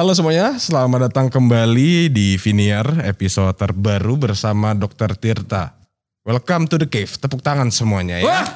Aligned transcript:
Halo 0.00 0.16
semuanya, 0.16 0.56
selamat 0.56 1.12
datang 1.12 1.28
kembali 1.28 2.08
di 2.08 2.40
Viniar 2.40 3.04
episode 3.04 3.52
terbaru 3.52 4.16
bersama 4.16 4.72
Dr. 4.72 5.12
Tirta. 5.12 5.76
Welcome 6.24 6.72
to 6.72 6.80
the 6.80 6.88
cave, 6.88 7.12
tepuk 7.20 7.44
tangan 7.44 7.68
semuanya 7.68 8.16
ya. 8.16 8.24
Wah, 8.24 8.46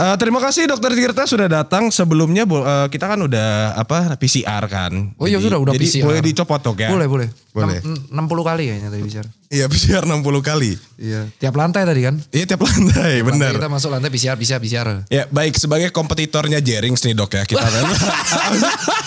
Eh, 0.00 0.16
terima 0.16 0.40
kasih 0.40 0.64
Dr. 0.64 0.96
Tirta 0.96 1.28
sudah 1.28 1.44
datang. 1.44 1.92
Sebelumnya 1.92 2.48
eh, 2.48 2.86
kita 2.88 3.04
kan 3.04 3.20
udah 3.20 3.76
apa 3.76 4.16
PCR 4.16 4.64
kan. 4.64 5.12
Oh 5.20 5.28
iya, 5.28 5.36
Jadi- 5.36 5.44
sudah, 5.52 5.58
udah 5.60 5.72
jadi 5.76 5.84
PCR. 5.84 6.04
boleh 6.08 6.20
dicopot 6.24 6.60
dok 6.62 6.78
ya? 6.80 6.88
boleh 6.88 7.04
boleh. 7.04 7.28
Boleh. 7.52 7.82
Enam- 7.84 8.24
60 8.24 8.40
kali 8.46 8.62
kayaknya 8.70 8.88
tadi 8.88 9.02
bicara. 9.04 9.28
Iya 9.50 9.66
PCR 9.68 10.04
60 10.08 10.40
kali. 10.40 10.72
Iya. 10.96 11.28
Tiap 11.36 11.52
lantai 11.52 11.82
tadi 11.84 12.00
kan? 12.00 12.16
Iya 12.32 12.44
tiap 12.48 12.62
lantai, 12.64 13.20
benar. 13.20 13.52
Lantai 13.52 13.60
kita 13.60 13.68
masuk 13.68 13.90
lantai 13.92 14.08
PCR, 14.08 14.36
PCR, 14.40 14.60
PCR. 14.62 14.88
Ya 15.12 15.28
baik 15.28 15.58
sebagai 15.60 15.92
kompetitornya 15.92 16.64
Jerings 16.64 17.04
nih 17.04 17.12
dok 17.12 17.36
ya 17.36 17.44
kita 17.44 17.66
kan. 17.66 17.84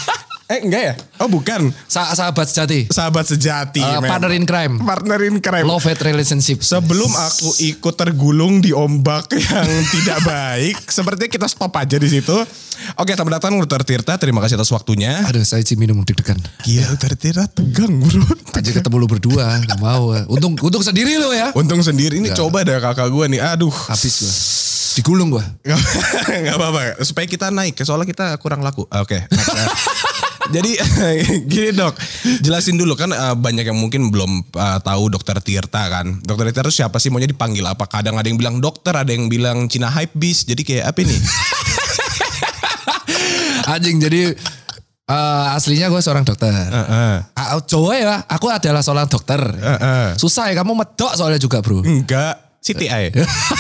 eh 0.54 0.62
enggak 0.62 0.84
ya? 0.86 0.94
Oh 1.18 1.30
bukan. 1.30 1.74
Sa 1.90 2.14
sahabat 2.14 2.46
sejati. 2.46 2.86
Sahabat 2.94 3.26
sejati. 3.26 3.82
Men. 3.82 4.06
partner 4.06 4.32
in 4.38 4.46
crime. 4.46 4.76
Partner 4.78 5.20
in 5.26 5.38
crime. 5.42 5.66
Love 5.66 5.86
hate 5.90 6.04
relationship. 6.06 6.62
Sebelum 6.62 7.10
aku 7.10 7.50
ikut 7.74 7.96
tergulung 7.98 8.62
di 8.62 8.70
ombak 8.70 9.34
yang 9.50 9.70
tidak 9.90 10.20
baik, 10.22 10.78
sepertinya 10.86 11.32
kita 11.32 11.48
stop 11.50 11.74
aja 11.74 11.98
di 11.98 12.10
situ. 12.10 12.38
Oke, 13.00 13.16
selamat 13.16 13.40
datang 13.40 13.54
Dr. 13.64 13.82
Tirta. 13.86 14.14
Terima 14.20 14.44
kasih 14.44 14.60
atas 14.60 14.70
waktunya. 14.70 15.24
Aduh, 15.26 15.46
saya 15.46 15.64
sih 15.64 15.80
minum 15.80 16.02
deg-degan. 16.04 16.38
Gila, 16.68 16.94
Dr. 16.98 17.14
Tirta 17.16 17.46
tegang, 17.50 18.02
Bro. 18.02 18.26
Aja 18.54 18.70
ketemu 18.70 18.96
lu 19.00 19.08
berdua, 19.08 19.62
gak 19.64 19.80
mau. 19.80 20.14
Untung 20.30 20.54
untung 20.60 20.84
sendiri 20.84 21.18
lo 21.18 21.32
ya. 21.32 21.50
Untung 21.58 21.82
sendiri 21.82 22.20
ini 22.20 22.30
coba 22.36 22.62
deh 22.62 22.78
kakak 22.78 23.10
gue 23.10 23.26
nih. 23.34 23.42
Aduh. 23.42 23.72
Habis 23.72 24.14
gua. 24.22 24.34
Digulung 24.94 25.34
gua. 25.34 25.46
Gak, 26.46 26.56
apa-apa. 26.56 27.02
Supaya 27.02 27.26
kita 27.26 27.50
naik. 27.50 27.78
Soalnya 27.82 28.08
kita 28.10 28.26
kurang 28.38 28.62
laku. 28.62 28.86
Oke. 28.90 29.26
next. 29.30 29.90
Jadi 30.52 30.76
gini 31.52 31.72
dok, 31.72 31.96
jelasin 32.44 32.76
dulu 32.76 33.00
kan 33.00 33.16
eh, 33.16 33.36
banyak 33.38 33.64
yang 33.64 33.80
mungkin 33.80 34.12
belum 34.12 34.52
eh, 34.52 34.80
tahu 34.84 35.08
dokter 35.08 35.40
Tirta 35.40 35.88
kan. 35.88 36.20
Dokter 36.20 36.52
Tirta 36.52 36.68
itu 36.68 36.84
siapa 36.84 37.00
sih 37.00 37.08
maunya 37.08 37.32
dipanggil 37.32 37.64
apa? 37.64 37.88
Kadang 37.88 38.20
ada 38.20 38.28
yang 38.28 38.36
bilang 38.36 38.60
dokter, 38.60 38.92
ada 38.92 39.08
yang 39.08 39.32
bilang 39.32 39.72
Cina 39.72 39.88
hype 39.88 40.12
beast. 40.18 40.52
Jadi 40.52 40.68
kayak 40.68 40.92
apa 40.92 41.00
nih? 41.08 41.20
Anjing 43.64 44.04
jadi 44.04 44.36
eh, 45.08 45.56
aslinya 45.56 45.88
gue 45.88 46.02
seorang 46.04 46.28
dokter. 46.28 46.52
Heeh. 46.52 47.16
Ah, 47.40 47.56
Jawa 47.64 47.94
ya, 47.96 48.16
aku 48.28 48.52
adalah 48.52 48.84
seorang 48.84 49.08
dokter. 49.08 49.40
Heeh. 49.40 50.20
Susah 50.20 50.52
ya 50.52 50.60
kamu 50.60 50.76
medok 50.76 51.16
soalnya 51.16 51.40
juga 51.40 51.64
bro. 51.64 51.80
Enggak, 51.88 52.53
CTI. 52.64 53.12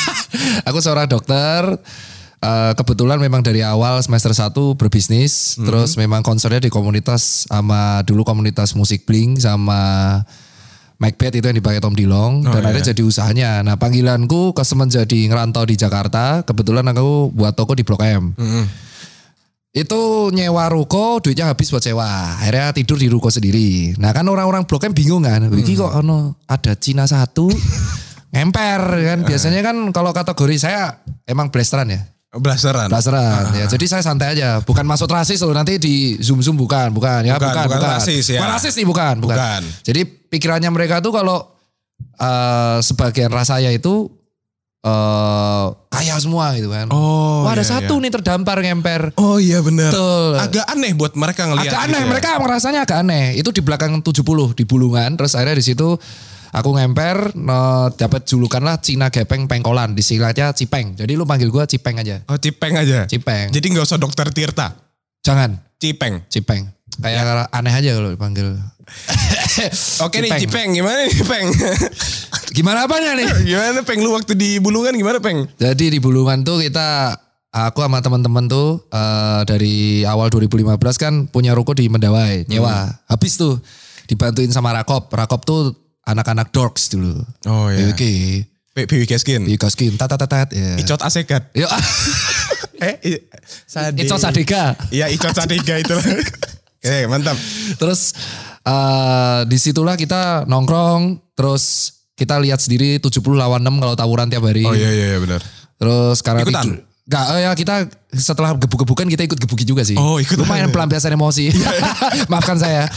aku 0.67 0.79
seorang 0.79 1.05
dokter. 1.11 1.75
eh, 2.43 2.71
kebetulan 2.75 3.19
memang 3.19 3.39
dari 3.39 3.63
awal 3.63 3.99
semester 4.03 4.31
1 4.31 4.51
berbisnis. 4.79 5.59
Terus 5.59 5.95
memang 5.99 6.23
concernnya 6.23 6.63
di 6.63 6.71
komunitas 6.71 7.47
sama 7.47 8.03
dulu 8.07 8.23
komunitas 8.23 8.75
musik 8.75 9.03
bling 9.03 9.39
sama 9.39 10.19
Macbeth 11.03 11.35
itu 11.35 11.43
yang 11.43 11.59
dipakai 11.59 11.83
Tom 11.83 11.91
Dilong. 11.91 12.47
dan 12.47 12.63
akhirnya 12.63 12.95
jadi 12.95 13.03
usahanya. 13.03 13.51
Nah 13.59 13.75
panggilanku 13.75 14.55
ke 14.55 14.63
jadi 14.63 15.19
ngerantau 15.27 15.67
di 15.67 15.75
Jakarta. 15.75 16.47
Kebetulan 16.47 16.87
aku 16.87 17.27
buat 17.35 17.51
toko 17.59 17.75
di 17.75 17.83
Blok 17.83 18.03
M. 18.07 18.31
Itu 19.73 20.29
nyewa 20.29 20.69
ruko 20.69 21.17
duitnya 21.17 21.49
habis 21.51 21.73
buat 21.73 21.81
sewa. 21.81 22.37
Akhirnya 22.39 22.71
tidur 22.71 22.95
di 23.01 23.09
ruko 23.09 23.27
sendiri. 23.33 23.97
Nah 23.99 24.13
kan 24.15 24.23
orang-orang 24.29 24.63
Blok 24.63 24.87
M 24.87 24.93
bingung 24.95 25.25
kan. 25.25 25.49
Iki 25.49 25.75
kok 25.75 25.91
ono 25.91 26.39
ada 26.47 26.71
Cina 26.79 27.03
satu 27.03 27.49
ngemper 28.33 28.81
kan. 28.81 29.19
Biasanya 29.23 29.61
kan 29.61 29.77
kalau 29.93 30.09
kategori 30.11 30.57
saya 30.57 30.99
emang 31.29 31.53
blasteran 31.53 31.87
ya. 31.93 32.01
Blasteran. 32.33 32.89
Blasteran 32.89 33.53
ya. 33.53 33.69
Jadi 33.69 33.85
saya 33.85 34.01
santai 34.01 34.33
aja. 34.33 34.57
Bukan 34.65 34.81
masuk 34.89 35.05
rasis 35.05 35.37
loh 35.45 35.53
nanti 35.53 35.77
di 35.77 36.17
zoom-zoom 36.17 36.57
bukan. 36.57 36.89
Bukan 36.89 37.29
ya. 37.29 37.37
Bukan, 37.37 37.53
Bukan. 37.53 37.65
bukan 37.69 37.89
rasis, 38.01 38.25
ya. 38.33 38.41
Bukan 38.41 38.51
rasis 38.57 38.73
nih 38.73 38.87
bukan. 38.89 39.15
Bukan. 39.21 39.37
Bukan. 39.37 39.61
Jadi 39.85 40.01
pikirannya 40.33 40.73
mereka 40.73 40.97
tuh 40.97 41.13
kalau 41.13 41.45
eh, 42.17 42.77
sebagian 42.81 43.29
ras 43.29 43.53
saya 43.53 43.69
itu 43.69 44.09
eh 44.83 45.65
kaya 45.93 46.17
semua 46.17 46.57
gitu 46.57 46.73
kan. 46.73 46.89
Oh, 46.89 47.45
Wah 47.45 47.53
ada 47.53 47.61
iya, 47.63 47.69
satu 47.69 48.01
nih 48.01 48.11
terdampar 48.11 48.59
ngemper. 48.65 49.13
Oh 49.15 49.37
iya 49.37 49.61
benar. 49.61 49.93
Agak 50.41 50.65
aneh 50.73 50.91
buat 50.97 51.13
mereka 51.13 51.45
ngelihat. 51.47 51.69
Agak 51.69 51.81
gitu 51.85 51.93
aneh, 51.93 52.01
ya. 52.01 52.09
mereka 52.09 52.29
merasanya 52.41 52.81
agak 52.83 52.97
aneh. 53.05 53.37
Itu 53.37 53.53
di 53.53 53.61
belakang 53.61 54.01
70 54.01 54.57
di 54.57 54.63
Bulungan, 54.65 55.15
terus 55.15 55.37
akhirnya 55.37 55.61
di 55.61 55.65
situ 55.69 55.95
aku 56.53 56.69
ngemper 56.77 57.33
no, 57.33 57.89
dapat 57.97 58.23
julukan 58.29 58.61
lah 58.61 58.77
Cina 58.79 59.09
Gepeng 59.09 59.49
Pengkolan, 59.49 59.97
disingkatnya 59.97 60.53
Cipeng. 60.53 60.93
Jadi 60.93 61.17
lu 61.17 61.25
panggil 61.25 61.49
gua 61.49 61.65
Cipeng 61.65 61.97
aja. 61.97 62.21
Oh 62.29 62.37
Cipeng 62.37 62.77
aja. 62.77 63.09
Cipeng. 63.09 63.49
Jadi 63.49 63.65
nggak 63.73 63.85
usah 63.89 63.97
dokter 63.97 64.29
Tirta. 64.29 64.77
Jangan 65.25 65.57
Cipeng. 65.81 66.23
Cipeng. 66.29 66.69
Kayak 67.01 67.49
aneh 67.49 67.73
aja 67.73 67.89
kalau 67.97 68.13
dipanggil. 68.13 68.53
Oke 70.05 70.21
nih 70.21 70.31
Cipeng 70.37 70.75
gimana 70.75 71.07
nih 71.07 71.15
Peng? 71.23 71.47
Gimana 72.57 72.85
apanya 72.85 73.17
nih? 73.17 73.27
gimana 73.49 73.81
Peng 73.81 73.99
lu 74.03 74.13
waktu 74.13 74.37
di 74.37 74.61
Bulungan 74.61 74.93
gimana 74.93 75.17
Peng? 75.23 75.49
Jadi 75.57 75.97
di 75.97 75.99
Bulungan 76.03 76.45
tuh 76.45 76.61
kita 76.61 77.17
aku 77.49 77.81
sama 77.81 78.03
teman-teman 78.03 78.45
tuh 78.45 78.85
eh, 78.93 79.41
dari 79.47 80.05
awal 80.05 80.29
2015 80.29 80.77
kan 80.99 81.13
punya 81.31 81.57
ruko 81.57 81.73
di 81.73 81.89
Mendawai, 81.89 82.45
nyewa. 82.45 82.91
Hmm. 82.91 82.93
Habis 83.09 83.39
tuh 83.39 83.57
dibantuin 84.05 84.51
sama 84.53 84.75
Rakop. 84.75 85.09
Rakop 85.09 85.41
tuh 85.47 85.73
anak-anak 86.03 86.51
dorks 86.51 86.89
dulu. 86.89 87.23
Oh 87.45 87.67
iya. 87.67 87.89
BWK. 87.89 88.03
P- 88.73 88.87
PWK 88.89 89.13
Skin. 89.17 89.41
Di 89.45 89.55
Koskin, 89.55 89.93
tat 89.95 90.09
tat 90.09 90.25
tat. 90.25 90.49
Ya. 90.49 90.75
Icot 90.75 90.99
Asekat. 90.99 91.53
Yuk, 91.53 91.69
Eh, 92.83 92.95
i- 93.05 93.23
Sade. 93.63 94.01
Icot 94.01 94.19
Sadega. 94.19 94.75
Iya 94.89 95.07
Icot 95.09 95.31
Sadega 95.31 95.75
itu. 95.77 95.95
Eh 96.83 97.07
mantap. 97.07 97.39
Terus 97.79 98.11
eh 98.61 99.39
di 99.47 99.55
situlah 99.55 99.95
kita 99.95 100.43
nongkrong, 100.43 101.15
terus 101.31 101.95
kita 102.13 102.35
lihat 102.43 102.59
sendiri 102.59 102.99
70 102.99 103.23
lawan 103.33 103.63
6 103.63 103.79
kalau 103.79 103.95
tawuran 103.95 104.27
tiap 104.27 104.43
hari. 104.43 104.67
Oh 104.67 104.75
iya 104.75 104.91
iya, 104.91 105.05
iya 105.15 105.19
benar. 105.23 105.39
Terus 105.79 106.19
karena 106.19 106.43
Ikutan? 106.43 106.63
tidur. 106.67 106.83
Gak, 107.03 107.25
eh, 107.35 107.41
ya 107.43 107.51
kita 107.51 107.87
setelah 108.11 108.55
gebuk-gebukan 108.55 109.07
kita 109.07 109.23
ikut 109.23 109.35
gebuki 109.35 109.63
juga 109.63 109.83
sih. 109.83 109.95
Oh, 109.95 110.19
ikutan. 110.19 110.43
Lumayan 110.43 110.71
pelampiasan 110.71 111.11
emosi. 111.11 111.51
Maafkan 112.27 112.55
saya. 112.55 112.87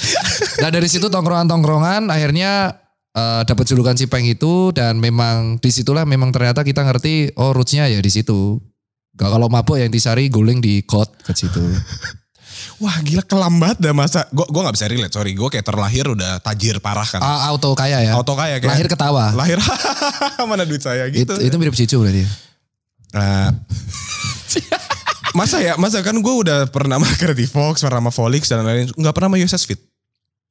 Nah 0.58 0.70
dari 0.70 0.86
situ 0.86 1.06
tongkrongan-tongkrongan 1.06 2.06
akhirnya 2.06 2.74
eh, 3.16 3.42
dapat 3.48 3.64
julukan 3.64 3.96
Cipeng 3.96 4.28
itu 4.28 4.70
dan 4.76 5.00
memang 5.00 5.56
di 5.56 5.72
situlah 5.72 6.04
memang 6.04 6.30
ternyata 6.30 6.60
kita 6.60 6.84
ngerti 6.84 7.32
oh 7.40 7.56
rootsnya 7.56 7.88
ya 7.88 7.98
di 8.04 8.12
situ. 8.12 8.60
Gak 9.16 9.32
kalau 9.32 9.48
mabuk 9.48 9.80
yang 9.80 9.88
disari 9.88 10.28
guling 10.28 10.60
di 10.60 10.84
kot 10.84 11.08
ke 11.24 11.32
situ. 11.32 11.64
Wah 12.76 13.00
gila 13.00 13.24
kelambat 13.24 13.80
dah 13.80 13.96
masa. 13.96 14.28
Gue 14.28 14.44
gua 14.52 14.68
gak 14.68 14.76
bisa 14.76 14.86
relate 14.92 15.14
sorry. 15.16 15.32
Gue 15.32 15.48
kayak 15.48 15.64
terlahir 15.64 16.04
udah 16.12 16.44
tajir 16.44 16.76
parah 16.84 17.08
kan. 17.08 17.24
Ah, 17.24 17.48
auto 17.48 17.72
kaya 17.72 18.04
ya. 18.04 18.12
Auto 18.12 18.36
kaya 18.36 18.60
kayak. 18.60 18.68
Lahir 18.68 18.86
ketawa. 18.92 19.32
Lahir 19.32 19.56
mana 20.50 20.68
duit 20.68 20.84
saya 20.84 21.08
Itu, 21.08 21.24
gitu. 21.24 21.34
itu 21.40 21.56
mirip 21.56 21.72
Cicu 21.72 21.96
berarti. 22.04 22.28
Nah, 23.16 23.48
masa 25.38 25.64
ya, 25.64 25.80
masa 25.80 26.04
kan 26.04 26.12
gue 26.12 26.34
udah 26.44 26.68
pernah 26.68 27.00
mager 27.00 27.32
di 27.32 27.48
Fox, 27.48 27.80
pernah 27.80 28.04
sama 28.04 28.12
Volix 28.12 28.44
dan 28.44 28.60
lain-lain. 28.60 28.92
Nggak 28.92 29.14
pernah 29.16 29.28
sama 29.32 29.40
USS 29.40 29.64
Fit. 29.64 29.80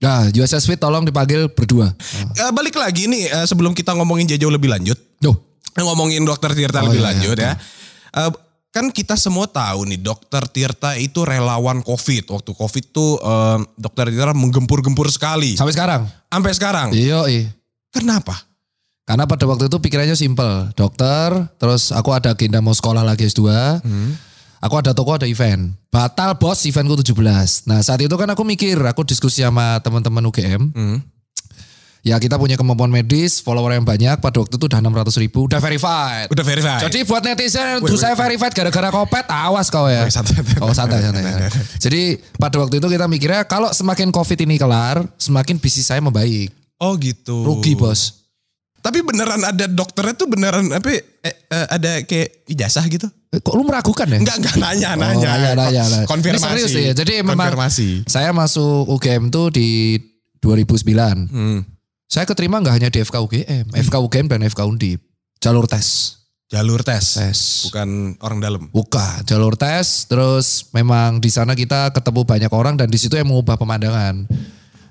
Nah, 0.04 0.28
USS 0.28 0.68
Fit 0.68 0.76
tolong 0.76 1.08
dipanggil 1.08 1.48
berdua. 1.48 1.88
Eh, 2.36 2.52
balik 2.52 2.76
lagi 2.76 3.08
nih, 3.08 3.32
eh, 3.32 3.46
sebelum 3.48 3.72
kita 3.72 3.96
ngomongin 3.96 4.28
Jejo 4.28 4.52
lebih 4.52 4.68
lanjut. 4.68 5.00
Duh. 5.24 5.36
Ngomongin 5.76 6.24
dokter 6.24 6.56
Tirta 6.56 6.84
Oh, 6.84 6.88
lebih 6.88 7.04
iya, 7.04 7.08
lanjut 7.12 7.38
iya. 7.40 7.52
ya. 7.52 7.54
Eh, 8.28 8.32
kan 8.72 8.92
kita 8.92 9.16
semua 9.16 9.48
tahu 9.48 9.88
nih 9.88 10.00
dokter 10.00 10.44
Tirta 10.52 10.96
itu 11.00 11.24
relawan 11.24 11.80
COVID. 11.84 12.32
Waktu 12.32 12.52
COVID 12.56 12.86
tuh 12.92 13.20
eh, 13.20 13.58
dokter 13.76 14.12
Tirta 14.12 14.36
menggempur-gempur 14.36 15.08
sekali. 15.12 15.56
Sampai 15.56 15.76
sekarang. 15.76 16.02
Sampai 16.28 16.52
sekarang. 16.56 16.88
Iya, 16.92 17.20
iya. 17.32 17.48
Kenapa? 17.92 18.36
Karena 19.06 19.24
pada 19.30 19.46
waktu 19.48 19.70
itu 19.72 19.78
pikirannya 19.80 20.18
simple. 20.18 20.74
Dokter, 20.76 21.30
terus 21.56 21.94
aku 21.94 22.12
ada 22.12 22.34
agenda 22.34 22.60
mau 22.60 22.74
sekolah 22.74 23.06
lagi 23.06 23.30
S2. 23.30 23.48
Aku 24.66 24.82
ada 24.82 24.98
toko, 24.98 25.14
ada 25.14 25.30
event. 25.30 25.78
Batal 25.94 26.34
bos 26.42 26.66
eventku 26.66 26.98
17. 26.98 27.70
Nah 27.70 27.86
saat 27.86 28.02
itu 28.02 28.16
kan 28.18 28.26
aku 28.26 28.42
mikir, 28.42 28.82
aku 28.82 29.06
diskusi 29.06 29.46
sama 29.46 29.78
teman-teman 29.86 30.26
UGM. 30.26 30.74
Hmm. 30.74 30.98
Ya 32.06 32.22
kita 32.22 32.38
punya 32.38 32.54
kemampuan 32.54 32.90
medis, 32.90 33.42
follower 33.42 33.78
yang 33.78 33.86
banyak. 33.86 34.22
Pada 34.22 34.38
waktu 34.42 34.58
itu 34.58 34.66
udah 34.70 34.78
600 34.78 35.22
ribu, 35.26 35.50
udah 35.50 35.58
verified. 35.58 36.30
Udah 36.30 36.46
verified. 36.46 36.82
Jadi 36.86 37.02
buat 37.06 37.22
netizen 37.22 37.82
yang 37.82 37.98
saya 37.98 38.14
verified 38.14 38.54
gara-gara 38.54 38.90
kopet, 38.94 39.26
awas 39.26 39.74
kau 39.74 39.90
ya. 39.90 40.06
Weh, 40.06 40.14
santai, 40.14 40.38
santai. 40.38 40.62
Oh 40.62 40.74
santai, 40.74 41.02
santai. 41.02 41.22
santai. 41.22 41.50
Jadi 41.82 42.02
pada 42.38 42.62
waktu 42.62 42.78
itu 42.78 42.88
kita 42.90 43.06
mikirnya 43.10 43.46
kalau 43.46 43.70
semakin 43.74 44.14
covid 44.14 44.38
ini 44.50 44.58
kelar, 44.58 45.02
semakin 45.18 45.62
bisnis 45.62 45.90
saya 45.90 46.02
membaik. 46.02 46.50
oh 46.82 46.94
gitu. 46.98 47.42
Rugi 47.46 47.78
bos. 47.78 48.25
Tapi 48.86 49.02
beneran 49.02 49.42
ada 49.42 49.66
dokternya 49.66 50.14
tuh 50.14 50.30
beneran 50.30 50.70
apa 50.70 50.94
eh, 50.94 51.02
eh, 51.26 51.66
ada 51.74 52.06
kayak 52.06 52.46
ijazah 52.46 52.86
gitu? 52.86 53.10
Eh, 53.34 53.42
Kok 53.42 53.58
lu 53.58 53.66
meragukan 53.66 54.06
ya? 54.06 54.22
Enggak, 54.22 54.38
enggak 54.38 54.56
nanya, 54.62 54.90
Oh, 54.94 55.02
nanya. 55.02 55.26
nanya, 55.26 55.52
nanya, 55.58 55.84
nanya. 55.90 56.06
Konfirmasi. 56.06 56.46
Ini 56.46 56.50
serius 56.54 56.72
ya. 56.72 56.94
Jadi 56.94 57.26
memang 57.26 57.50
Konfirmasi. 57.50 58.06
saya 58.06 58.30
masuk 58.30 58.86
UGM 58.86 59.34
tuh 59.34 59.50
di 59.50 59.98
2009. 60.40 61.26
Hmm. 61.26 61.60
Saya 62.06 62.30
keterima 62.30 62.62
nggak 62.62 62.76
hanya 62.78 62.90
di 62.94 63.02
FK 63.02 63.18
UGM, 63.18 63.66
FK 63.74 63.96
UGM 63.98 64.30
dan 64.30 64.46
FK 64.46 64.62
Undip. 64.64 65.02
Jalur 65.42 65.66
tes. 65.66 66.22
Jalur 66.46 66.86
tes. 66.86 67.02
Tes. 67.18 67.40
Bukan 67.66 68.22
orang 68.22 68.38
dalam. 68.38 68.62
Buka 68.70 69.26
jalur 69.26 69.58
tes, 69.58 70.06
terus 70.06 70.70
memang 70.70 71.18
di 71.18 71.34
sana 71.34 71.58
kita 71.58 71.90
ketemu 71.90 72.22
banyak 72.22 72.52
orang 72.54 72.78
dan 72.78 72.86
di 72.86 73.02
situ 73.02 73.18
yang 73.18 73.26
mengubah 73.26 73.58
pemandangan. 73.58 74.30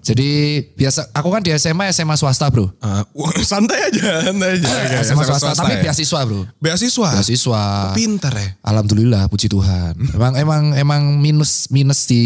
Jadi 0.05 0.61
biasa, 0.77 1.09
aku 1.17 1.33
kan 1.33 1.41
di 1.41 1.49
SMA 1.56 1.89
SMA 1.89 2.12
swasta 2.15 2.53
bro. 2.53 2.69
Wah, 3.17 3.33
santai 3.56 3.89
aja, 3.89 4.21
santai 4.29 4.61
aja. 4.61 4.69
Oke, 4.69 4.97
SMA 5.01 5.25
swasta, 5.25 5.56
tapi 5.56 5.81
ya. 5.81 5.89
beasiswa 5.89 6.21
bro. 6.29 6.45
beasiswa. 6.61 7.09
Beasiswa. 7.17 7.62
Pinter 7.97 8.33
ya. 8.37 8.49
Alhamdulillah, 8.61 9.33
puji 9.33 9.49
Tuhan. 9.49 9.97
Emang 10.17 10.37
emang 10.37 10.62
emang 10.77 11.03
minus 11.17 11.73
minus 11.73 12.05
di 12.05 12.21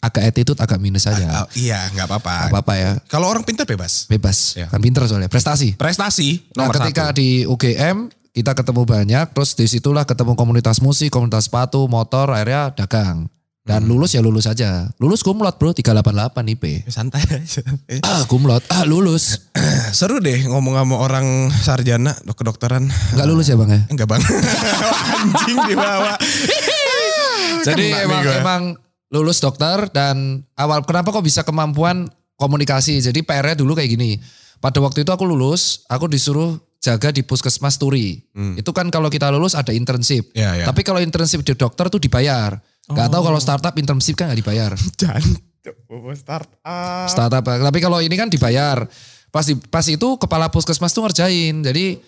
agak 0.00 0.28
attitude 0.28 0.60
agak 0.60 0.76
minus 0.76 1.08
aja. 1.08 1.44
Ah, 1.44 1.46
iya, 1.56 1.88
nggak 1.92 2.04
apa-apa. 2.08 2.34
Gak 2.48 2.52
apa-apa 2.52 2.74
ya, 2.76 2.90
Kalau 3.08 3.28
orang 3.28 3.44
pinter 3.44 3.64
bebas. 3.64 4.04
bebas. 4.08 4.56
Ya. 4.56 4.68
Kan 4.68 4.80
pinter 4.80 5.04
soalnya, 5.04 5.28
prestasi. 5.28 5.76
Prestasi 5.76 6.40
Nah 6.56 6.68
nomor 6.68 6.80
ketika 6.80 7.12
satu. 7.12 7.20
di 7.20 7.28
UGM 7.44 8.08
kita 8.30 8.52
ketemu 8.56 8.82
banyak, 8.86 9.26
terus 9.32 9.52
di 9.52 9.66
situlah 9.68 10.04
ketemu 10.04 10.36
komunitas 10.36 10.80
musik, 10.80 11.12
komunitas 11.12 11.48
sepatu, 11.48 11.84
motor, 11.88 12.32
akhirnya 12.32 12.72
dagang. 12.76 13.28
Dan 13.70 13.86
Hmm. 13.86 13.90
lulus 13.94 14.10
ya 14.10 14.18
lulus 14.18 14.50
aja. 14.50 14.90
Lulus 14.98 15.22
kumlot 15.22 15.54
bro, 15.54 15.70
388 15.70 16.42
IP. 16.50 16.82
santai 16.90 17.22
aja. 17.22 17.62
Eh, 17.86 18.02
Ah 18.10 18.26
kumlot, 18.26 18.66
ah 18.66 18.82
lulus. 18.82 19.46
Seru 19.94 20.18
deh 20.18 20.50
ngomong 20.50 20.74
sama 20.74 20.98
orang 20.98 21.26
sarjana 21.54 22.18
dok 22.26 22.34
kedokteran. 22.34 22.90
Enggak 23.14 23.26
lulus 23.30 23.46
ya 23.46 23.54
bang 23.54 23.70
ya? 23.70 23.80
Enggak 23.86 24.08
bang. 24.10 24.22
Anjing 25.22 25.58
dibawa. 25.70 26.18
Jadi 27.70 27.86
Kena 27.94 28.02
emang, 28.10 28.22
emang 28.42 28.62
lulus 29.12 29.38
dokter 29.38 29.86
dan 29.94 30.42
awal 30.56 30.82
kenapa 30.82 31.14
kok 31.14 31.22
bisa 31.22 31.46
kemampuan 31.46 32.10
komunikasi. 32.34 32.98
Jadi 32.98 33.22
PR-nya 33.22 33.54
dulu 33.54 33.78
kayak 33.78 33.90
gini. 33.94 34.18
Pada 34.58 34.82
waktu 34.82 35.04
itu 35.04 35.12
aku 35.12 35.24
lulus, 35.24 35.86
aku 35.86 36.04
disuruh 36.04 36.58
jaga 36.80 37.12
di 37.12 37.20
puskesmas 37.22 37.76
Turi. 37.76 38.16
Itu 38.56 38.72
kan 38.72 38.88
kalau 38.88 39.12
kita 39.12 39.28
lulus 39.28 39.52
ada 39.52 39.70
internship. 39.70 40.32
Hmm. 40.32 40.40
Ya, 40.40 40.50
ya. 40.64 40.66
Tapi 40.66 40.80
kalau 40.80 40.98
internship 40.98 41.44
di 41.44 41.52
dokter 41.52 41.92
tuh 41.92 42.00
dibayar. 42.00 42.56
Gak 42.90 43.06
tahu 43.06 43.22
kalau 43.22 43.38
startup 43.38 43.74
internship 43.78 44.18
kan 44.18 44.32
gak 44.32 44.40
dibayar. 44.40 44.72
Jancuk, 45.00 45.76
bobo 45.86 46.10
start 46.16 46.50
up. 46.64 47.06
Startup. 47.06 47.44
Tapi 47.44 47.78
kalau 47.78 48.02
ini 48.02 48.16
kan 48.16 48.26
dibayar. 48.26 48.82
Pas 49.30 49.46
di, 49.46 49.54
pas 49.54 49.86
itu 49.86 50.18
kepala 50.18 50.50
puskesmas 50.50 50.90
tuh 50.90 51.06
ngerjain. 51.06 51.62
Jadi 51.62 52.00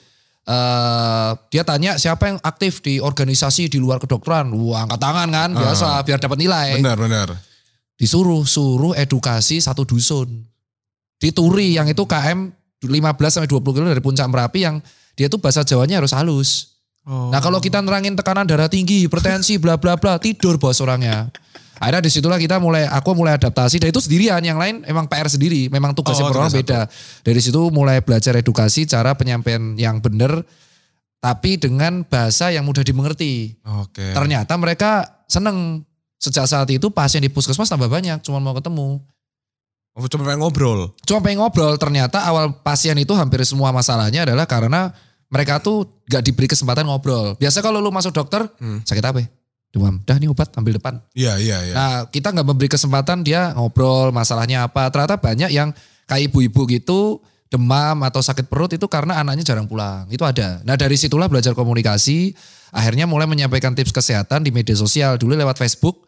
eh 0.43 1.31
dia 1.55 1.63
tanya 1.63 1.95
siapa 1.95 2.35
yang 2.35 2.39
aktif 2.43 2.83
di 2.83 2.99
organisasi 2.99 3.71
di 3.71 3.79
luar 3.79 4.03
kedokteran. 4.03 4.51
Wah 4.51 4.89
angkat 4.89 4.99
tangan 4.99 5.29
kan 5.31 5.51
biasa 5.55 6.03
biar 6.03 6.19
dapat 6.19 6.39
nilai. 6.41 6.83
Benar, 6.83 6.99
benar. 6.99 7.29
Disuruh 7.95 8.43
suruh 8.43 8.99
edukasi 8.99 9.63
satu 9.63 9.87
dusun. 9.87 10.51
Di 11.23 11.31
Turi 11.31 11.79
yang 11.79 11.87
itu 11.87 12.03
KM 12.03 12.62
15 12.82 13.14
sampai 13.31 13.49
20 13.49 13.62
kilo 13.62 13.87
dari 13.87 14.02
puncak 14.02 14.26
Merapi 14.26 14.67
yang 14.67 14.76
dia 15.14 15.31
tuh 15.31 15.38
bahasa 15.38 15.62
Jawanya 15.62 16.02
harus 16.02 16.12
halus. 16.17 16.50
Oh. 17.02 17.31
Nah 17.31 17.43
kalau 17.43 17.58
kita 17.58 17.82
nerangin 17.82 18.14
tekanan 18.14 18.46
darah 18.46 18.70
tinggi, 18.70 19.06
hipertensi, 19.06 19.58
bla 19.58 19.79
bla 19.79 19.99
bla, 19.99 20.19
tidur 20.19 20.58
bos 20.58 20.79
orangnya. 20.79 21.31
Akhirnya 21.82 22.06
di 22.06 22.11
situlah 22.14 22.38
kita 22.38 22.62
mulai, 22.62 22.87
aku 22.87 23.11
mulai 23.19 23.34
adaptasi. 23.34 23.82
Dan 23.82 23.90
itu 23.90 23.99
sendirian, 23.99 24.38
yang 24.38 24.55
lain 24.55 24.87
emang 24.87 25.11
PR 25.11 25.26
sendiri. 25.26 25.67
Memang 25.67 25.99
tugasnya 25.99 26.26
Oh, 26.26 26.31
per 26.31 26.38
orang 26.38 26.55
beda. 26.55 26.87
Dari 27.26 27.40
situ 27.43 27.58
mulai 27.75 27.99
belajar 27.99 28.38
edukasi, 28.38 28.87
cara 28.87 29.19
penyampaian 29.19 29.75
yang 29.75 29.99
benar. 29.99 30.46
Tapi 31.19 31.58
dengan 31.58 32.06
bahasa 32.06 32.55
yang 32.55 32.62
mudah 32.62 32.87
dimengerti. 32.87 33.58
Oke. 33.82 34.14
Ternyata 34.14 34.55
mereka 34.55 35.23
seneng. 35.26 35.82
Sejak 36.23 36.46
saat 36.46 36.70
itu 36.70 36.87
pasien 36.94 37.19
di 37.19 37.26
puskesmas 37.26 37.67
tambah 37.67 37.90
banyak, 37.90 38.23
cuma 38.23 38.38
mau 38.38 38.55
ketemu. 38.55 39.02
Oh, 39.93 40.09
coba 40.09 40.33
pengen 40.33 40.41
ngobrol. 40.41 40.89
Cuma 41.05 41.21
pengen 41.21 41.44
ngobrol, 41.44 41.77
ternyata 41.77 42.25
awal 42.25 42.65
pasien 42.65 42.97
itu 42.97 43.12
hampir 43.12 43.44
semua 43.44 43.69
masalahnya 43.77 44.25
adalah 44.25 44.49
karena 44.49 44.89
mereka 45.29 45.61
tuh 45.61 45.85
gak 46.09 46.25
diberi 46.25 46.49
kesempatan 46.49 46.89
ngobrol. 46.89 47.37
Biasa 47.37 47.61
kalau 47.61 47.81
lu 47.81 47.93
masuk 47.93 48.12
dokter, 48.12 48.49
sakit 48.89 49.05
apa? 49.05 49.21
ya? 49.21 49.29
Demam. 49.73 50.05
Dah 50.05 50.21
nih 50.21 50.29
obat, 50.29 50.53
ambil 50.53 50.77
depan. 50.77 51.00
Iya, 51.17 51.41
iya, 51.41 51.59
iya. 51.65 51.73
Nah 51.73 51.93
kita 52.12 52.29
nggak 52.29 52.44
memberi 52.44 52.69
kesempatan 52.69 53.25
dia 53.25 53.56
ngobrol 53.56 54.12
masalahnya 54.12 54.69
apa. 54.69 54.93
Ternyata 54.93 55.17
banyak 55.17 55.49
yang 55.49 55.73
kayak 56.05 56.29
ibu-ibu 56.29 56.69
gitu 56.69 57.25
demam 57.49 58.00
atau 58.05 58.21
sakit 58.21 58.53
perut 58.53 58.73
itu 58.77 58.85
karena 58.85 59.17
anaknya 59.21 59.44
jarang 59.49 59.65
pulang. 59.65 60.05
Itu 60.12 60.29
ada. 60.29 60.61
Nah 60.69 60.77
dari 60.77 61.00
situlah 61.00 61.25
belajar 61.25 61.56
komunikasi. 61.56 62.37
Akhirnya 62.73 63.09
mulai 63.09 63.25
menyampaikan 63.25 63.73
tips 63.73 63.93
kesehatan 63.93 64.44
di 64.44 64.53
media 64.53 64.77
sosial. 64.77 65.17
Dulu 65.17 65.37
lewat 65.37 65.56
Facebook. 65.56 66.05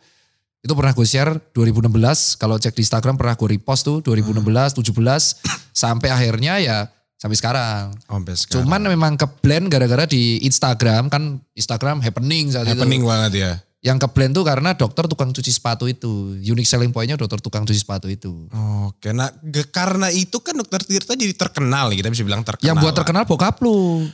Itu 0.65 0.73
pernah 0.73 0.91
gue 0.91 1.05
share 1.05 1.37
2016. 1.53 2.41
Kalau 2.41 2.57
cek 2.57 2.73
di 2.73 2.81
Instagram 2.81 3.21
pernah 3.21 3.37
gue 3.37 3.49
repost 3.53 3.85
tuh 3.85 4.01
2016, 4.01 4.81
17. 4.81 5.45
Sampai 5.71 6.09
akhirnya 6.09 6.57
ya 6.57 6.89
sampai 7.15 7.37
sekarang. 7.37 7.85
Sampai 8.09 8.33
sekarang. 8.33 8.65
Cuman 8.65 8.81
memang 8.89 9.13
ke 9.15 9.29
blend 9.45 9.69
gara-gara 9.69 10.09
di 10.09 10.41
Instagram. 10.41 11.13
Kan 11.13 11.45
Instagram 11.53 12.01
happening 12.01 12.49
saat 12.49 12.65
itu 12.65 12.81
happening 12.81 13.05
banget 13.05 13.33
ya. 13.37 13.53
yang 13.85 14.01
ke 14.01 14.09
blend 14.09 14.33
tuh 14.33 14.41
karena 14.41 14.73
dokter 14.73 15.05
tukang 15.05 15.29
cuci 15.31 15.53
sepatu 15.53 15.85
itu. 15.85 16.41
Unique 16.41 16.65
selling 16.65 16.89
pointnya 16.89 17.21
dokter 17.21 17.37
tukang 17.37 17.69
cuci 17.69 17.77
sepatu 17.77 18.09
itu. 18.09 18.49
Oke, 18.89 19.13
nah 19.13 19.29
karena 19.69 20.09
itu 20.09 20.41
kan 20.41 20.57
dokter 20.57 20.81
Tirta 20.81 21.13
jadi 21.13 21.37
terkenal 21.37 21.93
kita 21.93 22.09
bisa 22.09 22.25
bilang 22.25 22.41
terkenal. 22.41 22.65
yang 22.65 22.81
buat 22.81 22.97
terkenal 22.97 23.29
bokap 23.29 23.61
lu. 23.61 24.09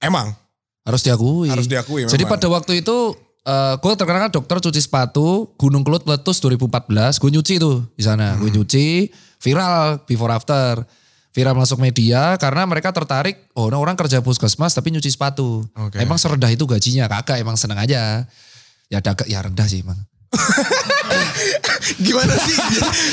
Emang 0.00 0.32
Harus 0.80 1.04
diakui. 1.04 1.52
harus 1.52 1.68
diakui 1.68 2.08
memang. 2.08 2.12
Jadi 2.16 2.24
pada 2.24 2.48
waktu 2.48 2.80
itu 2.80 3.12
eh 3.40 3.74
gue 3.80 3.92
terkenal 3.96 4.28
kan 4.28 4.32
dokter 4.32 4.60
cuci 4.60 4.80
sepatu 4.80 5.56
Gunung 5.56 5.80
Kelut 5.80 6.04
meletus 6.04 6.38
2014. 6.44 7.16
Gue 7.16 7.30
nyuci 7.32 7.54
tuh 7.56 7.88
di 7.96 8.04
sana. 8.04 8.36
Hmm. 8.36 8.44
Gue 8.44 8.50
nyuci 8.52 9.08
viral 9.40 10.04
before 10.04 10.32
after. 10.32 10.84
Viral 11.30 11.54
masuk 11.54 11.78
media 11.78 12.34
karena 12.42 12.66
mereka 12.66 12.90
tertarik. 12.90 13.38
Oh, 13.54 13.70
nah 13.70 13.78
orang 13.78 13.94
kerja 13.94 14.18
puskesmas 14.18 14.74
tapi 14.74 14.90
nyuci 14.90 15.14
sepatu. 15.14 15.62
Oke. 15.78 16.02
Emang 16.02 16.18
serendah 16.18 16.50
itu 16.50 16.66
gajinya 16.66 17.06
kagak 17.06 17.38
emang 17.38 17.54
seneng 17.54 17.78
aja. 17.78 18.26
Ya 18.90 18.98
dagang 18.98 19.30
ya 19.30 19.38
rendah 19.38 19.62
sih 19.70 19.86
emang. 19.86 19.94
gimana 22.06 22.34
sih 22.34 22.54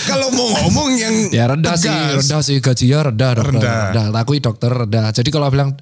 kalau 0.06 0.30
mau 0.34 0.50
ngomong 0.50 0.90
yang 0.98 1.16
Ya 1.34 1.46
rendah 1.50 1.78
sih, 1.78 1.90
tegas. 1.90 2.26
rendah 2.26 2.42
sih 2.42 2.58
gajinya 2.58 3.00
rendah 3.14 3.32
dokter. 3.38 3.54
Rendah. 3.54 3.86
Rendah. 3.94 4.06
Takui 4.18 4.38
dokter 4.42 4.72
rendah. 4.74 5.08
Jadi 5.14 5.30
kalau 5.30 5.48
bilang 5.54 5.78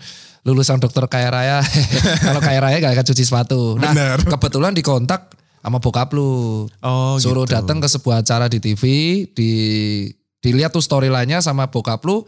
lulusan 0.45 0.77
dokter 0.77 1.01
kaya 1.09 1.33
raya, 1.33 1.57
kalau 2.25 2.37
kaya 2.37 2.61
raya 2.61 2.77
gak 2.77 2.93
akan 2.93 3.05
cuci 3.09 3.23
sepatu. 3.25 3.81
Nah 3.81 3.91
Bener. 3.91 4.21
kebetulan 4.29 4.77
dikontak 4.77 5.33
sama 5.65 5.81
bokap 5.81 6.13
lu. 6.13 6.69
Oh, 6.85 7.17
Suruh 7.17 7.49
gitu. 7.49 7.57
datang 7.57 7.81
ke 7.81 7.89
sebuah 7.89 8.21
acara 8.21 8.45
di 8.45 8.61
TV, 8.61 8.83
di 9.33 9.51
dilihat 10.45 10.69
tuh 10.69 10.85
storyline-nya 10.85 11.41
sama 11.41 11.65
bokap 11.73 12.05
lu. 12.05 12.21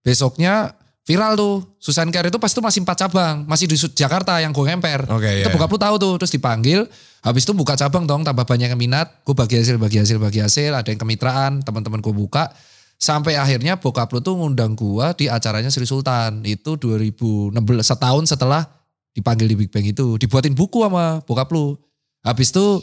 Besoknya 0.00 0.72
viral 1.04 1.36
tuh. 1.36 1.60
Susan 1.76 2.08
Care 2.08 2.32
itu 2.32 2.40
pas 2.40 2.48
itu 2.48 2.64
masih 2.64 2.80
empat 2.80 3.04
cabang. 3.04 3.44
Masih 3.44 3.68
di 3.68 3.76
Jakarta 3.76 4.40
yang 4.40 4.56
gue 4.56 4.64
ngemper. 4.64 5.04
Oke, 5.12 5.44
itu 5.44 5.48
iya. 5.50 5.52
bokap 5.52 5.68
lu 5.68 5.78
tahu 5.78 5.94
tuh. 6.00 6.14
Terus 6.24 6.32
dipanggil. 6.32 6.88
Habis 7.20 7.44
itu 7.44 7.52
buka 7.52 7.76
cabang 7.76 8.08
dong. 8.08 8.24
Tambah 8.24 8.48
banyak 8.48 8.72
yang 8.72 8.80
minat. 8.80 9.20
Gue 9.20 9.36
bagi 9.36 9.60
hasil, 9.60 9.76
bagi 9.76 10.00
hasil, 10.00 10.16
bagi 10.16 10.40
hasil. 10.40 10.72
Ada 10.72 10.96
yang 10.96 11.00
kemitraan. 11.04 11.60
Teman-teman 11.60 12.00
gue 12.00 12.14
buka. 12.16 12.48
Sampai 13.02 13.34
akhirnya 13.34 13.74
bokap 13.82 14.14
lu 14.14 14.22
tuh 14.22 14.38
ngundang 14.38 14.78
gue 14.78 15.06
di 15.18 15.26
acaranya 15.26 15.74
Sri 15.74 15.82
Sultan. 15.82 16.46
Itu 16.46 16.78
2016. 16.78 17.50
Setahun 17.82 18.30
setelah 18.30 18.62
dipanggil 19.10 19.50
di 19.50 19.58
Big 19.58 19.74
Bang 19.74 19.82
itu. 19.82 20.14
Dibuatin 20.22 20.54
buku 20.54 20.86
sama 20.86 21.18
bokap 21.26 21.50
lu. 21.50 21.74
Habis 22.22 22.54
itu 22.54 22.78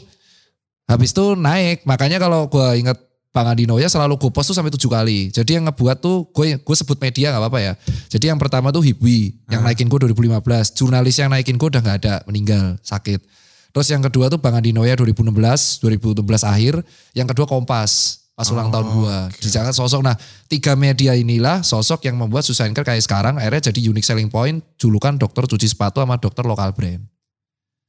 habis 0.84 1.16
itu 1.16 1.32
naik. 1.32 1.88
Makanya 1.88 2.20
kalau 2.20 2.52
gue 2.52 2.68
inget 2.76 3.00
Bang 3.32 3.48
Andino 3.48 3.80
ya 3.80 3.88
selalu 3.88 4.20
gue 4.20 4.28
post 4.28 4.52
tuh 4.52 4.56
sampai 4.60 4.68
tujuh 4.76 4.92
kali. 4.92 5.32
Jadi 5.32 5.56
yang 5.56 5.64
ngebuat 5.72 6.04
tuh 6.04 6.28
gue 6.36 6.60
gue 6.60 6.76
sebut 6.76 7.00
media 7.00 7.32
nggak 7.32 7.40
apa-apa 7.40 7.60
ya. 7.64 7.72
Jadi 8.12 8.28
yang 8.28 8.36
pertama 8.36 8.68
tuh 8.68 8.84
Hibwi 8.84 9.40
yang 9.48 9.64
naikin 9.64 9.88
gue 9.88 10.04
2015. 10.04 10.76
Jurnalis 10.76 11.16
yang 11.16 11.32
naikin 11.32 11.56
gue 11.56 11.68
udah 11.72 11.80
nggak 11.80 11.98
ada 12.04 12.14
meninggal 12.28 12.76
sakit. 12.84 13.24
Terus 13.72 13.88
yang 13.88 14.04
kedua 14.04 14.28
tuh 14.28 14.36
Bang 14.36 14.52
Andino 14.52 14.84
ya 14.84 15.00
2016, 15.00 15.80
2016 15.80 16.20
akhir. 16.44 16.84
Yang 17.16 17.26
kedua 17.32 17.48
Kompas 17.48 18.19
pas 18.40 18.48
ulang 18.48 18.72
tahun 18.72 18.88
gue. 18.88 19.16
Dijangan 19.44 19.76
sosok. 19.76 20.00
Nah 20.00 20.16
tiga 20.48 20.72
media 20.72 21.12
inilah 21.12 21.60
sosok 21.60 22.08
yang 22.08 22.16
membuat 22.16 22.48
Susanker 22.48 22.80
kayak 22.80 23.04
sekarang 23.04 23.36
akhirnya 23.36 23.68
jadi 23.68 23.92
unique 23.92 24.08
selling 24.08 24.32
point 24.32 24.64
julukan 24.80 25.20
dokter 25.20 25.44
cuci 25.44 25.68
sepatu 25.68 26.00
sama 26.00 26.16
dokter 26.16 26.48
lokal 26.48 26.72
brand. 26.72 27.04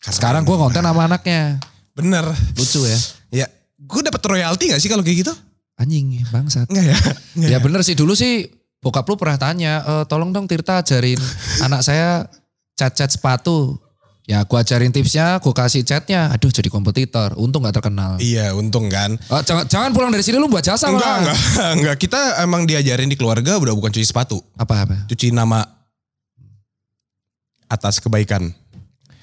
Sekarang 0.03 0.43
gue 0.43 0.57
konten 0.59 0.83
sama 0.83 1.07
anaknya. 1.07 1.55
bener. 1.95 2.27
Lucu 2.59 2.83
ya. 2.83 2.99
Ya, 3.31 3.47
gue 3.79 4.01
dapat 4.03 4.19
royalti 4.19 4.75
gak 4.75 4.83
sih 4.83 4.91
kalau 4.91 5.07
kayak 5.07 5.23
gitu? 5.23 5.33
Anjing 5.79 6.19
bangsat. 6.27 6.67
Enggak 6.67 6.85
ya? 6.91 6.97
Nggak 7.39 7.49
Ya 7.55 7.57
bener 7.63 7.81
sih 7.87 7.95
dulu 7.95 8.11
sih 8.11 8.51
bokap 8.83 9.07
lu 9.07 9.15
pernah 9.15 9.39
tanya, 9.39 9.73
e, 9.87 9.93
tolong 10.11 10.35
dong 10.35 10.51
Tirta 10.51 10.83
ajarin 10.83 11.21
anak 11.65 11.79
saya 11.79 12.27
cat-cat 12.75 13.07
sepatu. 13.07 13.79
Ya 14.21 14.45
gua 14.45 14.61
ajarin 14.61 14.89
tipsnya, 14.89 15.41
gua 15.41 15.51
kasih 15.51 15.81
catnya. 15.81 16.29
Aduh 16.29 16.47
jadi 16.47 16.69
kompetitor, 16.69 17.33
untung 17.35 17.65
gak 17.65 17.81
terkenal. 17.81 18.21
Iya, 18.21 18.53
untung 18.53 18.85
kan. 18.87 19.17
Oh, 19.27 19.41
jangan, 19.41 19.65
jangan 19.65 19.89
pulang 19.91 20.13
dari 20.13 20.21
sini 20.21 20.37
lu 20.37 20.45
buat 20.45 20.61
jasa 20.61 20.87
Enggak, 20.87 21.01
malah. 21.01 21.19
enggak, 21.25 21.37
enggak. 21.81 21.95
Kita 21.97 22.19
emang 22.39 22.63
diajarin 22.63 23.09
di 23.09 23.17
keluarga 23.17 23.57
udah 23.57 23.73
bukan 23.73 23.89
cuci 23.89 24.05
sepatu. 24.05 24.37
Apa 24.55 24.85
apa? 24.85 24.95
Cuci 25.09 25.33
nama 25.33 25.65
atas 27.65 27.97
kebaikan. 27.97 28.51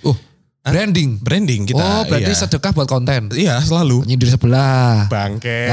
Uh, 0.03 0.17
branding. 0.65 1.17
Branding 1.23 1.63
kita. 1.65 1.79
oh 1.81 2.03
berarti 2.05 2.33
iya. 2.35 2.41
sedekah 2.45 2.73
buat 2.75 2.89
konten. 2.91 3.31
Iya, 3.33 3.63
selalu. 3.63 4.03
Nyindir 4.05 4.29
sebelah. 4.29 5.07
Bangke. 5.07 5.71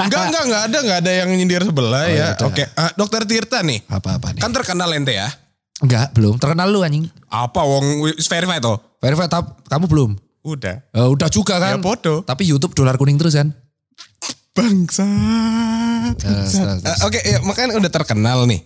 Enggak, 0.00 0.22
enggak, 0.30 0.42
enggak 0.46 0.62
ada, 0.70 0.78
enggak 0.80 0.98
ada 1.02 1.12
yang 1.12 1.28
nyindir 1.34 1.62
sebelah 1.64 2.04
ya. 2.08 2.14
iya. 2.14 2.28
Oke, 2.46 2.64
Ah, 2.72 2.92
dokter 2.94 3.26
Tirta 3.26 3.60
nih. 3.60 3.82
Apa-apa 3.90 4.32
nih? 4.32 4.40
Kan 4.40 4.52
terkenal 4.54 4.92
ente 4.94 5.12
ya. 5.12 5.28
Enggak, 5.84 6.16
belum. 6.16 6.40
Terkenal 6.40 6.72
lu 6.72 6.80
anjing. 6.80 7.04
Apa 7.28 7.60
wong 7.60 8.08
verified 8.16 8.64
toh? 8.64 8.80
Verify 8.96 9.28
tap, 9.28 9.60
kamu 9.68 9.84
belum? 9.84 10.10
Udah. 10.46 10.80
Eh, 10.94 11.08
udah 11.10 11.28
juga 11.28 11.60
kan? 11.60 11.76
Ya 11.76 11.82
podo. 11.82 12.24
Tapi 12.24 12.48
YouTube 12.48 12.72
dolar 12.72 12.96
kuning 12.96 13.20
terus 13.20 13.36
kan? 13.36 13.52
Bangsat. 14.56 16.16
bangsat. 16.16 16.16
terus, 16.16 16.52
terus. 16.56 16.80
Eh, 16.80 16.96
Oke, 17.04 17.20
ya, 17.20 17.38
makanya 17.44 17.76
udah 17.76 17.92
terkenal 17.92 18.48
nih. 18.48 18.64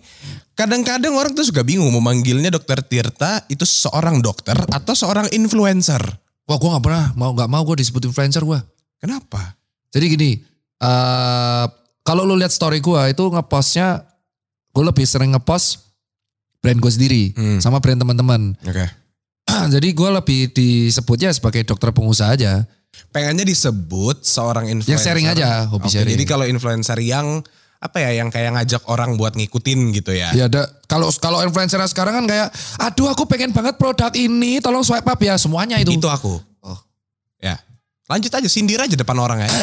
Kadang-kadang 0.55 1.11
orang 1.17 1.35
tuh 1.35 1.43
suka 1.43 1.67
bingung 1.67 1.91
mau 1.91 1.99
manggilnya 1.99 2.47
dokter 2.47 2.79
Tirta 2.85 3.43
itu 3.51 3.67
seorang 3.67 4.23
dokter 4.23 4.55
atau 4.55 4.93
seorang 4.95 5.27
influencer. 5.35 5.99
Wah 6.47 6.57
gue 6.59 6.69
gak 6.69 6.83
pernah, 6.83 7.05
mau 7.17 7.35
gak 7.35 7.49
mau 7.51 7.63
gue 7.65 7.81
disebut 7.81 8.07
influencer 8.07 8.43
gue. 8.45 8.59
Kenapa? 9.01 9.57
Jadi 9.91 10.05
gini, 10.15 10.31
eh 10.79 11.65
kalau 12.05 12.23
lu 12.23 12.37
lihat 12.37 12.53
story 12.53 12.79
gue 12.79 13.01
itu 13.11 13.23
ngepostnya, 13.31 14.05
gue 14.71 14.83
lebih 14.85 15.03
sering 15.03 15.33
ngepost 15.35 15.90
brand 16.61 16.77
gue 16.77 16.91
sendiri 16.93 17.23
Hmm. 17.33 17.59
sama 17.59 17.81
brand 17.81 17.97
teman-teman. 17.97 18.53
Oke. 18.63 18.85
Jadi 19.73 19.89
gue 19.91 20.09
lebih 20.13 20.41
disebutnya 20.53 21.33
sebagai 21.33 21.65
dokter 21.65 21.89
pengusaha 21.91 22.31
aja. 22.31 22.63
Pengennya 23.11 23.43
disebut 23.43 24.23
seorang 24.23 24.69
influencer. 24.69 24.95
Yang 24.95 25.03
sharing 25.03 25.27
aja, 25.27 25.67
hobi 25.67 25.89
Oke, 25.89 25.91
sharing. 25.91 26.13
Jadi 26.15 26.23
kalau 26.23 26.45
influencer 26.47 26.99
yang 27.01 27.43
apa 27.81 27.97
ya, 27.97 28.21
yang 28.21 28.29
kayak 28.29 28.53
ngajak 28.53 28.85
orang 28.85 29.17
buat 29.17 29.33
ngikutin 29.33 29.79
gitu 29.97 30.13
ya. 30.13 30.29
Ya 30.37 30.45
ada 30.45 30.69
kalau 30.85 31.09
kalau 31.17 31.41
influencer 31.41 31.81
sekarang 31.89 32.23
kan 32.23 32.25
kayak, 32.29 32.47
aduh 32.77 33.09
aku 33.09 33.25
pengen 33.25 33.51
banget 33.51 33.75
produk 33.75 34.13
ini, 34.13 34.61
tolong 34.61 34.85
swipe 34.85 35.07
up 35.07 35.17
ya 35.17 35.33
semuanya 35.35 35.81
itu. 35.81 35.89
Itu 35.97 36.07
aku. 36.07 36.37
Oh. 36.61 36.77
Ya. 37.41 37.57
Lanjut 38.11 38.27
aja, 38.27 38.47
sindir 38.51 38.75
aja 38.83 38.91
depan 38.91 39.15
orang 39.15 39.47
ya. 39.47 39.49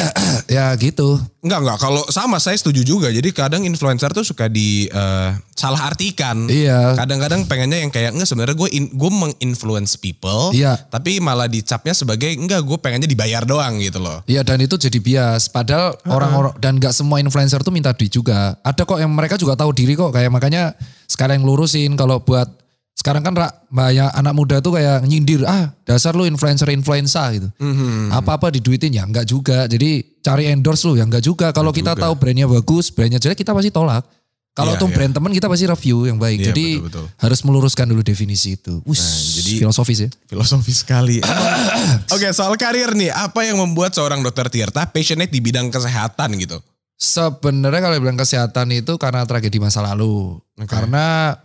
Ya 0.49 0.73
gitu. 0.81 1.21
Enggak, 1.45 1.61
enggak. 1.61 1.77
Kalau 1.77 2.01
sama 2.09 2.41
saya 2.41 2.57
setuju 2.57 2.81
juga. 2.81 3.13
Jadi 3.13 3.29
kadang 3.29 3.61
influencer 3.69 4.09
tuh 4.09 4.25
suka 4.25 4.49
di 4.49 4.89
eh, 4.89 5.29
salah 5.53 5.93
artikan. 5.93 6.49
Iya. 6.49 6.97
Kadang-kadang 6.97 7.45
pengennya 7.45 7.85
yang 7.85 7.93
kayak 7.93 8.17
enggak 8.17 8.25
sebenarnya 8.25 8.57
gue 8.57 8.69
in, 8.73 8.89
gue 8.89 9.11
menginfluence 9.13 9.93
people. 10.01 10.49
Iya. 10.57 10.81
Tapi 10.89 11.21
malah 11.21 11.45
dicapnya 11.45 11.93
sebagai 11.93 12.33
enggak 12.33 12.65
gue 12.65 12.77
pengennya 12.81 13.05
dibayar 13.05 13.45
doang 13.45 13.77
gitu 13.77 14.01
loh. 14.01 14.25
Iya 14.25 14.41
dan 14.41 14.57
itu 14.57 14.73
jadi 14.73 14.97
bias. 14.97 15.53
Padahal 15.53 15.93
orang-orang 16.09 16.57
dan 16.57 16.81
gak 16.81 16.97
semua 16.97 17.21
influencer 17.21 17.61
tuh 17.61 17.69
minta 17.69 17.93
duit 17.93 18.09
juga. 18.09 18.57
Ada 18.65 18.89
kok 18.89 18.97
yang 18.97 19.13
mereka 19.13 19.37
juga 19.37 19.53
tahu 19.53 19.69
diri 19.69 19.93
kok. 19.93 20.09
Kayak 20.09 20.33
makanya 20.33 20.73
sekarang 21.05 21.43
yang 21.43 21.45
lurusin 21.45 21.93
kalau 21.93 22.25
buat 22.25 22.49
sekarang 22.99 23.23
kan 23.23 23.31
rak, 23.31 23.63
banyak 23.71 24.11
anak 24.11 24.33
muda 24.35 24.59
tuh 24.59 24.75
kayak 24.75 25.07
nyindir 25.07 25.47
ah 25.47 25.71
dasar 25.87 26.11
lu 26.11 26.27
influencer 26.27 26.67
influenza 26.67 27.31
gitu. 27.31 27.47
Mhm. 27.55 28.11
Apa-apa 28.11 28.51
diduitin 28.51 28.91
ya 28.91 29.07
enggak 29.07 29.23
juga. 29.23 29.71
Jadi 29.71 30.19
cari 30.19 30.51
endorse 30.51 30.83
lu 30.83 30.99
ya 30.99 31.07
enggak 31.07 31.23
juga. 31.23 31.55
Kalau 31.55 31.71
kita 31.71 31.95
tahu 31.95 32.19
brandnya 32.19 32.43
bagus, 32.43 32.91
brandnya 32.91 33.15
jelek 33.17 33.39
kita 33.39 33.55
pasti 33.55 33.71
tolak. 33.71 34.03
Kalau 34.51 34.75
Iya, 34.75 34.81
tuh 34.83 34.89
iya. 34.91 34.95
brand 34.99 35.13
teman 35.15 35.31
kita 35.31 35.47
pasti 35.47 35.63
review 35.63 35.97
yang 36.03 36.19
baik. 36.19 36.43
Iya, 36.43 36.47
Jadi 36.51 36.65
betul, 36.75 36.87
betul. 36.91 37.05
harus 37.15 37.39
meluruskan 37.47 37.85
dulu 37.87 38.03
definisi 38.03 38.59
itu. 38.59 38.83
Wus, 38.83 38.99
jadi- 39.39 39.63
filosofis 39.63 39.99
ya. 40.03 40.09
Filosofi 40.27 40.73
sekali. 40.75 41.23
Oke 42.15 42.27
soal 42.35 42.59
karir 42.59 42.91
nih. 42.91 43.07
Apa 43.07 43.47
yang 43.47 43.55
membuat 43.55 43.95
seorang 43.95 44.19
dokter 44.19 44.51
Tirta 44.51 44.83
passionate 44.91 45.31
di 45.31 45.39
bidang 45.39 45.71
kesehatan 45.71 46.35
gitu? 46.35 46.59
Sebenarnya 46.99 47.79
kalau 47.79 47.95
bilang 48.03 48.19
kesehatan 48.19 48.75
itu 48.75 48.99
karena 48.99 49.23
tragedi 49.23 49.55
masa 49.55 49.79
lalu. 49.79 50.35
Karena 50.67 51.39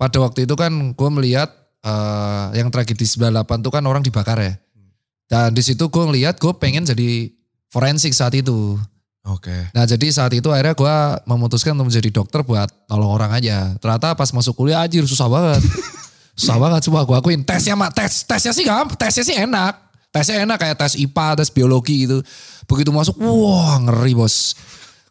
pada 0.00 0.16
waktu 0.24 0.48
itu 0.48 0.56
kan 0.56 0.96
gue 0.96 1.10
melihat 1.12 1.52
eh, 1.84 2.56
yang 2.56 2.72
tragedi 2.72 3.04
98 3.04 3.60
itu 3.60 3.68
kan 3.68 3.84
orang 3.84 4.00
dibakar 4.00 4.40
ya. 4.40 4.56
Dan 5.28 5.52
di 5.52 5.60
situ 5.60 5.92
gue 5.92 6.04
ngeliat 6.08 6.40
gue 6.40 6.52
pengen 6.56 6.88
jadi 6.88 7.28
forensik 7.68 8.16
saat 8.16 8.32
itu. 8.32 8.80
Oke. 9.28 9.52
Nah 9.76 9.84
jadi 9.84 10.08
saat 10.08 10.32
itu 10.32 10.48
akhirnya 10.48 10.72
gue 10.72 10.96
memutuskan 11.28 11.76
untuk 11.76 11.92
menjadi 11.92 12.08
dokter 12.08 12.40
buat 12.40 12.72
nolong 12.88 13.12
orang 13.20 13.30
aja. 13.36 13.76
Ternyata 13.76 14.16
pas 14.16 14.32
masuk 14.32 14.56
kuliah 14.56 14.80
anjir 14.80 15.04
susah 15.04 15.28
banget. 15.28 15.60
susah 16.40 16.56
banget 16.56 16.80
semua 16.88 17.04
gue 17.04 17.16
akuin. 17.20 17.44
Tesnya 17.44 17.76
mak 17.76 17.92
tes 17.92 18.24
tesnya 18.24 18.56
sih 18.56 18.64
gampang, 18.64 18.96
tesnya 18.96 19.24
sih 19.28 19.36
enak. 19.36 19.76
Tesnya 20.10 20.48
enak 20.48 20.56
kayak 20.56 20.76
tes 20.80 20.96
IPA, 20.96 21.44
tes 21.44 21.52
biologi 21.52 22.08
gitu. 22.08 22.24
Begitu 22.64 22.90
masuk, 22.90 23.20
wah 23.20 23.76
ngeri 23.84 24.16
bos. 24.16 24.56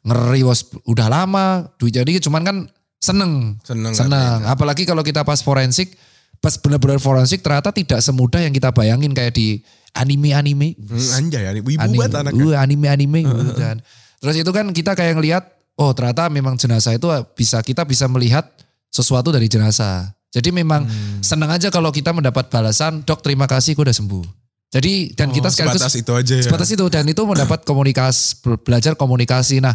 Ngeri 0.01 0.41
bos. 0.41 0.67
Udah 0.89 1.07
lama, 1.07 1.69
duitnya 1.77 2.01
dikit 2.03 2.27
cuman 2.27 2.41
kan 2.43 2.57
seneng. 2.99 3.57
Seneng, 3.63 3.95
Seneng. 3.95 4.43
Apalagi 4.45 4.83
kalau 4.83 5.01
kita 5.01 5.23
pas 5.23 5.39
forensik, 5.39 5.95
pas 6.39 6.55
benar-benar 6.55 6.99
forensik 6.99 7.39
ternyata 7.39 7.71
tidak 7.71 7.99
semudah 7.99 8.39
yang 8.39 8.51
kita 8.51 8.69
bayangin 8.69 9.11
kayak 9.11 9.33
di 9.33 9.63
anime-anime. 9.91 10.77
Hmm, 10.77 11.17
anjay, 11.17 11.49
ibu 11.57 11.69
Anime, 11.75 11.97
banget 11.97 12.13
anaknya. 12.15 12.43
uh, 12.45 12.55
anime-anime 12.59 13.21
kan. 13.55 13.77
Terus 14.19 14.35
itu 14.37 14.51
kan 14.51 14.69
kita 14.69 14.93
kayak 14.93 15.17
ngelihat, 15.17 15.43
oh 15.75 15.91
ternyata 15.91 16.27
memang 16.27 16.55
jenazah 16.55 16.93
itu 16.93 17.07
bisa 17.33 17.59
kita 17.59 17.83
bisa 17.83 18.05
melihat 18.05 18.45
sesuatu 18.87 19.31
dari 19.31 19.47
jenazah. 19.47 20.11
Jadi 20.29 20.53
memang 20.53 20.85
Hmm. 20.85 21.25
senang 21.25 21.49
aja 21.49 21.73
kalau 21.73 21.89
kita 21.89 22.13
mendapat 22.13 22.53
balasan, 22.53 23.01
dok 23.01 23.25
terima 23.25 23.49
kasih, 23.49 23.73
gue 23.73 23.81
udah 23.81 23.97
sembuh. 23.97 24.25
Jadi 24.69 25.17
dan 25.17 25.33
kita 25.33 25.49
Oh, 25.49 25.51
sekaligus 25.51 25.81
sebatas 25.81 25.97
itu 25.97 26.11
aja 26.13 26.33
ya. 26.37 26.43
sebatas 26.45 26.69
itu 26.69 26.85
dan 26.93 27.01
itu 27.01 27.17
mendapat 27.25 27.65
komunikasi 27.65 28.45
be- 28.45 28.61
belajar 28.61 28.93
komunikasi. 28.93 29.57
Nah 29.57 29.73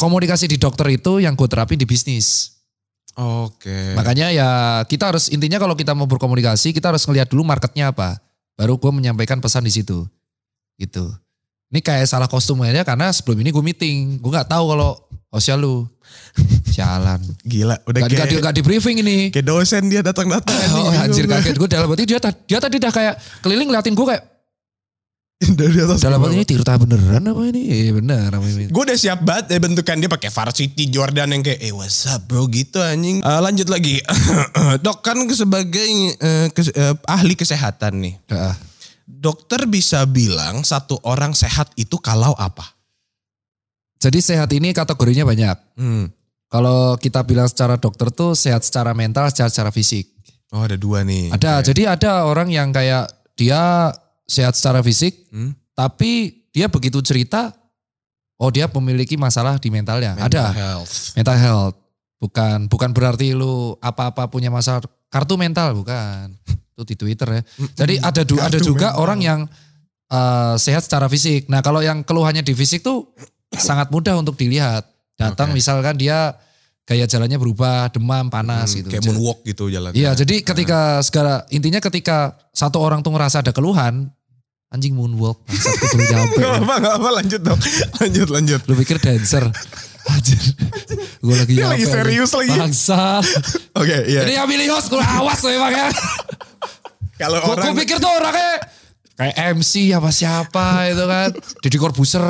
komunikasi 0.00 0.48
di 0.48 0.56
dokter 0.56 0.88
itu 0.96 1.20
yang 1.20 1.36
gue 1.36 1.44
terapin 1.44 1.76
di 1.76 1.84
bisnis. 1.84 2.56
Oke. 3.20 3.92
Makanya 3.92 4.32
ya 4.32 4.48
kita 4.88 5.12
harus 5.12 5.28
intinya 5.28 5.60
kalau 5.60 5.76
kita 5.76 5.92
mau 5.92 6.08
berkomunikasi 6.08 6.72
kita 6.72 6.88
harus 6.88 7.04
ngelihat 7.04 7.28
dulu 7.28 7.44
marketnya 7.44 7.92
apa. 7.92 8.16
Baru 8.56 8.80
gue 8.80 8.88
menyampaikan 8.88 9.44
pesan 9.44 9.68
di 9.68 9.72
situ. 9.76 10.08
Gitu. 10.80 11.04
Ini 11.70 11.84
kayak 11.84 12.08
salah 12.08 12.26
kostum 12.26 12.64
aja 12.64 12.80
karena 12.82 13.12
sebelum 13.12 13.44
ini 13.44 13.52
gue 13.52 13.60
meeting. 13.60 14.16
Gue 14.24 14.32
nggak 14.32 14.48
tahu 14.48 14.72
kalau 14.72 14.96
hostnya 15.28 15.60
lu. 15.60 15.84
Sialan. 16.74 17.20
Gila, 17.44 17.76
udah 17.86 18.00
Gak, 18.02 18.08
gak, 18.08 18.10
di, 18.10 18.16
kayak, 18.16 18.42
gak 18.42 18.54
di 18.56 18.62
briefing 18.64 18.96
ini. 19.04 19.18
kayak 19.30 19.46
dosen 19.46 19.86
dia 19.92 20.00
datang-datang. 20.00 20.56
Oh, 20.74 20.90
anjir 20.90 21.28
kaget. 21.28 21.54
Gue 21.60 21.68
dalam 21.68 21.86
hati 21.92 22.08
dia, 22.08 22.18
dia 22.22 22.58
tadi 22.58 22.80
udah 22.80 22.92
kayak 22.94 23.14
keliling 23.44 23.68
ngeliatin 23.68 23.94
gue 23.94 24.06
kayak. 24.06 24.22
Dari 25.60 25.78
atas 25.80 26.04
Dalam 26.04 26.20
ini 26.36 26.44
Tirta 26.44 26.76
beneran 26.76 27.24
apa 27.24 27.42
ini? 27.48 27.64
Iya 27.64 27.96
bener. 27.96 28.28
Gue 28.68 28.82
udah 28.84 28.98
siap 28.98 29.24
banget 29.24 29.56
ya 29.56 29.58
bentukan 29.58 29.96
dia 29.96 30.10
pakai 30.12 30.28
varsity 30.28 30.92
Jordan 30.92 31.32
yang 31.32 31.40
kayak 31.40 31.64
eh 31.64 31.72
what's 31.72 32.04
up 32.12 32.28
bro 32.28 32.44
gitu 32.52 32.76
anjing. 32.84 33.24
Eh, 33.24 33.40
lanjut 33.40 33.72
lagi. 33.72 34.04
Dok 34.84 35.00
kan 35.00 35.16
sebagai 35.32 35.88
eh, 36.20 36.52
kes- 36.52 36.76
eh, 36.76 36.92
ahli 37.08 37.32
kesehatan 37.32 38.04
nih. 38.04 38.14
Dah. 38.28 38.52
Dokter 39.08 39.64
bisa 39.64 40.04
bilang 40.04 40.60
satu 40.60 41.00
orang 41.08 41.32
sehat 41.32 41.72
itu 41.80 41.96
kalau 41.96 42.36
apa? 42.36 42.76
Jadi 43.96 44.20
sehat 44.20 44.52
ini 44.52 44.76
kategorinya 44.76 45.24
banyak. 45.24 45.56
Hmm. 45.80 46.12
Kalau 46.52 47.00
kita 47.00 47.24
bilang 47.24 47.48
secara 47.48 47.80
dokter 47.80 48.12
tuh 48.12 48.36
sehat 48.36 48.60
secara 48.60 48.92
mental, 48.92 49.32
sehat 49.32 49.56
secara 49.56 49.72
fisik. 49.72 50.04
Oh 50.52 50.66
ada 50.66 50.76
dua 50.76 51.00
nih. 51.00 51.32
Ada, 51.32 51.62
jadi 51.62 51.94
ada 51.96 52.26
orang 52.26 52.50
yang 52.50 52.74
kayak 52.74 53.08
dia 53.38 53.88
sehat 54.30 54.54
secara 54.54 54.78
fisik, 54.80 55.26
Hmm. 55.28 55.58
tapi 55.74 56.46
dia 56.48 56.66
begitu 56.66 56.98
cerita, 57.00 57.50
oh 58.36 58.48
dia 58.48 58.70
memiliki 58.70 59.14
masalah 59.14 59.58
di 59.58 59.66
mentalnya. 59.68 60.14
Mental 60.14 60.30
ada 60.30 60.44
health. 60.52 60.92
mental 61.12 61.36
health, 61.36 61.76
bukan 62.16 62.58
bukan 62.66 62.90
berarti 62.90 63.34
lu 63.34 63.74
apa-apa 63.76 64.26
punya 64.26 64.48
masalah 64.48 64.78
kartu 65.06 65.34
mental, 65.34 65.74
bukan. 65.74 66.30
Itu 66.72 66.86
di 66.86 66.94
Twitter 66.94 67.28
ya. 67.28 67.42
Jadi 67.76 67.98
ada 67.98 68.22
du- 68.22 68.38
ada 68.38 68.56
juga 68.56 68.88
mental. 68.88 69.02
orang 69.02 69.18
yang 69.20 69.40
eh, 70.06 70.54
sehat 70.56 70.82
secara 70.82 71.06
fisik. 71.06 71.46
Nah 71.46 71.58
kalau 71.58 71.78
yang 71.78 72.00
keluhannya 72.00 72.40
di 72.40 72.50
fisik 72.50 72.80
tuh 72.80 73.10
sangat 73.58 73.90
mudah 73.90 74.14
untuk 74.14 74.34
dilihat. 74.34 74.86
Datang 75.14 75.52
Oke. 75.52 75.58
misalkan 75.58 75.94
dia 75.94 76.32
gaya 76.82 77.04
jalannya 77.04 77.36
berubah, 77.36 77.92
demam, 77.92 78.26
panas 78.26 78.72
Hmm, 78.72 78.76
gitu. 78.80 78.88
Kayak 78.88 79.04
moonwalk 79.06 79.38
gitu 79.44 79.68
jalan. 79.68 79.92
Iya, 79.92 80.16
jadi 80.16 80.40
ketika 80.40 80.98
segala 81.00 81.44
intinya 81.48 81.78
ketika 81.78 82.34
satu 82.50 82.80
orang 82.80 82.98
tuh 82.98 83.12
ngerasa 83.12 83.44
ada 83.44 83.52
keluhan, 83.52 84.08
anjing 84.70 84.94
moonwalk, 84.94 85.38
gue. 85.42 86.06
Gak 86.06 86.20
apa, 86.30 86.74
gak 86.78 86.94
apa 86.96 87.08
lanjut 87.12 87.40
dok. 87.42 87.58
Lanjut, 87.98 88.28
lanjut. 88.30 88.60
Lu 88.64 88.74
pikir 88.76 88.96
dancer? 88.98 89.42
Anjir. 90.06 90.38
Gue 91.20 91.34
lagi 91.34 91.52
Dia 91.52 91.66
nyampe. 91.66 91.74
lagi 91.74 91.86
serius 91.86 92.30
lagi. 92.32 92.54
Bangsat. 92.54 93.24
Oke, 93.74 93.96
iya. 94.06 94.24
Ini 94.24 94.66
host, 94.70 94.88
gue 94.88 95.02
awas 95.02 95.42
memang 95.42 95.70
ya. 95.70 95.88
Kalau 97.18 97.36
Gue 97.42 97.52
orang 97.52 97.74
pikir 97.76 97.98
tuh 97.98 98.08
orangnya 98.08 98.62
kayak 99.12 99.36
MC 99.58 99.92
apa 99.92 100.08
siapa 100.08 100.88
itu 100.88 101.04
kan. 101.04 101.28
Deddy 101.60 101.76
Corbuzier. 101.76 102.24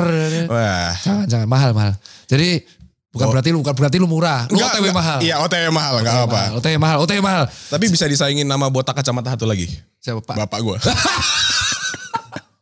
Wah. 0.49 0.91
Jangan, 0.99 1.25
jangan. 1.29 1.47
Mahal, 1.47 1.71
mahal. 1.71 1.93
Jadi 2.27 2.59
bukan 3.13 3.27
Oh. 3.27 3.31
berarti 3.31 3.49
lu 3.53 3.61
bukan 3.63 3.75
berarti 3.77 3.97
lu 4.01 4.07
murah. 4.09 4.49
Lu 4.49 4.57
Enggak, 4.59 4.75
OTW 4.75 4.81
enggak. 4.83 4.97
mahal. 4.97 5.17
Iya 5.21 5.35
OTW 5.39 5.65
mahal, 5.71 5.93
gak 6.01 6.15
apa. 6.25 6.27
Mahal, 6.27 6.51
OTW 6.57 6.75
mahal, 6.81 6.97
OTW 7.05 7.21
mahal. 7.23 7.43
Tapi 7.69 7.85
bisa 7.87 8.09
disaingin 8.09 8.43
nama 8.43 8.67
botak 8.67 8.97
kacamata 8.97 9.37
satu 9.37 9.45
lagi. 9.45 9.69
Siapa 10.03 10.19
Pak? 10.19 10.35
Bapak 10.35 10.59
gue. 10.59 10.77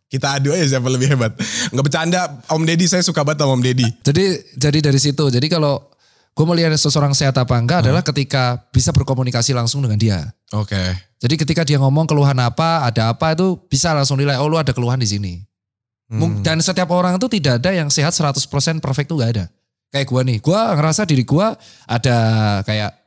Kita 0.09 0.41
adu 0.41 0.49
aja 0.49 0.65
siapa 0.65 0.89
lebih 0.89 1.13
hebat. 1.13 1.37
Nggak 1.69 1.85
bercanda, 1.85 2.21
Om 2.49 2.65
Deddy 2.65 2.89
saya 2.89 3.05
suka 3.05 3.21
banget 3.21 3.45
sama 3.45 3.53
Om 3.53 3.61
Deddy. 3.61 3.87
Jadi 4.01 4.25
jadi 4.57 4.79
dari 4.81 4.97
situ. 4.97 5.29
Jadi 5.29 5.45
kalau 5.45 5.85
gue 6.33 6.45
melihat 6.49 6.73
seseorang 6.73 7.13
sehat 7.13 7.37
apa 7.37 7.53
enggak 7.53 7.85
adalah 7.85 8.01
ketika 8.01 8.57
bisa 8.73 8.89
berkomunikasi 8.89 9.53
langsung 9.53 9.85
dengan 9.85 10.01
dia. 10.01 10.19
Oke. 10.49 10.81
Jadi 11.19 11.35
ketika 11.37 11.61
dia 11.61 11.77
ngomong 11.77 12.09
keluhan 12.09 12.41
apa, 12.41 12.89
ada 12.89 13.13
apa 13.13 13.37
itu 13.37 13.59
bisa 13.69 13.93
langsung 13.93 14.17
nilai. 14.17 14.39
Oh 14.41 14.49
lu 14.49 14.57
ada 14.57 14.73
keluhan 14.73 14.97
di 14.97 15.05
sini. 15.05 15.33
Mung- 16.09 16.41
Dan 16.41 16.57
setiap 16.57 16.89
orang 16.89 17.21
itu 17.21 17.29
tidak 17.29 17.61
ada 17.61 17.69
yang 17.69 17.93
sehat 17.93 18.17
100% 18.17 18.41
perfect 18.81 19.13
tuh 19.13 19.21
gak 19.21 19.31
ada. 19.37 19.45
Kayak 19.93 20.09
gua 20.09 20.21
nih, 20.25 20.37
gua 20.41 20.73
ngerasa 20.73 21.05
diri 21.05 21.21
gua 21.21 21.53
ada 21.85 22.17
kayak 22.65 22.97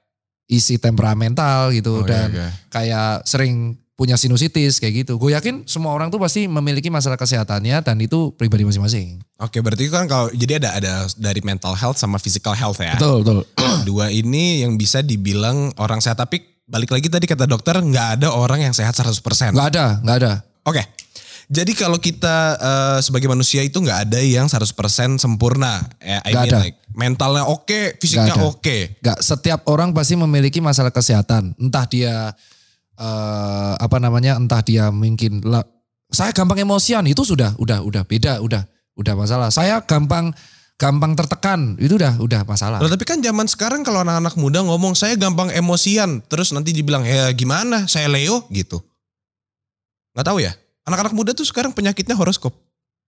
isi 0.47 0.79
temperamental 0.79 1.73
gitu 1.73 2.03
Oh, 2.03 2.07
dan 2.07 2.31
iya, 2.31 2.39
iya. 2.47 2.49
kayak 2.69 3.25
sering 3.25 3.75
punya 3.93 4.17
sinusitis 4.17 4.81
kayak 4.81 5.05
gitu. 5.05 5.21
Gue 5.21 5.37
yakin 5.37 5.69
semua 5.69 5.93
orang 5.93 6.09
tuh 6.09 6.17
pasti 6.17 6.49
memiliki 6.49 6.89
masalah 6.89 7.15
kesehatannya 7.15 7.85
dan 7.85 7.97
itu 8.01 8.33
pribadi 8.35 8.65
masing-masing. 8.65 9.21
Oke, 9.39 9.61
berarti 9.61 9.87
kan 9.87 10.09
kalau 10.09 10.33
jadi 10.33 10.59
ada 10.59 10.71
ada 10.77 10.93
dari 11.15 11.45
mental 11.45 11.77
health 11.77 12.01
sama 12.01 12.17
physical 12.17 12.57
health 12.57 12.81
ya. 12.81 12.97
Betul, 12.97 13.23
betul. 13.23 13.41
Dua 13.89 14.09
ini 14.09 14.65
yang 14.65 14.75
bisa 14.75 15.05
dibilang 15.05 15.71
orang 15.77 16.01
sehat 16.01 16.19
tapi 16.19 16.41
balik 16.65 16.89
lagi 16.89 17.13
tadi 17.13 17.29
kata 17.29 17.45
dokter 17.45 17.77
nggak 17.77 18.23
ada 18.23 18.33
orang 18.33 18.65
yang 18.65 18.75
sehat 18.75 18.97
100%. 18.97 19.53
Gak 19.53 19.69
ada, 19.77 20.01
gak 20.01 20.17
ada. 20.25 20.33
Oke. 20.65 20.83
Jadi 21.53 21.77
kalau 21.77 22.01
kita 22.01 22.37
eh, 22.57 22.99
sebagai 23.05 23.29
manusia 23.29 23.61
itu 23.61 23.77
nggak 23.77 24.09
ada 24.09 24.25
yang 24.25 24.49
100% 24.49 24.73
sempurna. 25.21 25.85
Eh, 26.01 26.17
I 26.17 26.33
Nggak 26.33 26.41
mean 26.41 26.49
ada. 26.49 26.59
like 26.65 26.79
mentalnya 26.97 27.45
oke, 27.45 28.01
fisiknya 28.01 28.33
Nggak 28.33 28.41
ada. 28.41 28.49
oke. 28.49 28.77
Gak 29.05 29.19
setiap 29.21 29.61
orang 29.69 29.93
pasti 29.93 30.17
memiliki 30.17 30.65
masalah 30.65 30.89
kesehatan. 30.89 31.53
Entah 31.61 31.85
dia 31.85 32.33
eh 32.99 33.75
apa 33.77 33.97
namanya, 33.99 34.37
entah 34.37 34.61
dia 34.61 34.93
mungkin 34.93 35.45
lah, 35.45 35.65
saya 36.13 36.31
gampang 36.37 36.61
emosian 36.61 37.09
itu 37.09 37.25
sudah, 37.25 37.57
udah, 37.57 37.81
udah 37.81 38.03
beda, 38.05 38.45
udah, 38.45 38.69
udah 39.01 39.15
masalah. 39.17 39.49
Saya 39.49 39.81
gampang, 39.85 40.31
gampang 40.77 41.17
tertekan 41.17 41.81
itu 41.81 41.97
udah, 41.97 42.21
udah 42.21 42.45
masalah. 42.45 42.79
Tapi 42.79 43.05
kan 43.09 43.25
zaman 43.25 43.49
sekarang 43.49 43.81
kalau 43.81 44.05
anak-anak 44.05 44.37
muda 44.37 44.61
ngomong 44.61 44.93
saya 44.93 45.17
gampang 45.17 45.49
emosian, 45.53 46.21
terus 46.29 46.53
nanti 46.53 46.77
dibilang 46.77 47.05
ya 47.07 47.33
gimana, 47.33 47.89
saya 47.89 48.13
Leo 48.13 48.45
gitu. 48.53 48.81
Nggak 50.13 50.27
tahu 50.29 50.39
ya. 50.45 50.53
Anak-anak 50.85 51.15
muda 51.15 51.31
tuh 51.33 51.47
sekarang 51.47 51.73
penyakitnya 51.73 52.19
horoskop. 52.19 52.53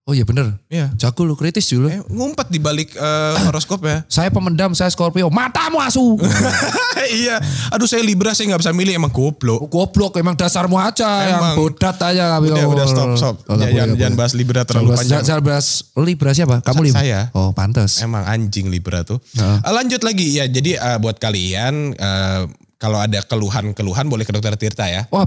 Oh 0.05 0.13
iya 0.13 0.21
bener, 0.21 0.61
Iya. 0.69 0.93
jago 1.01 1.25
lu 1.25 1.33
kritis 1.33 1.65
dulu. 1.65 1.89
Eh, 1.89 1.97
ngumpet 2.13 2.53
di 2.53 2.61
balik 2.61 2.93
eh, 2.93 3.35
horoskop 3.41 3.81
ya. 3.83 4.05
Saya 4.05 4.29
pemendam, 4.29 4.77
saya 4.77 4.93
Scorpio, 4.93 5.33
matamu 5.33 5.81
asu. 5.81 6.21
iya. 7.09 7.41
Aduh 7.73 7.89
saya 7.89 8.05
Libra 8.05 8.37
saya 8.37 8.53
nggak 8.53 8.61
bisa 8.61 8.77
milih 8.77 9.01
emang 9.01 9.09
goblok. 9.09 9.65
Goblok 9.65 10.21
emang 10.21 10.37
dasarmu 10.37 10.77
aja 10.77 11.09
yang 11.25 11.41
Emang. 11.41 11.57
bodat 11.57 11.97
aja. 11.97 12.37
Udah, 12.37 12.69
udah 12.69 12.85
stop, 12.85 13.09
stop. 13.17 13.37
Oh, 13.49 13.57
jangan, 13.57 13.97
jangan 13.97 13.97
boleh. 13.97 14.13
bahas 14.13 14.33
Libra 14.37 14.61
terlalu 14.69 14.93
Jangan 14.93 15.01
panjang. 15.01 15.23
Jangan 15.25 15.43
bahas 15.43 15.67
Libra 15.97 16.31
siapa? 16.37 16.57
Kamu 16.61 16.81
Libra? 16.85 17.01
saya. 17.01 17.21
Oh 17.33 17.57
pantas. 17.57 18.05
Emang 18.05 18.29
anjing 18.29 18.69
Libra 18.69 19.09
tuh. 19.09 19.17
Eh, 19.35 19.73
Lanjut 19.73 20.05
lagi 20.05 20.37
ya. 20.37 20.45
Jadi 20.45 20.77
eh, 20.77 20.99
buat 21.01 21.17
kalian 21.17 21.97
eh, 21.97 22.43
kalau 22.77 23.01
ada 23.01 23.25
keluhan-keluhan 23.25 24.05
boleh 24.05 24.29
ke 24.29 24.37
dokter 24.37 24.53
Tirta 24.61 24.85
ya. 24.85 25.09
Wah 25.09 25.25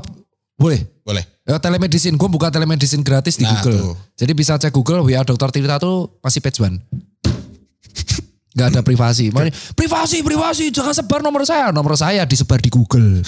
boleh. 0.58 0.82
Boleh. 1.06 1.24
Ya, 1.48 1.56
telemedicine, 1.56 2.20
gue 2.20 2.28
buka 2.28 2.52
telemedicine 2.52 3.00
gratis 3.00 3.40
di 3.40 3.48
Nah, 3.48 3.56
Google. 3.56 3.78
tuh. 3.80 3.94
Jadi 4.20 4.32
bisa 4.36 4.60
cek 4.60 4.74
Google, 4.74 5.00
WA 5.00 5.24
Dokter 5.24 5.48
Tirta 5.48 5.80
tuh 5.80 6.20
masih 6.20 6.44
page 6.44 6.60
one. 6.60 6.82
Gak 8.52 8.74
ada 8.74 8.82
privasi. 8.82 9.30
Makanya, 9.30 9.54
privasi, 9.78 10.26
privasi, 10.26 10.74
jangan 10.74 10.92
sebar 10.92 11.22
nomor 11.22 11.46
saya. 11.46 11.70
Nomor 11.70 11.94
saya 11.94 12.26
disebar 12.26 12.58
di 12.58 12.68
Google. 12.68 13.22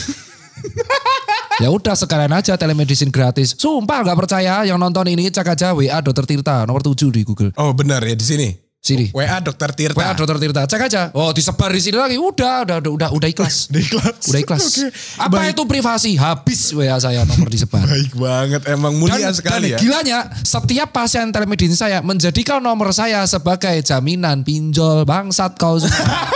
ya 1.63 1.69
udah 1.69 1.93
sekalian 1.93 2.33
aja 2.33 2.57
telemedicine 2.57 3.13
gratis. 3.13 3.53
Sumpah 3.53 4.01
gak 4.03 4.17
percaya 4.17 4.65
yang 4.65 4.81
nonton 4.81 5.05
ini 5.07 5.29
cek 5.29 5.45
aja 5.47 5.71
WA 5.71 6.01
Dokter 6.01 6.25
Tirta 6.25 6.65
nomor 6.65 6.81
7 6.81 7.13
di 7.13 7.21
Google. 7.21 7.53
Oh 7.55 7.71
benar 7.71 8.01
ya 8.01 8.17
di 8.17 8.25
sini. 8.25 8.49
Sini. 8.79 9.11
WA 9.11 9.43
dokter 9.43 9.75
Tirta. 9.75 9.99
WA 9.99 10.15
Dokter 10.15 10.39
Tirta, 10.39 10.63
cek 10.63 10.81
aja. 10.87 11.11
Oh 11.11 11.35
disebar 11.35 11.67
di 11.67 11.83
sini 11.83 11.99
lagi. 11.99 12.15
Udah, 12.15 12.63
udah, 12.63 12.79
udah, 12.79 12.91
udah, 12.95 13.09
udah 13.11 13.27
ikhlas. 13.27 13.67
Di 13.75 13.83
kelas. 13.83 14.31
Udah 14.31 14.39
ikhlas. 14.39 14.63
Oke. 14.71 14.87
Apa 15.19 15.35
Baik. 15.35 15.51
itu 15.51 15.61
privasi? 15.67 16.11
Habis 16.15 16.71
WA 16.71 16.95
saya 16.95 17.27
nomor 17.27 17.51
disebar. 17.51 17.83
Baik 17.91 18.15
banget. 18.15 18.61
Emang 18.71 18.95
mulia 18.95 19.19
Dan, 19.19 19.35
sekali 19.35 19.75
dan 19.75 19.75
ya. 19.75 19.77
gilanya 19.83 20.19
setiap 20.47 20.95
pasien 20.95 21.27
telemedicine 21.27 21.75
saya 21.75 21.99
menjadikan 21.99 22.63
nomor 22.63 22.95
saya 22.95 23.27
sebagai 23.27 23.83
jaminan 23.83 24.47
pinjol 24.47 25.03
bangsat 25.03 25.59
kau 25.59 25.75
semua. 25.75 26.31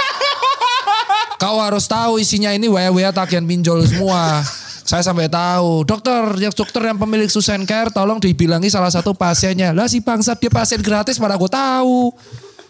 kau 1.41 1.63
harus 1.63 1.87
tahu 1.87 2.19
isinya 2.19 2.51
ini 2.51 2.67
WA 2.67 3.15
tagihan 3.15 3.47
pinjol 3.47 3.87
semua. 3.87 4.43
Saya 4.83 4.99
sampai 4.99 5.31
tahu, 5.31 5.87
dokter, 5.87 6.43
yang 6.43 6.51
dokter 6.51 6.83
yang 6.83 6.99
pemilik 6.99 7.31
Susan 7.31 7.63
Care 7.63 7.87
tolong 7.87 8.19
dibilangi 8.19 8.67
salah 8.67 8.91
satu 8.91 9.15
pasiennya. 9.15 9.71
Lah 9.71 9.87
si 9.87 10.03
bangsat 10.03 10.43
dia 10.43 10.51
pasien 10.51 10.83
gratis 10.83 11.15
mana 11.23 11.39
gue 11.39 11.47
tahu. 11.47 12.11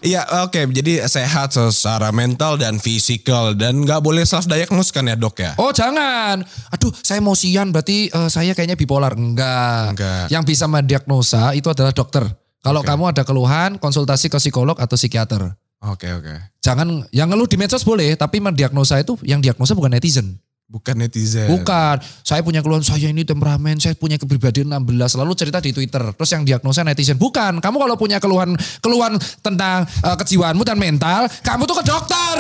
Iya 0.04 0.28
oke. 0.44 0.60
Jadi 0.76 1.00
sehat 1.08 1.56
secara 1.56 2.12
mental 2.12 2.60
dan 2.60 2.78
fisikal. 2.78 3.56
Dan 3.56 3.88
nggak 3.88 4.04
boleh 4.04 4.28
self 4.28 4.46
diagnose 4.52 4.92
kan 4.92 5.08
ya 5.08 5.16
dok 5.16 5.40
ya. 5.40 5.56
Oh 5.56 5.72
jangan. 5.72 6.44
Aduh 6.76 6.92
saya 7.00 7.24
emosian 7.24 7.72
berarti 7.72 8.12
eh, 8.12 8.30
saya 8.30 8.52
kayaknya 8.52 8.76
bipolar. 8.76 9.16
Enggak. 9.16 9.96
Enggak. 9.96 10.26
Yang 10.28 10.44
bisa 10.44 10.66
mendiagnosa 10.68 11.56
itu 11.56 11.72
adalah 11.72 11.96
dokter. 11.96 12.28
Kalau 12.64 12.80
kamu 12.80 13.12
ada 13.12 13.28
keluhan 13.28 13.76
konsultasi 13.76 14.32
ke 14.32 14.40
psikolog 14.40 14.80
atau 14.80 14.96
psikiater. 14.96 15.56
Oke 15.84 16.08
oke. 16.16 16.56
Jangan 16.64 17.12
yang 17.12 17.28
ngeluh 17.28 17.44
di 17.44 17.60
medsos 17.60 17.84
boleh, 17.84 18.16
tapi 18.16 18.40
mendiagnosa 18.40 19.04
itu 19.04 19.20
yang 19.28 19.44
diagnosa 19.44 19.76
bukan 19.76 19.92
netizen. 19.92 20.40
Bukan 20.74 20.98
netizen. 20.98 21.46
Bukan. 21.54 22.02
Saya 22.26 22.42
punya 22.42 22.66
keluhan, 22.66 22.82
saya 22.82 23.14
ini 23.14 23.22
temperamen, 23.22 23.78
saya 23.78 23.94
punya 23.94 24.18
kepribadian 24.18 24.74
16, 24.74 25.22
lalu 25.22 25.38
cerita 25.38 25.62
di 25.62 25.70
Twitter. 25.70 26.02
Terus 26.18 26.30
yang 26.34 26.42
diagnosa 26.42 26.82
netizen. 26.82 27.22
Bukan. 27.22 27.62
Kamu 27.62 27.78
kalau 27.78 27.94
punya 27.94 28.18
keluhan 28.18 28.58
keluhan 28.82 29.14
tentang 29.46 29.86
eh, 29.86 30.16
kejiwaanmu 30.18 30.66
dan 30.66 30.82
mental, 30.82 31.30
kamu 31.46 31.70
tuh 31.70 31.78
ke 31.78 31.84
dokter. 31.86 32.36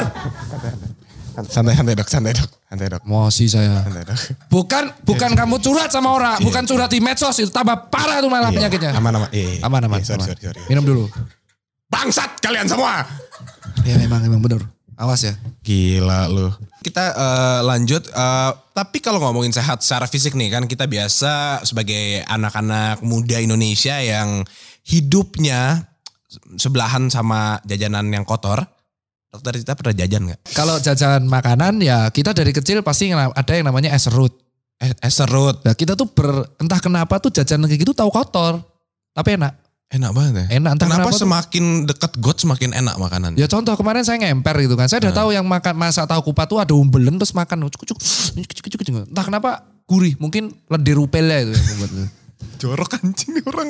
Santai 1.34 1.78
santai 1.78 1.94
dok, 1.94 2.10
santai 2.10 2.34
dok, 2.34 2.50
santai 2.70 2.88
dok. 2.94 3.02
Mosi 3.06 3.46
saya. 3.46 3.86
Santai 3.86 4.02
dok. 4.02 4.18
Bukan 4.50 4.84
bukan 5.06 5.32
kamu 5.38 5.62
curhat 5.62 5.94
sama 5.94 6.14
orang, 6.18 6.42
bukan 6.42 6.66
curhat 6.66 6.90
di 6.90 7.02
medsos 7.06 7.38
itu 7.38 7.54
tambah 7.54 7.90
parah 7.94 8.18
tuh 8.18 8.34
malah 8.34 8.50
penyakitnya. 8.50 8.98
Aman 8.98 9.14
aman. 9.14 9.30
Iya, 9.30 9.62
iya. 9.62 9.66
Aman 9.66 9.82
aman. 9.86 10.02
Iya, 10.02 10.10
sorry, 10.10 10.26
aman. 10.26 10.30
sorry, 10.34 10.42
sorry. 10.42 10.62
Minum 10.74 10.86
dulu. 10.86 11.06
Bangsat 11.90 12.42
kalian 12.42 12.66
semua. 12.66 13.06
Ya 13.86 13.98
memang 14.02 14.26
memang 14.26 14.42
benar. 14.42 14.73
Awas 14.98 15.26
ya. 15.26 15.34
Gila 15.66 16.30
lu. 16.30 16.50
Kita 16.84 17.16
eh, 17.16 17.60
lanjut. 17.66 18.04
eh, 18.10 18.52
tapi 18.74 19.00
kalau 19.00 19.22
ngomongin 19.22 19.54
sehat 19.54 19.82
secara 19.82 20.10
fisik 20.10 20.34
nih 20.34 20.54
kan 20.54 20.64
kita 20.66 20.86
biasa 20.90 21.64
sebagai 21.66 22.26
anak-anak 22.26 23.06
muda 23.06 23.38
Indonesia 23.40 23.98
yang 24.02 24.44
hidupnya 24.84 25.88
sebelahan 26.58 27.08
sama 27.10 27.62
jajanan 27.66 28.10
yang 28.10 28.26
kotor. 28.26 28.62
Dokter 29.34 29.58
kita 29.58 29.74
pernah 29.74 29.96
jajan 29.98 30.22
nggak? 30.30 30.40
Kalau 30.54 30.78
jajan 30.78 31.26
makanan 31.26 31.82
ya 31.82 32.06
kita 32.14 32.38
dari 32.38 32.54
kecil 32.54 32.86
pasti 32.86 33.10
ada 33.14 33.54
yang 33.54 33.66
namanya 33.66 33.90
es 33.90 34.06
serut. 34.06 34.34
Es, 34.78 34.94
es 34.94 35.14
serut. 35.14 35.58
Nah 35.66 35.74
kita 35.74 35.98
tuh 35.98 36.06
ber, 36.14 36.46
entah 36.62 36.78
kenapa 36.78 37.18
tuh 37.18 37.34
jajan 37.34 37.66
kayak 37.66 37.82
gitu 37.82 37.98
tahu 37.98 38.14
kotor. 38.14 38.62
Tapi 39.14 39.38
enak. 39.38 39.63
Enak 39.94 40.10
banget 40.10 40.34
ya. 40.34 40.46
Enak 40.58 40.72
entah 40.74 40.88
Kenapa, 40.88 41.06
kenapa, 41.06 41.14
tuh. 41.14 41.22
semakin 41.22 41.64
dekat 41.86 42.12
got 42.18 42.38
semakin 42.38 42.70
enak 42.74 42.96
makanan? 42.98 43.38
Ya 43.38 43.46
contoh 43.46 43.78
kemarin 43.78 44.02
saya 44.02 44.18
ngemper 44.18 44.58
gitu 44.60 44.74
kan. 44.74 44.90
Saya 44.90 45.00
udah 45.00 45.14
tahu 45.14 45.30
yang 45.32 45.46
makan 45.46 45.78
masak 45.78 46.06
tahu 46.06 46.26
kupat 46.26 46.50
tuh 46.50 46.58
ada 46.58 46.74
umbelen 46.74 47.14
terus 47.16 47.30
makan 47.32 47.70
cuk 47.70 47.86
cuk 47.86 47.98
cuk 48.34 48.58
cuk 48.58 48.68
cuk, 48.68 48.80
cuk. 48.82 49.06
Entah 49.06 49.22
kenapa 49.22 49.50
gurih. 49.86 50.18
Mungkin 50.18 50.50
lendir 50.66 50.98
rupelnya 50.98 51.46
itu 51.46 51.54
yang 51.54 51.68
membuat. 51.78 51.92
Jorok 52.60 52.96
anjing 52.96 53.30
nih 53.34 53.44
orang. 53.46 53.70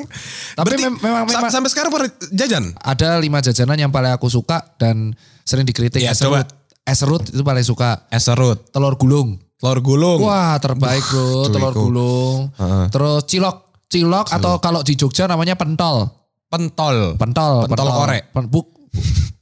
Tapi 0.54 0.64
Berarti 0.66 0.82
mem- 0.82 0.98
memang- 0.98 1.26
memang- 1.26 1.50
sampai 1.50 1.68
sekarang 1.68 1.90
jajan? 2.32 2.72
ada 2.74 3.18
lima 3.18 3.38
jajanan 3.38 3.76
yang 3.76 3.90
paling 3.90 4.10
aku 4.10 4.26
suka 4.26 4.64
dan 4.76 5.12
sering 5.42 5.62
dikritik. 5.62 5.98
Ya, 5.98 6.10
es 6.10 6.18
coba. 6.18 6.42
serut. 6.42 6.48
Es 6.82 6.96
serut 6.98 7.22
itu 7.26 7.42
paling 7.42 7.62
suka. 7.62 8.06
Es 8.08 8.24
serut, 8.24 8.70
Telur 8.70 8.94
gulung. 8.94 9.36
telur 9.54 9.80
gulung. 9.80 10.20
Wah 10.22 10.56
terbaik 10.56 11.00
bro, 11.02 11.48
telur 11.48 11.72
gulung. 11.72 12.40
Heeh. 12.54 12.84
Terus 12.88 13.22
cilok. 13.24 13.56
Cilok 13.94 14.26
atau 14.28 14.58
kalau 14.58 14.82
di 14.82 14.94
Jogja 14.94 15.24
namanya 15.24 15.54
pentol. 15.54 16.10
Pentol. 16.50 17.14
Pentol. 17.14 17.66
Pentol 17.66 17.88
korek. 17.88 18.22
Pen- 18.30 18.50
buk. 18.50 18.66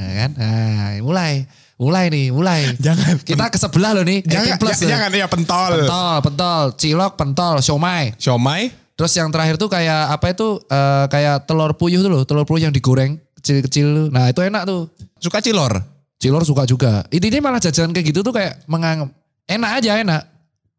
Ya 0.00 0.26
kan? 0.26 0.30
Nah, 0.32 0.96
mulai. 1.04 1.44
Mulai 1.76 2.08
nih, 2.08 2.26
mulai. 2.32 2.72
Jangan. 2.76 3.20
Kita 3.20 3.52
ke 3.52 3.60
sebelah 3.60 3.92
loh 3.92 4.00
nih. 4.00 4.24
Jangan, 4.24 4.56
Plus 4.56 4.72
ja- 4.72 4.84
loh. 4.84 4.90
jangan 4.96 5.10
ya 5.12 5.26
pentol. 5.28 5.72
Pentol, 5.76 6.16
pentol. 6.24 6.64
Cilok, 6.72 7.12
pentol, 7.16 7.54
siomay. 7.60 8.16
Siomay, 8.16 8.72
Terus 8.96 9.12
yang 9.16 9.28
terakhir 9.28 9.56
tuh 9.56 9.68
kayak 9.68 10.12
apa 10.12 10.32
itu? 10.32 10.60
eh, 10.62 11.04
kayak 11.08 11.44
telur 11.44 11.72
puyuh 11.72 12.00
tuh 12.00 12.12
loh. 12.12 12.22
Telur 12.24 12.44
puyuh 12.44 12.68
yang 12.68 12.72
digoreng 12.72 13.16
kecil-kecil. 13.36 14.08
Nah 14.08 14.28
itu 14.28 14.40
enak 14.40 14.64
tuh. 14.64 14.88
suka 15.16 15.40
cilor. 15.40 15.80
Cilor 16.16 16.44
suka 16.44 16.64
juga. 16.64 17.04
Intinya 17.08 17.48
malah 17.48 17.60
jajan 17.60 17.92
kayak 17.92 18.12
gitu 18.12 18.20
tuh 18.20 18.32
kayak 18.32 18.60
menganggap 18.68 19.08
enak 19.48 19.70
aja 19.80 20.00
enak. 20.00 20.22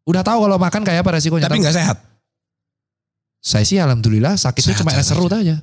Udah 0.05 0.21
tahu 0.21 0.45
kalau 0.45 0.57
makan 0.57 0.81
kayak 0.81 1.01
apa 1.01 1.17
resikonya. 1.17 1.45
Tapi 1.45 1.61
nggak 1.61 1.77
sehat. 1.77 1.97
Saya 3.41 3.65
sih 3.65 3.75
alhamdulillah 3.75 4.37
sakitnya 4.37 4.71
Sehat, 4.71 4.81
cuma 4.85 4.93
es 4.93 5.01
serut 5.03 5.33
aja. 5.33 5.57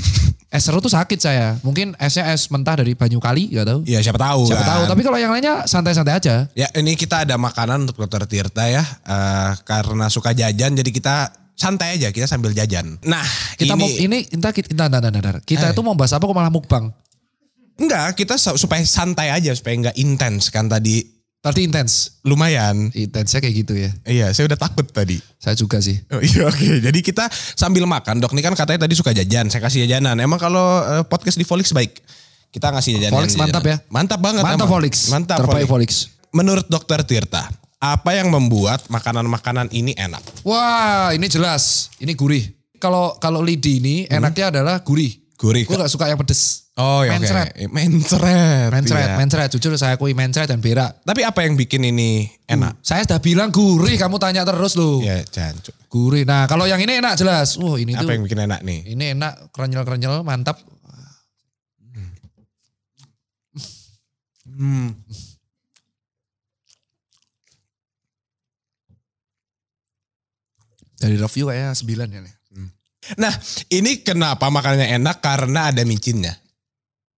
es 0.54 0.62
serut 0.62 0.78
tuh 0.78 0.88
sakit 0.88 1.18
saya. 1.18 1.58
Mungkin 1.60 1.98
esnya 1.98 2.30
es 2.30 2.46
mentah 2.46 2.78
dari 2.78 2.94
Banyu 2.94 3.18
Kali 3.18 3.50
gak 3.50 3.66
tahu. 3.66 3.80
Ya 3.84 3.98
siapa 3.98 4.16
tahu 4.16 4.46
Siapa 4.46 4.62
kan. 4.62 4.70
tahu. 4.70 4.82
Tapi 4.86 5.00
kalau 5.02 5.18
yang 5.18 5.34
lainnya 5.34 5.66
santai-santai 5.66 6.14
aja. 6.14 6.46
Ya 6.54 6.70
ini 6.72 6.94
kita 6.94 7.26
ada 7.26 7.34
makanan 7.34 7.84
untuk 7.84 7.98
dokter 7.98 8.22
Tirta 8.24 8.64
ya. 8.64 8.86
Eh, 9.02 9.52
karena 9.62 10.06
suka 10.06 10.30
jajan 10.30 10.72
jadi 10.72 10.86
kita 10.88 11.14
santai 11.54 11.98
aja 11.98 12.10
kita 12.10 12.26
sambil 12.26 12.50
jajan. 12.50 13.02
Nah 13.02 13.26
Kita 13.54 13.74
ini, 13.74 13.82
mau 13.82 13.88
ini 13.90 14.18
kita 14.24 14.50
kita 14.50 14.68
kita, 14.70 14.86
kita, 14.86 15.30
kita, 15.42 15.66
Eh. 15.68 15.72
itu 15.72 15.82
mau 15.82 15.94
bahas 15.94 16.10
apa 16.10 16.22
kok 16.22 16.34
malah 16.34 16.50
mukbang. 16.50 16.94
enggak 17.74 18.14
kita 18.14 18.38
su- 18.38 18.54
supaya 18.54 18.86
santai 18.86 19.34
aja 19.34 19.50
supaya 19.50 19.74
nggak 19.80 19.98
intens 19.98 20.46
kan 20.46 20.70
tadi 20.70 21.02
Tadi 21.44 21.60
intens. 21.68 22.24
Lumayan. 22.24 22.88
Intensnya 22.96 23.44
kayak 23.44 23.54
gitu 23.60 23.76
ya. 23.76 23.92
Iya, 24.08 24.26
saya 24.32 24.48
udah 24.48 24.56
takut 24.56 24.88
tadi. 24.88 25.20
Saya 25.36 25.52
juga 25.52 25.76
sih. 25.84 26.00
Oh, 26.08 26.16
iya 26.24 26.46
oke. 26.50 26.80
Jadi 26.80 27.04
kita 27.04 27.28
sambil 27.52 27.84
makan, 27.84 28.16
dok. 28.16 28.32
Ini 28.32 28.40
kan 28.40 28.56
katanya 28.56 28.88
tadi 28.88 28.96
suka 28.96 29.12
jajan. 29.12 29.52
Saya 29.52 29.60
kasih 29.60 29.84
jajanan. 29.84 30.16
Emang 30.24 30.40
kalau 30.40 30.80
eh, 30.80 31.04
podcast 31.04 31.36
di 31.36 31.44
Volix 31.44 31.76
baik. 31.76 32.00
Kita 32.48 32.72
ngasih 32.72 32.96
jajanan. 32.96 33.20
Volix 33.20 33.36
mantap 33.36 33.60
ya? 33.68 33.76
Mantap 33.92 34.20
banget. 34.24 34.40
Mantap 34.40 34.64
emang. 34.64 34.72
Volix. 34.72 34.94
Mantap 35.12 35.38
Terbaik 35.44 35.68
Volix. 35.68 35.92
Volix. 36.08 36.32
Menurut 36.32 36.66
dokter 36.72 37.04
Tirta, 37.04 37.44
apa 37.76 38.10
yang 38.16 38.32
membuat 38.32 38.88
makanan-makanan 38.88 39.68
ini 39.68 39.92
enak? 40.00 40.24
Wah, 40.48 41.12
ini 41.12 41.28
jelas. 41.28 41.92
Ini 42.00 42.16
gurih. 42.16 42.48
Kalau 42.80 43.20
kalau 43.20 43.44
lidi 43.44 43.84
ini 43.84 44.08
enaknya 44.08 44.48
adalah 44.48 44.80
gurih. 44.80 45.12
Gurih. 45.36 45.68
Gue 45.68 45.76
gak 45.76 45.92
suka 45.92 46.08
yang 46.08 46.16
pedes. 46.16 46.63
Oh 46.74 47.06
ya 47.06 47.14
oke. 47.14 47.22
Mencret. 47.22 47.48
Mencret. 47.70 48.68
Mencret, 48.74 49.06
iya. 49.06 49.14
mencret. 49.14 49.48
Jujur 49.54 49.78
saya 49.78 49.94
akui 49.94 50.10
mencret 50.10 50.50
dan 50.50 50.58
berak. 50.58 51.06
Tapi 51.06 51.22
apa 51.22 51.46
yang 51.46 51.54
bikin 51.54 51.86
ini 51.86 52.26
enak? 52.50 52.82
Saya 52.82 53.06
sudah 53.06 53.22
bilang 53.22 53.54
gurih, 53.54 53.94
kamu 53.94 54.18
tanya 54.18 54.42
terus 54.42 54.74
loh. 54.74 54.98
Ya, 54.98 55.22
jancuk. 55.22 55.70
Gurih. 55.86 56.26
Nah, 56.26 56.50
kalau 56.50 56.66
yang 56.66 56.82
ini 56.82 56.98
enak 56.98 57.14
jelas. 57.14 57.54
Wah, 57.62 57.78
ini 57.78 57.94
Apa 57.94 58.02
tuh 58.02 58.18
yang 58.18 58.26
bikin 58.26 58.42
enak 58.50 58.60
nih? 58.66 58.90
ini 58.90 59.14
enak, 59.14 59.54
krenyel-krenyel, 59.54 60.26
mantap. 60.26 60.58
Hmm. 64.50 64.98
Dari 70.98 71.14
review 71.18 71.54
kayaknya 71.54 71.70
9 71.74 72.14
ya. 72.18 72.20
nih. 72.22 72.34
Nah, 73.20 73.34
ini 73.68 74.00
kenapa 74.00 74.48
makanannya 74.48 74.96
enak 74.96 75.20
karena 75.20 75.68
ada 75.70 75.84
micinnya. 75.84 76.43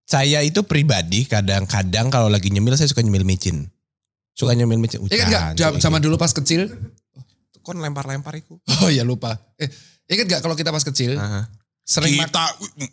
Saya 0.07 0.39
itu 0.47 0.63
pribadi 0.63 1.27
kadang-kadang 1.27 2.15
kalau 2.15 2.31
lagi 2.31 2.55
nyemil 2.55 2.79
saya 2.79 2.87
suka 2.87 3.03
nyemil 3.03 3.27
micin. 3.27 3.67
Suka 4.39 4.55
nyemil 4.55 4.79
micin. 4.79 5.03
Uh, 5.03 5.11
Ingat 5.11 5.27
gak 5.27 5.45
jancuk, 5.59 5.83
zaman 5.83 5.99
dulu 5.99 6.15
pas 6.15 6.31
kecil? 6.31 6.71
Kon 7.67 7.83
lempar-lempar 7.83 8.39
itu. 8.39 8.55
Oh 8.87 8.87
iya 8.87 9.03
lupa. 9.03 9.35
Eh, 9.59 9.67
ingat 10.07 10.31
gak 10.31 10.41
kalau 10.47 10.55
kita 10.55 10.71
pas 10.71 10.87
kecil 10.87 11.19
sering 11.87 12.19
makan 12.19 12.31
Kita 12.31 12.45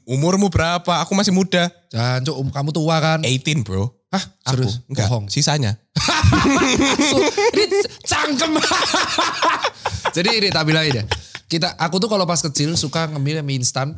umurmu 0.10 0.49
berapa? 0.49 1.06
Aku 1.06 1.13
masih 1.13 1.30
muda. 1.30 1.69
Jancuk, 1.93 2.34
um, 2.34 2.49
kamu 2.49 2.69
tua 2.73 2.97
kan? 2.97 3.21
18 3.21 3.62
bro. 3.62 3.93
Hah? 4.10 4.23
Aku 4.49 4.65
Serius? 4.65 4.73
enggak. 4.89 5.06
Bohong. 5.10 5.26
Sisanya. 5.30 5.78
ini 7.54 7.65
cangkem. 8.06 8.58
Jadi 10.17 10.30
ini 10.38 10.47
tak 10.49 10.65
bilang 10.65 10.86
ini. 10.86 11.06
Kita, 11.45 11.78
aku 11.78 12.02
tuh 12.02 12.10
kalau 12.10 12.26
pas 12.26 12.41
kecil 12.41 12.73
suka 12.73 13.06
ngemil 13.13 13.45
mie 13.45 13.62
instan 13.62 13.93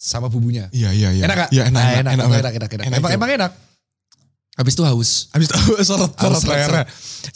sama 0.00 0.32
bumbunya. 0.32 0.72
Iya 0.72 0.96
iya 0.96 1.08
iya. 1.12 1.22
Enak 1.28 1.36
gak? 1.36 1.50
Iya 1.52 1.62
enak 1.68 1.76
Nah, 1.76 1.84
enak 1.84 1.92
enak, 1.92 2.00
enak, 2.00 2.16
enak, 2.16 2.32
enak, 2.32 2.52
enak, 2.56 2.70
enak. 2.72 2.84
Enak, 2.88 2.98
Emang, 2.98 3.10
iya. 3.12 3.16
emang 3.20 3.30
enak. 3.36 3.52
Habis 4.56 4.72
itu 4.74 4.84
haus. 4.84 5.10
Habis 5.32 5.46
itu 5.48 5.56
seret 5.84 6.10
Harus 6.16 6.40
seret 6.40 6.40
seret, 6.40 6.48
layarnya. 6.48 6.84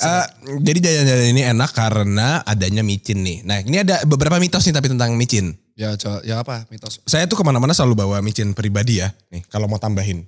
Eh, 0.00 0.27
jadi 0.64 0.79
jajan-jajan 0.81 1.29
ini 1.31 1.42
enak 1.44 1.70
karena 1.77 2.29
adanya 2.42 2.81
micin 2.81 3.20
nih. 3.20 3.38
Nah 3.44 3.61
ini 3.61 3.85
ada 3.85 4.00
beberapa 4.09 4.40
mitos 4.40 4.64
nih 4.64 4.72
tapi 4.72 4.88
tentang 4.88 5.12
micin. 5.14 5.53
Ya, 5.77 5.92
co- 6.00 6.24
ya 6.24 6.40
apa 6.40 6.64
mitos? 6.72 7.05
Saya 7.05 7.29
tuh 7.29 7.37
ke 7.37 7.44
mana-mana 7.44 7.77
selalu 7.77 8.00
bawa 8.00 8.24
micin 8.24 8.57
pribadi 8.57 9.05
ya. 9.05 9.12
Nih 9.29 9.44
kalau 9.53 9.68
mau 9.68 9.77
tambahin. 9.77 10.24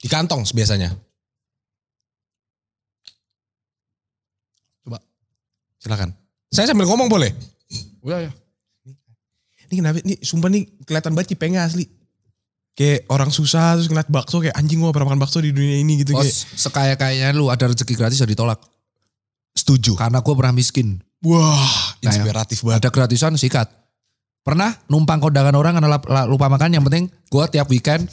Di 0.00 0.08
kantong 0.08 0.48
biasanya. 0.48 0.96
Coba. 4.84 4.98
Silakan. 5.76 6.10
Saya 6.48 6.72
sambil 6.72 6.88
ngomong 6.88 7.06
boleh? 7.06 7.30
Udah 8.00 8.24
ya. 8.24 8.30
Ini 9.70 9.74
kenapa? 9.78 10.02
Ini 10.02 10.14
sumpah 10.18 10.50
nih 10.50 10.66
kelihatan 10.82 11.14
banget 11.14 11.38
cipengnya 11.38 11.62
asli. 11.62 11.86
Kayak 12.74 13.06
orang 13.06 13.30
susah 13.30 13.78
terus 13.78 13.86
ngeliat 13.86 14.10
bakso 14.10 14.42
kayak 14.42 14.58
anjing 14.58 14.82
gua 14.82 14.90
pernah 14.90 15.14
makan 15.14 15.22
bakso 15.22 15.38
di 15.38 15.54
dunia 15.54 15.78
ini 15.78 16.02
gitu. 16.02 16.18
Oh, 16.18 16.22
kayak. 16.22 16.34
sekaya-kayanya 16.58 17.38
lu 17.38 17.46
ada 17.46 17.70
rezeki 17.70 17.94
gratis 17.94 18.18
ya 18.18 18.26
ditolak. 18.26 18.58
Setuju. 19.54 19.98
Karena 19.98 20.22
gue 20.22 20.34
pernah 20.34 20.54
miskin. 20.54 21.02
Wah 21.20 21.90
Nah, 22.00 22.16
inspiratif 22.16 22.64
banget. 22.64 22.80
Ada 22.86 22.90
gratisan 22.90 23.36
sikat. 23.36 23.68
Pernah 24.40 24.72
numpang 24.88 25.20
kondangan 25.20 25.52
orang 25.52 25.76
karena 25.76 26.00
lupa 26.24 26.48
makan. 26.48 26.72
Yang 26.72 26.84
penting 26.88 27.04
gue 27.12 27.44
tiap 27.52 27.68
weekend 27.68 28.08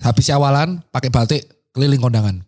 habis 0.00 0.32
awalan 0.32 0.80
pakai 0.88 1.12
batik 1.12 1.44
keliling 1.76 2.00
kondangan. 2.00 2.40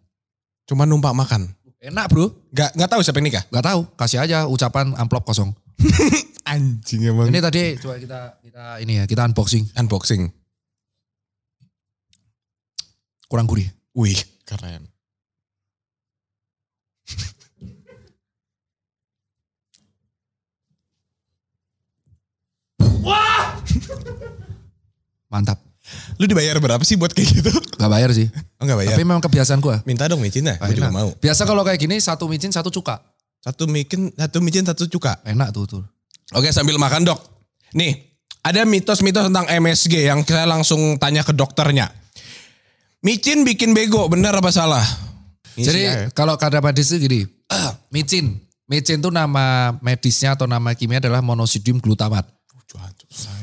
Cuma 0.65 0.89
numpak 0.89 1.13
makan. 1.13 1.53
Enak 1.81 2.09
bro. 2.09 2.33
Gak, 2.53 2.77
gak 2.77 2.89
tahu 2.89 3.01
siapa 3.05 3.21
yang 3.21 3.29
nikah? 3.33 3.45
Gak 3.53 3.65
tahu. 3.65 3.81
Kasih 3.97 4.25
aja 4.25 4.49
ucapan 4.49 4.97
amplop 4.97 5.29
kosong. 5.29 5.53
Anjing 6.53 7.01
emang. 7.09 7.29
Ini 7.31 7.41
tadi 7.41 7.63
coba 7.79 7.95
kita 8.01 8.21
kita 8.43 8.65
ini 8.83 8.93
ya 9.01 9.05
kita 9.07 9.23
unboxing. 9.29 9.65
unboxing. 9.77 10.29
Kurang 13.31 13.47
gurih. 13.47 13.71
Wih 13.95 14.19
keren. 14.45 14.91
Mantap. 25.31 25.63
Lu 26.19 26.27
dibayar 26.27 26.59
berapa 26.59 26.83
sih 26.83 26.99
buat 26.99 27.15
kayak 27.15 27.29
gitu? 27.39 27.51
Gak 27.79 27.91
bayar 27.91 28.11
sih. 28.11 28.27
Oh 28.59 28.67
gak 28.67 28.77
bayar? 28.77 28.99
Tapi 28.99 29.07
memang 29.07 29.23
kebiasaan 29.23 29.63
gue. 29.63 29.77
Minta 29.87 30.11
dong 30.11 30.19
micinnya, 30.19 30.59
gue 30.59 30.75
juga 30.75 30.91
mau. 30.91 31.15
Biasa 31.17 31.47
kalau 31.47 31.63
kayak 31.63 31.81
gini 31.81 31.97
satu 32.03 32.27
micin 32.27 32.51
satu 32.51 32.69
cuka. 32.69 32.99
Satu 33.41 33.65
micin, 33.65 34.13
satu 34.13 34.45
micin, 34.45 34.69
satu 34.69 34.85
cuka. 34.85 35.25
Enak 35.25 35.57
tuh 35.57 35.65
tuh. 35.65 35.83
Oke 36.37 36.53
sambil 36.53 36.77
makan 36.77 37.09
dok. 37.09 37.21
Nih, 37.73 38.21
ada 38.45 38.69
mitos-mitos 38.69 39.29
tentang 39.33 39.49
MSG 39.49 40.05
yang 40.05 40.21
saya 40.25 40.45
langsung 40.45 41.01
tanya 41.01 41.25
ke 41.25 41.33
dokternya. 41.33 41.89
Micin 43.01 43.49
bikin 43.49 43.73
bego, 43.73 44.05
benar 44.13 44.37
apa 44.37 44.53
salah? 44.53 44.85
Ini 45.57 45.65
Jadi 45.65 45.81
ya. 45.81 45.95
kalau 46.13 46.37
kata 46.37 46.61
medis 46.61 46.93
itu 46.93 47.09
gini, 47.09 47.21
micin. 47.95 48.37
Micin 48.69 49.01
itu 49.03 49.11
nama 49.11 49.75
medisnya 49.83 50.37
atau 50.37 50.47
nama 50.47 50.77
kimia 50.77 51.03
adalah 51.03 51.25
monosodium 51.25 51.81
glutamat. 51.81 52.29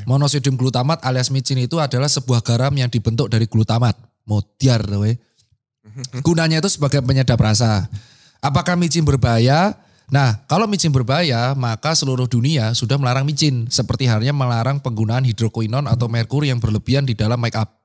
Monosodium 0.07 0.55
glutamat 0.55 1.03
alias 1.03 1.27
micin 1.33 1.59
itu 1.59 1.75
adalah 1.83 2.07
sebuah 2.07 2.39
garam 2.39 2.71
yang 2.71 2.87
dibentuk 2.87 3.27
dari 3.27 3.43
glutamat. 3.43 3.97
Modiar 4.23 4.87
we. 5.01 5.19
Gunanya 6.23 6.63
itu 6.63 6.71
sebagai 6.71 7.03
penyedap 7.03 7.35
rasa. 7.35 7.91
Apakah 8.39 8.79
micin 8.79 9.03
berbahaya? 9.03 9.75
Nah, 10.07 10.39
kalau 10.47 10.71
micin 10.71 10.95
berbahaya, 10.95 11.51
maka 11.51 11.91
seluruh 11.91 12.31
dunia 12.31 12.71
sudah 12.71 12.95
melarang 12.95 13.27
micin. 13.27 13.67
Seperti 13.67 14.07
halnya 14.07 14.31
melarang 14.31 14.79
penggunaan 14.79 15.27
hidrokoinon 15.27 15.83
atau 15.83 16.07
merkuri 16.07 16.47
yang 16.47 16.63
berlebihan 16.63 17.03
di 17.03 17.11
dalam 17.11 17.35
make 17.35 17.59
up. 17.59 17.75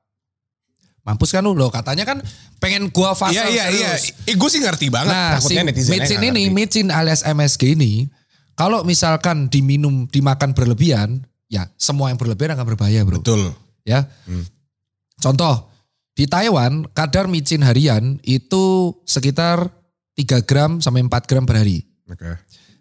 Mampus 1.03 1.35
kan 1.35 1.43
lu 1.43 1.51
loh, 1.51 1.67
katanya 1.67 2.07
kan 2.07 2.23
pengen 2.63 2.87
gua 2.87 3.11
fase 3.11 3.35
Iya 3.35 3.43
iya 3.51 3.65
iya. 3.75 3.91
Eh, 4.23 4.39
gue 4.39 4.49
sih 4.49 4.63
ngerti 4.63 4.87
banget. 4.87 5.11
Nah, 5.11 5.35
si 5.43 5.51
Takutnya 5.51 5.99
micin 5.99 6.19
ini, 6.23 6.47
ngerti. 6.47 6.55
micin 6.55 6.87
alias 6.95 7.27
MSG 7.27 7.75
ini, 7.75 8.07
kalau 8.55 8.87
misalkan 8.87 9.51
diminum, 9.51 10.07
dimakan 10.07 10.55
berlebihan, 10.55 11.27
ya 11.51 11.67
semua 11.75 12.07
yang 12.07 12.15
berlebihan 12.15 12.55
akan 12.55 12.65
berbahaya 12.71 13.03
bro. 13.03 13.19
Betul. 13.19 13.51
Ya, 13.83 14.07
contoh 15.19 15.67
di 16.15 16.23
Taiwan 16.23 16.87
kadar 16.95 17.27
micin 17.27 17.67
harian 17.67 18.15
itu 18.23 18.95
sekitar 19.03 19.75
3 20.15 20.47
gram 20.47 20.79
sampai 20.79 21.03
4 21.03 21.27
gram 21.27 21.43
per 21.43 21.67
hari. 21.67 21.83
Oke. 22.09 22.31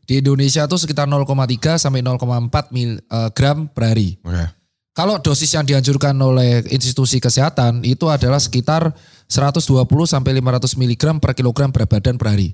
Di 0.02 0.18
Indonesia 0.18 0.66
tuh 0.66 0.82
sekitar 0.82 1.06
0,3 1.06 1.78
sampai 1.78 2.02
0,4 2.02 2.74
mil, 2.74 2.98
eh, 2.98 3.30
gram 3.32 3.70
per 3.70 3.94
hari. 3.94 4.18
Oke. 4.22 4.62
Kalau 4.92 5.16
dosis 5.16 5.48
yang 5.56 5.64
dianjurkan 5.64 6.12
oleh 6.20 6.60
institusi 6.68 7.16
kesehatan 7.16 7.80
itu 7.80 8.12
adalah 8.12 8.36
sekitar 8.36 8.92
120 9.24 9.80
sampai 10.04 10.36
500 10.36 10.76
mg 10.76 11.02
per 11.16 11.32
kilogram 11.32 11.72
berat 11.72 11.88
badan 11.88 12.20
per 12.20 12.36
hari. 12.36 12.52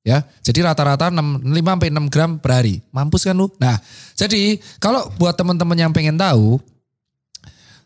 Ya, 0.00 0.24
jadi 0.40 0.64
rata-rata 0.64 1.12
6, 1.12 1.44
5 1.44 1.76
sampai 1.76 1.92
6 1.92 2.08
gram 2.08 2.30
per 2.40 2.50
hari. 2.56 2.80
Mampus 2.88 3.28
kan 3.28 3.36
lu? 3.36 3.52
Nah, 3.60 3.76
jadi 4.16 4.56
kalau 4.80 5.12
buat 5.20 5.36
teman-teman 5.36 5.76
yang 5.76 5.92
pengen 5.92 6.16
tahu, 6.16 6.56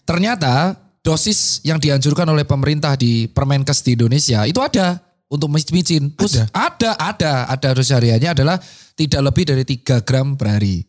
ternyata 0.07 0.79
dosis 1.05 1.61
yang 1.67 1.77
dianjurkan 1.77 2.25
oleh 2.31 2.49
pemerintah 2.49 2.97
di 2.97 3.29
Permenkes 3.29 3.85
di 3.85 3.93
Indonesia 3.93 4.49
itu 4.49 4.57
ada 4.62 5.04
untuk 5.29 5.49
micin. 5.51 6.13
Ada? 6.15 6.47
ada, 6.53 6.91
ada, 7.01 7.33
ada 7.49 7.69
dosis 7.75 7.95
hariannya 7.95 8.31
adalah 8.33 8.57
tidak 8.95 9.21
lebih 9.33 9.45
dari 9.49 9.65
3 9.67 10.05
gram 10.05 10.37
per 10.37 10.59
hari. 10.59 10.85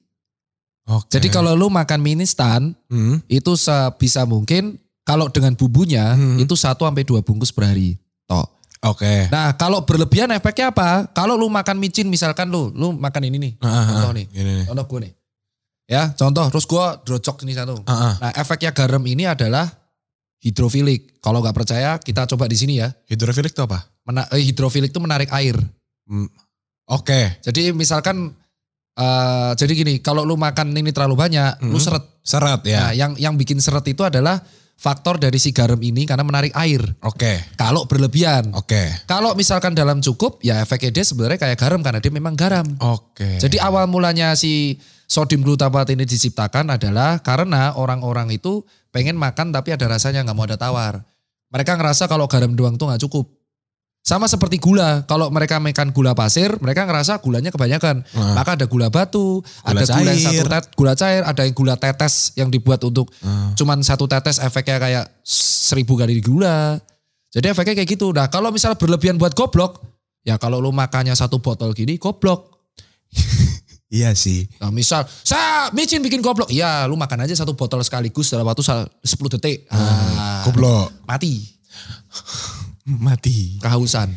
Oke. 0.86 1.18
Jadi 1.18 1.34
kalau 1.34 1.58
lu 1.58 1.74
makan 1.74 1.98
mie 1.98 2.22
instan, 2.22 2.78
Hmm. 2.94 3.18
itu 3.26 3.58
sebisa 3.58 4.22
mungkin 4.30 4.78
kalau 5.02 5.30
dengan 5.34 5.58
bumbunya 5.58 6.14
Hmm. 6.14 6.38
itu 6.38 6.54
1 6.54 6.86
sampai 6.86 7.02
2 7.02 7.26
bungkus 7.26 7.50
per 7.50 7.74
hari. 7.74 7.98
Toh. 8.30 8.46
Oke. 8.86 9.26
Nah, 9.34 9.58
kalau 9.58 9.82
berlebihan 9.82 10.30
efeknya 10.30 10.70
apa? 10.70 11.10
Kalau 11.10 11.34
lu 11.34 11.50
makan 11.50 11.82
micin 11.82 12.06
misalkan 12.06 12.54
lu, 12.54 12.70
lu 12.78 12.94
makan 12.94 13.34
ini 13.34 13.38
nih. 13.42 13.54
Ah, 13.66 13.82
ah, 13.82 13.86
Contoh 13.98 14.12
ah. 14.12 14.14
nih. 14.14 14.26
Gini 14.30 14.52
nih. 14.62 14.66
Contoh 14.70 14.86
gue 14.86 15.00
nih. 15.10 15.14
Ya, 15.86 16.04
contoh 16.18 16.46
terus 16.54 16.66
gue 16.70 16.86
drocok 17.06 17.46
ini 17.46 17.54
satu. 17.58 17.82
Ah, 17.90 17.94
ah. 17.94 18.14
Nah, 18.22 18.32
efeknya 18.38 18.74
garam 18.78 19.02
ini 19.10 19.26
adalah 19.26 19.66
hidrofilik. 20.42 21.18
Kalau 21.18 21.42
nggak 21.42 21.58
percaya, 21.58 21.98
kita 21.98 22.30
coba 22.30 22.46
di 22.46 22.58
sini 22.58 22.78
ya. 22.78 22.94
Hidrofilik 23.10 23.50
itu 23.50 23.62
apa? 23.66 23.90
Mena- 24.06 24.30
eh, 24.30 24.42
hidrofilik 24.42 24.94
itu 24.94 25.02
menarik 25.02 25.30
air. 25.34 25.58
Hmm. 26.06 26.30
Oke. 26.86 27.42
Jadi 27.42 27.74
misalkan 27.74 28.38
eh 28.96 29.52
jadi 29.58 29.74
gini, 29.76 29.94
kalau 30.00 30.24
lu 30.24 30.38
makan 30.38 30.72
ini 30.72 30.94
terlalu 30.94 31.18
banyak, 31.18 31.60
lu 31.66 31.76
Hmm. 31.76 31.84
seret. 31.84 32.06
Seret 32.22 32.62
ya. 32.64 32.90
Nah, 32.90 32.92
yang 32.94 33.12
yang 33.18 33.34
bikin 33.36 33.60
seret 33.60 33.84
itu 33.86 34.02
adalah 34.02 34.40
faktor 34.76 35.18
dari 35.18 35.38
si 35.38 35.52
garam 35.52 35.78
ini 35.78 36.06
karena 36.06 36.24
menarik 36.24 36.52
air. 36.54 36.82
Oke. 37.02 37.44
Kalau 37.56 37.86
berlebihan. 37.86 38.50
Oke. 38.54 38.88
Kalau 39.06 39.32
misalkan 39.34 39.72
dalam 39.72 40.00
cukup, 40.00 40.40
ya 40.42 40.60
efeknya 40.60 40.92
dia 40.92 41.06
sebenarnya 41.06 41.38
kayak 41.38 41.58
garam 41.58 41.82
karena 41.82 42.00
dia 42.00 42.12
memang 42.12 42.34
garam. 42.34 42.66
Oke. 42.82 43.38
Jadi 43.38 43.58
awal 43.58 43.86
mulanya 43.86 44.34
si 44.34 44.80
sodium 45.06 45.44
glutamat 45.44 45.86
ini 45.92 46.04
diciptakan 46.04 46.74
adalah 46.74 47.22
karena 47.22 47.78
orang-orang 47.78 48.34
itu 48.34 48.66
pengen 48.90 49.16
makan 49.16 49.52
tapi 49.52 49.70
ada 49.70 49.86
rasanya 49.86 50.24
nggak 50.24 50.36
mau 50.36 50.48
ada 50.48 50.58
tawar. 50.58 51.04
Mereka 51.54 51.78
ngerasa 51.78 52.08
kalau 52.08 52.26
garam 52.28 52.52
doang 52.52 52.76
tuh 52.76 52.90
nggak 52.90 53.04
cukup. 53.06 53.32
Sama 54.06 54.30
seperti 54.30 54.62
gula, 54.62 55.02
kalau 55.04 55.34
mereka 55.34 55.58
makan 55.58 55.90
gula 55.90 56.14
pasir, 56.14 56.54
mereka 56.62 56.86
ngerasa 56.86 57.18
gulanya 57.18 57.50
kebanyakan. 57.50 58.06
Nah. 58.06 58.38
Maka 58.38 58.54
ada 58.54 58.70
gula 58.70 58.86
batu, 58.88 59.42
Gula 59.42 59.82
ada 59.82 59.84
gula 59.90 60.14
yang 60.14 60.22
satu 60.22 60.30
cair. 60.32 60.46
tet, 60.46 60.66
gula 60.72 60.94
cair, 60.94 61.22
ada 61.26 61.42
yang 61.42 61.56
gula 61.58 61.74
tetes 61.74 62.14
yang 62.36 62.54
dibuat 62.54 62.78
untuk 62.80 63.10
Hmm. 63.18 63.58
cuman 63.58 63.82
satu 63.82 64.06
tetes 64.06 64.38
efeknya 64.38 64.78
kayak 64.78 65.06
seribu 65.26 65.98
kali 65.98 66.22
gula. 66.22 66.78
Jadi 67.34 67.50
efeknya 67.50 67.74
kayak 67.76 67.90
gitu. 67.90 68.14
Nah 68.14 68.30
kalau 68.30 68.54
misalnya 68.54 68.78
berlebihan 68.78 69.18
buat 69.18 69.34
goblok, 69.34 69.82
ya 70.22 70.38
kalau 70.38 70.62
lu 70.62 70.70
makannya 70.70 71.12
satu 71.12 71.42
botol 71.42 71.74
gini 71.74 71.98
goblok. 71.98 72.54
Iya 73.88 74.12
sih. 74.12 74.50
Nah 74.60 74.70
misal, 74.70 75.06
saya 75.22 75.70
micin 75.72 76.02
bikin 76.02 76.20
goblok. 76.20 76.50
Iya 76.50 76.84
lu 76.84 76.94
makan 76.94 77.22
aja 77.22 77.34
satu 77.34 77.54
botol 77.54 77.80
sekaligus 77.80 78.28
dalam 78.28 78.44
waktu 78.44 78.60
sal- 78.60 78.90
10 79.00 79.30
detik. 79.32 79.66
Ah, 79.68 80.42
Goblok. 80.44 80.92
Mati, 81.06 81.42
Mati. 82.86 83.58
kehausan. 83.62 84.14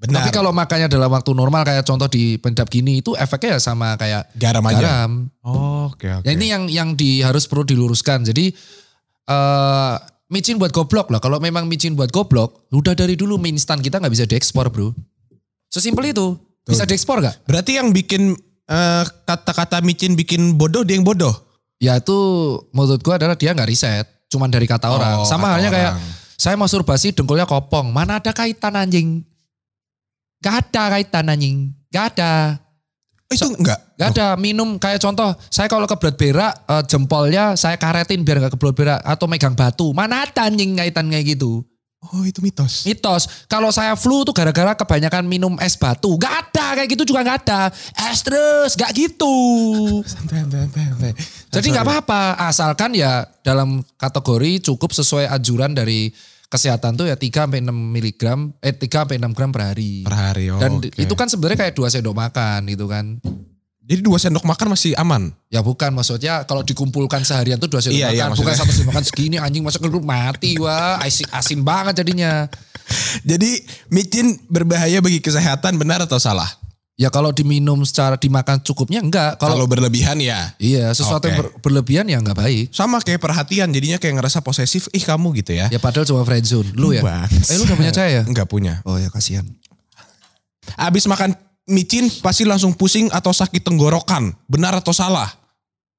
Benar. 0.00 0.24
Tapi 0.24 0.30
kalau 0.32 0.48
makannya 0.50 0.88
dalam 0.88 1.12
waktu 1.12 1.30
normal 1.36 1.60
kayak 1.60 1.84
contoh 1.84 2.08
di 2.08 2.40
pendap 2.40 2.72
gini 2.72 3.04
itu 3.04 3.12
efeknya 3.20 3.56
ya 3.56 3.60
sama 3.60 4.00
kayak 4.00 4.32
garam 4.32 4.64
aja. 4.64 4.80
garam. 4.80 5.10
Oke 5.92 6.08
oke. 6.08 6.24
Ya 6.24 6.32
ini 6.32 6.48
yang 6.48 6.64
yang 6.72 6.88
di 6.96 7.20
harus 7.20 7.44
perlu 7.44 7.68
diluruskan. 7.68 8.24
Jadi 8.24 8.48
eh 9.28 9.94
micin 10.32 10.56
buat 10.56 10.72
goblok 10.72 11.12
lah. 11.12 11.20
Kalau 11.20 11.36
memang 11.36 11.68
micin 11.68 11.92
buat 11.92 12.08
goblok, 12.08 12.64
udah 12.72 12.96
dari 12.96 13.12
dulu 13.12 13.36
mie 13.36 13.52
instan 13.52 13.84
kita 13.84 14.00
nggak 14.00 14.14
bisa 14.16 14.24
diekspor 14.24 14.72
bro. 14.72 14.96
Sesimpel 15.68 16.16
itu. 16.16 16.32
Bisa 16.64 16.88
diekspor 16.88 17.20
nggak? 17.20 17.44
Berarti 17.44 17.76
yang 17.76 17.92
bikin 17.92 18.32
eh, 18.72 19.04
kata-kata 19.28 19.84
micin 19.84 20.16
bikin 20.16 20.56
bodoh 20.56 20.80
dia 20.80 20.96
yang 20.96 21.04
bodoh. 21.04 21.36
Ya 21.76 22.00
itu 22.00 22.16
menurut 22.72 23.04
gua 23.04 23.20
adalah 23.20 23.36
dia 23.36 23.52
nggak 23.52 23.68
riset. 23.68 24.08
Cuman 24.32 24.48
dari 24.48 24.64
kata 24.64 24.88
orang. 24.88 25.20
Oh, 25.20 25.28
Sama 25.28 25.52
kata 25.52 25.54
halnya 25.60 25.70
kayak 25.76 25.92
orang. 25.92 26.19
Saya 26.40 26.56
masturbasi 26.56 27.12
dengkulnya 27.12 27.44
kopong. 27.44 27.92
Mana 27.92 28.16
ada 28.16 28.32
kaitan 28.32 28.72
anjing? 28.72 29.20
Gak 30.40 30.72
ada 30.72 30.96
kaitan 30.96 31.28
anjing. 31.28 31.76
Gak 31.92 32.16
ada. 32.16 32.56
Eh, 33.28 33.36
itu 33.36 33.44
enggak. 33.60 33.76
Gak 34.00 34.16
ada 34.16 34.40
minum 34.40 34.80
kayak 34.80 35.04
contoh 35.04 35.36
saya 35.52 35.68
kalau 35.68 35.84
kebelet 35.84 36.16
berak 36.16 36.56
eh, 36.64 36.82
jempolnya 36.88 37.60
saya 37.60 37.76
karetin 37.76 38.24
biar 38.24 38.48
gak 38.48 38.56
kebelet 38.56 38.72
berak 38.72 39.00
atau 39.04 39.28
megang 39.28 39.52
batu. 39.52 39.92
Mana 39.92 40.24
ada 40.24 40.48
anjing 40.48 40.80
kaitan 40.80 41.12
kayak 41.12 41.36
gitu. 41.36 41.60
Oh 42.00 42.24
itu 42.24 42.40
mitos. 42.40 42.88
Mitos. 42.88 43.44
Kalau 43.44 43.68
saya 43.68 43.92
flu 43.92 44.24
tuh 44.24 44.32
gara-gara 44.32 44.72
kebanyakan 44.72 45.28
minum 45.28 45.60
es 45.60 45.76
batu. 45.76 46.16
Gak 46.16 46.48
ada 46.48 46.80
kayak 46.80 46.88
gitu 46.96 47.04
juga 47.04 47.20
gak 47.20 47.44
ada. 47.44 47.68
Es 48.08 48.24
terus 48.24 48.80
gak 48.80 48.96
gitu. 48.96 49.36
Santai 50.08 50.48
santai. 50.48 50.64
santai. 50.72 51.12
Jadi 51.52 51.66
nggak 51.68 51.84
apa-apa 51.84 52.48
asalkan 52.48 52.96
ya 52.96 53.28
dalam 53.44 53.84
kategori 54.00 54.72
cukup 54.72 54.96
sesuai 54.96 55.28
anjuran 55.28 55.76
dari 55.76 56.08
kesehatan 56.50 56.98
tuh 56.98 57.06
ya 57.06 57.14
3 57.14 57.46
sampai 57.46 57.62
6 57.62 57.70
miligram 57.70 58.50
eh 58.58 58.74
3 58.74 59.06
sampai 59.06 59.16
6 59.22 59.30
gram 59.32 59.50
per 59.54 59.62
hari. 59.72 60.02
Per 60.02 60.12
hari. 60.12 60.50
Oh, 60.50 60.58
Dan 60.58 60.82
oke. 60.82 60.90
itu 60.98 61.14
kan 61.14 61.30
sebenarnya 61.30 61.58
kayak 61.62 61.74
dua 61.78 61.88
sendok 61.88 62.12
makan 62.12 62.66
gitu 62.66 62.90
kan. 62.90 63.22
Jadi 63.80 64.06
dua 64.06 64.18
sendok 64.18 64.42
makan 64.42 64.74
masih 64.74 64.94
aman. 64.98 65.30
Ya 65.46 65.62
bukan 65.62 65.90
maksudnya 65.90 66.42
kalau 66.46 66.62
dikumpulkan 66.62 67.22
seharian 67.22 67.58
tuh 67.58 67.66
dua 67.66 67.82
sendok 67.82 67.98
Iya, 67.98 68.10
iya, 68.10 68.26
makan, 68.26 68.38
bukan 68.38 68.54
maksudnya. 68.54 68.66
satu 68.66 68.72
sendok 68.74 68.90
makan 68.90 69.04
segini 69.06 69.36
anjing 69.38 69.62
masuk 69.62 69.80
ke 69.82 69.88
grup 69.90 70.06
mati 70.06 70.54
wah 70.58 70.98
asin, 71.02 71.26
asin 71.30 71.62
banget 71.62 72.02
jadinya. 72.02 72.46
Jadi 73.30 73.62
micin 73.88 74.34
berbahaya 74.50 74.98
bagi 74.98 75.22
kesehatan 75.22 75.78
benar 75.78 76.02
atau 76.02 76.18
salah? 76.18 76.50
Ya 77.00 77.08
kalau 77.08 77.32
diminum 77.32 77.80
secara 77.80 78.20
dimakan 78.20 78.60
cukupnya 78.60 79.00
enggak. 79.00 79.40
Kalau 79.40 79.56
Kalau 79.56 79.64
berlebihan 79.64 80.20
ya. 80.20 80.52
iya 80.60 80.92
sesuatu 80.92 81.32
yang 81.32 81.40
Oke. 81.40 81.42
ber- 81.48 81.54
berlebihan 81.64 82.04
ya 82.04 82.20
enggak 82.20 82.36
baik. 82.36 82.68
Sama 82.76 83.00
kayak 83.00 83.24
perhatian 83.24 83.72
jadinya 83.72 83.96
kayak 83.96 84.20
ngerasa 84.20 84.44
posesif. 84.44 84.92
Ih 84.92 85.00
kamu 85.00 85.32
gitu 85.40 85.56
ya. 85.56 85.72
Ya 85.72 85.80
padahal 85.80 86.04
cuma 86.04 86.20
friendzone. 86.28 86.76
Lu 86.76 86.92
ya? 86.92 87.00
Eh 87.24 87.56
lu 87.56 87.64
udah 87.64 87.76
punya 87.80 87.88
cahaya 87.88 88.20
ya? 88.20 88.22
Enggak 88.28 88.52
punya. 88.52 88.84
Oh 88.84 89.00
ya 89.00 89.08
kasihan. 89.08 89.48
Abis 90.76 91.08
makan 91.08 91.32
micin 91.64 92.12
pasti 92.20 92.44
langsung 92.44 92.76
pusing 92.76 93.08
atau 93.08 93.32
sakit 93.32 93.64
tenggorokan. 93.64 94.36
Benar 94.44 94.76
atau 94.84 94.92
salah? 94.92 95.40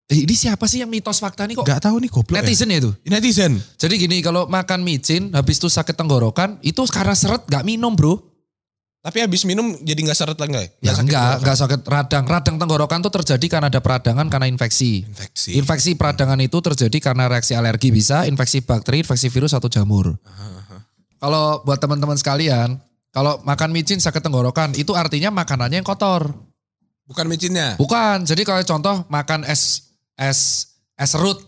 Eh, 0.05 0.27
ini 0.27 0.35
siapa 0.37 0.67
sih 0.67 0.83
yang 0.83 0.91
mitos 0.91 1.17
fakta 1.17 1.47
ini 1.47 1.55
kok? 1.55 1.63
Gak 1.63 1.87
tahu 1.87 1.97
nih 2.03 2.11
goblok 2.11 2.35
Netizen 2.35 2.67
ya 2.67 2.77
itu? 2.83 2.91
ya. 3.01 3.15
Netizen. 3.15 3.57
Jadi 3.79 3.95
gini 3.95 4.19
kalau 4.19 4.43
makan 4.45 4.83
micin 4.83 5.31
habis 5.31 5.57
itu 5.57 5.71
sakit 5.71 5.95
tenggorokan 5.95 6.59
itu 6.61 6.83
karena 6.91 7.15
seret 7.15 7.47
gak 7.47 7.63
minum 7.65 7.95
bro. 7.95 8.19
Tapi 9.01 9.17
abis 9.25 9.49
minum 9.49 9.73
jadi 9.81 9.97
gak 10.05 10.13
seret 10.13 10.37
lah 10.37 10.45
enggak? 10.45 10.77
Ya 10.77 10.93
enggak, 10.93 11.01
tenggorokan? 11.01 11.37
enggak 11.41 11.57
sakit 11.57 11.81
radang. 11.89 12.25
Radang 12.29 12.55
tenggorokan 12.61 12.99
tuh 13.01 13.13
terjadi 13.17 13.45
karena 13.57 13.67
ada 13.73 13.81
peradangan 13.81 14.29
karena 14.29 14.45
infeksi. 14.45 15.01
Infeksi. 15.09 15.57
Infeksi 15.57 15.91
peradangan 15.97 16.37
itu 16.37 16.61
terjadi 16.61 16.97
karena 17.01 17.25
reaksi 17.25 17.57
alergi 17.57 17.89
bisa, 17.89 18.29
infeksi 18.29 18.61
bakteri, 18.61 19.01
infeksi 19.01 19.33
virus 19.33 19.57
atau 19.57 19.65
jamur. 19.73 20.13
Kalau 21.17 21.65
buat 21.65 21.81
teman-teman 21.81 22.13
sekalian, 22.13 22.77
kalau 23.09 23.41
makan 23.41 23.73
micin 23.73 23.97
sakit 23.97 24.21
tenggorokan 24.21 24.77
itu 24.77 24.93
artinya 24.93 25.33
makanannya 25.33 25.81
yang 25.81 25.87
kotor. 25.87 26.29
Bukan 27.09 27.25
micinnya. 27.25 27.75
Bukan. 27.81 28.23
Jadi 28.23 28.45
kalau 28.45 28.61
contoh 28.63 29.03
makan 29.09 29.43
es 29.43 29.91
es 30.13 30.71
es 30.93 31.09
serut 31.09 31.41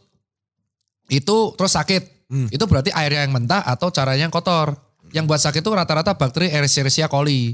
itu 1.07 1.53
terus 1.55 1.77
sakit. 1.77 2.27
Hmm. 2.33 2.49
Itu 2.49 2.65
berarti 2.65 2.89
airnya 2.89 3.23
yang 3.23 3.31
mentah 3.31 3.61
atau 3.61 3.93
caranya 3.93 4.25
yang 4.25 4.33
kotor. 4.33 4.73
Yang 5.13 5.25
buat 5.29 5.41
sakit 5.45 5.61
itu 5.61 5.71
rata-rata 5.71 6.17
bakteri 6.17 6.49
Escherichia 6.49 7.05
coli. 7.05 7.53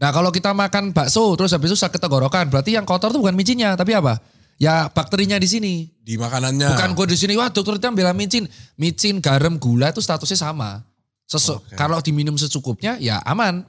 Nah 0.00 0.12
kalau 0.12 0.28
kita 0.28 0.52
makan 0.52 0.92
bakso 0.92 1.32
terus 1.36 1.52
habis 1.52 1.72
itu 1.72 1.78
sakit 1.80 1.96
tenggorokan, 2.00 2.48
berarti 2.52 2.76
yang 2.76 2.84
kotor 2.84 3.12
itu 3.12 3.20
bukan 3.20 3.36
micinnya, 3.36 3.72
tapi 3.76 3.96
apa? 3.96 4.20
Ya 4.60 4.92
bakterinya 4.92 5.40
di 5.40 5.48
sini. 5.48 5.74
Di 6.04 6.20
makanannya. 6.20 6.76
Bukan 6.76 6.90
gue 6.92 7.06
di 7.12 7.16
sini, 7.16 7.32
wah 7.40 7.48
dokter 7.48 7.80
itu 7.80 7.88
bilang 7.96 8.12
micin. 8.12 8.44
Micin, 8.76 9.24
garam, 9.24 9.56
gula 9.56 9.88
itu 9.88 10.04
statusnya 10.04 10.36
sama. 10.36 10.84
Sesu- 11.24 11.56
Oke. 11.56 11.72
Kalau 11.76 11.96
diminum 12.04 12.36
secukupnya 12.36 13.00
ya 13.00 13.24
aman. 13.24 13.64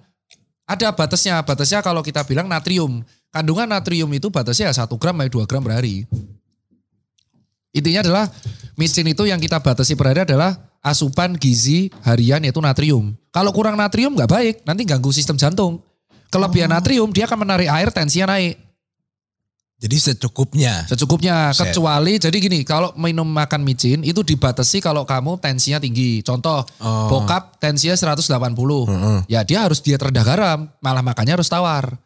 Ada 0.67 0.91
batasnya, 0.95 1.39
batasnya 1.43 1.79
kalau 1.83 1.99
kita 2.03 2.23
bilang 2.27 2.47
natrium. 2.47 3.03
Kandungan 3.31 3.67
natrium 3.71 4.11
itu 4.11 4.27
batasnya 4.27 4.71
ya 4.71 4.83
1 4.83 4.99
gram 4.99 5.15
sampai 5.15 5.31
2 5.31 5.47
gram 5.47 5.63
per 5.63 5.79
hari. 5.79 6.03
Intinya 7.71 8.03
adalah 8.03 8.25
micin 8.75 9.07
itu 9.07 9.23
yang 9.23 9.39
kita 9.39 9.63
batasi 9.63 9.95
per 9.95 10.11
hari 10.11 10.27
adalah 10.27 10.59
asupan 10.81 11.37
gizi 11.37 11.93
harian 12.01 12.41
yaitu 12.41 12.59
natrium. 12.59 13.13
Kalau 13.31 13.53
kurang 13.55 13.77
natrium 13.79 14.17
nggak 14.17 14.29
baik, 14.29 14.55
nanti 14.67 14.83
ganggu 14.83 15.13
sistem 15.13 15.37
jantung. 15.39 15.79
Kelebihan 16.27 16.73
natrium 16.73 17.13
dia 17.13 17.29
akan 17.29 17.47
menarik 17.47 17.69
air, 17.69 17.89
tensinya 17.93 18.35
naik. 18.35 18.59
Jadi 19.81 19.97
secukupnya. 19.97 20.85
Secukupnya, 20.85 21.49
Set. 21.57 21.73
kecuali 21.73 22.21
jadi 22.21 22.37
gini, 22.37 22.61
kalau 22.61 22.93
minum 22.93 23.25
makan 23.25 23.65
micin 23.65 24.05
itu 24.05 24.21
dibatasi 24.21 24.77
kalau 24.77 25.09
kamu 25.09 25.41
tensinya 25.41 25.81
tinggi. 25.81 26.21
Contoh, 26.21 26.61
Oh. 26.77 27.09
bokap 27.09 27.57
tensinya 27.57 27.97
180. 27.97 28.85
Heeh. 28.85 29.19
Ya 29.25 29.41
dia 29.41 29.65
harus 29.65 29.81
diet 29.81 29.97
rendah 29.97 30.21
garam, 30.21 30.69
malah 30.85 31.01
makannya 31.01 31.33
harus 31.33 31.49
tawar. 31.49 31.97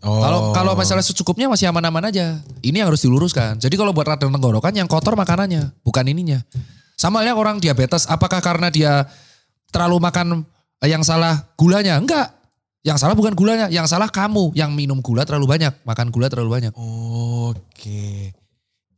Oh. 0.00 0.24
Kalau 0.24 0.40
kalau 0.56 0.72
masalah 0.72 1.04
secukupnya 1.04 1.52
masih 1.52 1.68
aman-aman 1.68 2.08
aja. 2.08 2.40
Ini 2.64 2.80
yang 2.80 2.88
harus 2.88 3.04
diluruskan. 3.04 3.60
Jadi 3.60 3.76
kalau 3.76 3.92
buat 3.92 4.08
radang 4.08 4.32
tenggorokan 4.32 4.72
yang 4.72 4.88
kotor 4.88 5.12
makanannya, 5.12 5.74
bukan 5.84 6.08
ininya. 6.08 6.40
Sama 6.98 7.22
halnya 7.22 7.38
orang 7.38 7.62
diabetes, 7.62 8.10
apakah 8.10 8.42
karena 8.42 8.74
dia 8.74 9.06
terlalu 9.70 10.02
makan 10.02 10.42
eh, 10.82 10.90
yang 10.90 11.06
salah 11.06 11.46
gulanya? 11.54 11.94
Enggak. 11.94 12.34
Yang 12.82 13.06
salah 13.06 13.14
bukan 13.14 13.38
gulanya, 13.38 13.70
yang 13.70 13.86
salah 13.86 14.10
kamu 14.10 14.54
yang 14.58 14.74
minum 14.74 14.98
gula 14.98 15.22
terlalu 15.22 15.46
banyak, 15.46 15.70
makan 15.86 16.10
gula 16.10 16.26
terlalu 16.26 16.58
banyak. 16.58 16.72
Oke. 16.74 18.34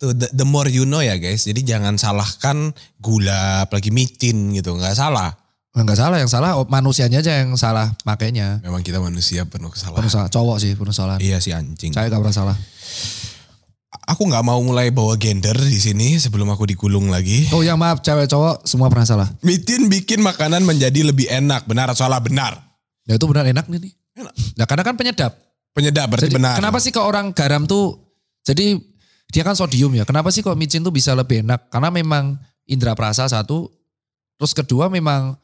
Tuh 0.00 0.16
the, 0.16 0.32
the 0.32 0.46
more 0.48 0.68
you 0.72 0.88
know 0.88 1.04
ya 1.04 1.20
guys. 1.20 1.44
Jadi 1.44 1.60
jangan 1.60 2.00
salahkan 2.00 2.72
gula 2.96 3.68
apalagi 3.68 3.92
micin 3.92 4.56
gitu. 4.56 4.72
Nggak 4.80 4.96
salah. 4.96 5.36
Enggak 5.70 6.02
salah, 6.02 6.18
yang 6.18 6.26
salah 6.26 6.58
manusianya 6.66 7.22
aja 7.22 7.44
yang 7.44 7.54
salah 7.54 7.94
makainya. 8.02 8.58
Memang 8.64 8.82
kita 8.82 8.98
manusia 8.98 9.46
penuh 9.46 9.70
kesalahan. 9.70 10.02
Penuh 10.02 10.12
salah, 10.12 10.28
cowok 10.32 10.56
sih 10.58 10.72
penuh 10.74 10.94
salah. 10.96 11.16
Iya 11.20 11.38
sih 11.38 11.54
anjing. 11.54 11.94
Saya 11.94 12.10
gak 12.10 12.18
pernah 12.18 12.34
salah. 12.34 12.56
Aku 14.10 14.26
nggak 14.26 14.42
mau 14.42 14.58
mulai 14.58 14.90
bawa 14.90 15.14
gender 15.14 15.54
di 15.54 15.78
sini 15.78 16.18
sebelum 16.18 16.50
aku 16.50 16.66
digulung 16.66 17.14
lagi. 17.14 17.46
Oh 17.54 17.62
ya 17.62 17.78
maaf, 17.78 18.02
cewek 18.02 18.26
cowok 18.26 18.66
semua 18.66 18.90
pernah 18.90 19.06
salah. 19.06 19.28
Micin 19.46 19.86
bikin 19.86 20.18
makanan 20.18 20.66
menjadi 20.66 21.06
lebih 21.06 21.30
enak. 21.30 21.62
Benar 21.70 21.94
atau 21.94 22.02
salah? 22.02 22.18
Benar. 22.18 22.58
Ya 23.06 23.14
itu 23.14 23.26
benar 23.30 23.46
enak 23.46 23.70
nih. 23.70 23.94
Enak. 24.18 24.34
Nah 24.58 24.66
karena 24.66 24.82
kan 24.82 24.98
penyedap. 24.98 25.38
Penyedap 25.70 26.10
berarti 26.10 26.26
Jadi 26.26 26.36
benar. 26.42 26.58
kenapa 26.58 26.82
sih 26.82 26.90
ke 26.90 26.98
orang 26.98 27.30
garam 27.30 27.70
tuh, 27.70 28.02
jadi 28.42 28.82
dia 29.30 29.42
kan 29.46 29.54
sodium 29.54 29.94
ya. 29.94 30.02
Kenapa 30.02 30.34
sih 30.34 30.42
kok 30.42 30.58
micin 30.58 30.82
tuh 30.82 30.90
bisa 30.90 31.14
lebih 31.14 31.46
enak? 31.46 31.70
Karena 31.70 31.94
memang 31.94 32.34
indera 32.66 32.98
perasa 32.98 33.30
satu, 33.30 33.70
terus 34.34 34.50
kedua 34.50 34.90
memang 34.90 35.38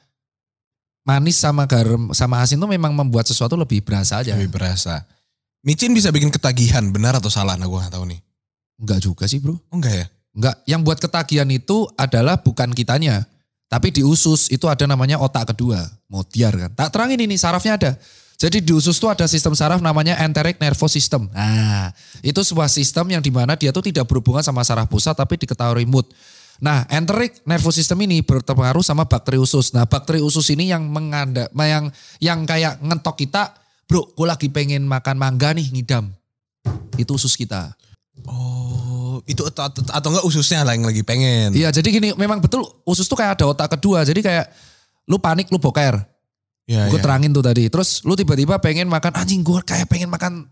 manis 1.06 1.38
sama 1.38 1.70
garam 1.70 2.10
sama 2.10 2.42
asin 2.42 2.58
tuh 2.58 2.66
memang 2.66 2.90
membuat 2.90 3.30
sesuatu 3.30 3.54
lebih 3.54 3.86
berasa 3.86 4.26
aja. 4.26 4.34
Lebih 4.34 4.50
berasa. 4.50 5.06
Micin 5.62 5.94
bisa 5.94 6.10
bikin 6.10 6.34
ketagihan. 6.34 6.82
Benar 6.90 7.22
atau 7.22 7.30
salah? 7.30 7.54
Nah 7.54 7.70
gue 7.70 7.78
nggak 7.78 7.94
tahu 7.94 8.10
nih. 8.10 8.18
Enggak 8.76 9.00
juga 9.04 9.24
sih 9.24 9.40
bro. 9.40 9.56
Oh 9.56 9.76
enggak 9.76 9.94
ya? 9.94 10.06
Enggak, 10.36 10.56
yang 10.68 10.84
buat 10.84 11.00
ketagihan 11.00 11.48
itu 11.48 11.88
adalah 11.96 12.36
bukan 12.44 12.76
kitanya. 12.76 13.24
Tapi 13.66 13.90
di 13.90 14.04
usus 14.04 14.52
itu 14.52 14.68
ada 14.68 14.84
namanya 14.84 15.18
otak 15.18 15.56
kedua, 15.56 15.80
modiar 16.06 16.54
kan. 16.54 16.70
Tak 16.76 16.92
terangin 16.92 17.18
ini 17.24 17.34
sarafnya 17.40 17.74
ada. 17.80 17.92
Jadi 18.36 18.60
di 18.60 18.76
usus 18.76 19.00
itu 19.00 19.08
ada 19.08 19.24
sistem 19.24 19.56
saraf 19.56 19.80
namanya 19.80 20.20
enteric 20.20 20.60
nervous 20.60 20.92
system. 20.92 21.24
Nah, 21.32 21.88
itu 22.20 22.36
sebuah 22.44 22.68
sistem 22.68 23.08
yang 23.16 23.24
di 23.24 23.32
mana 23.32 23.56
dia 23.56 23.72
tuh 23.72 23.80
tidak 23.80 24.04
berhubungan 24.04 24.44
sama 24.44 24.60
saraf 24.60 24.92
pusat 24.92 25.16
tapi 25.16 25.40
diketahui 25.40 25.88
mood. 25.88 26.04
Nah, 26.60 26.84
enteric 26.92 27.40
nervous 27.48 27.80
system 27.80 28.04
ini 28.04 28.20
berpengaruh 28.20 28.84
sama 28.84 29.08
bakteri 29.08 29.40
usus. 29.40 29.72
Nah, 29.72 29.88
bakteri 29.88 30.20
usus 30.20 30.52
ini 30.52 30.68
yang 30.68 30.84
menganda, 30.88 31.48
yang 31.56 31.88
yang 32.20 32.44
kayak 32.44 32.80
ngentok 32.84 33.16
kita, 33.24 33.56
bro, 33.88 34.04
gue 34.12 34.26
lagi 34.28 34.48
pengen 34.52 34.84
makan 34.84 35.16
mangga 35.16 35.56
nih 35.56 35.72
ngidam. 35.72 36.12
Itu 37.00 37.16
usus 37.16 37.36
kita. 37.40 37.72
Oh, 38.24 38.65
itu 39.24 39.40
atau, 39.48 39.70
atau, 39.70 40.08
enggak 40.12 40.26
ususnya 40.28 40.60
lah 40.66 40.76
yang 40.76 40.84
lagi 40.84 41.00
pengen. 41.00 41.56
Iya, 41.56 41.72
jadi 41.72 41.88
gini, 41.88 42.08
memang 42.12 42.44
betul 42.44 42.66
usus 42.84 43.08
tuh 43.08 43.16
kayak 43.16 43.40
ada 43.40 43.48
otak 43.48 43.78
kedua. 43.78 44.04
Jadi 44.04 44.20
kayak 44.20 44.52
lu 45.08 45.16
panik, 45.16 45.48
lu 45.48 45.56
boker. 45.56 46.04
Iya, 46.66 46.90
gue 46.90 46.98
iya. 46.98 47.04
terangin 47.04 47.30
tuh 47.30 47.44
tadi. 47.46 47.70
Terus 47.70 48.02
lu 48.02 48.18
tiba-tiba 48.18 48.58
pengen 48.58 48.90
makan 48.90 49.14
anjing 49.14 49.40
gue 49.46 49.62
kayak 49.62 49.86
pengen 49.86 50.10
makan 50.10 50.50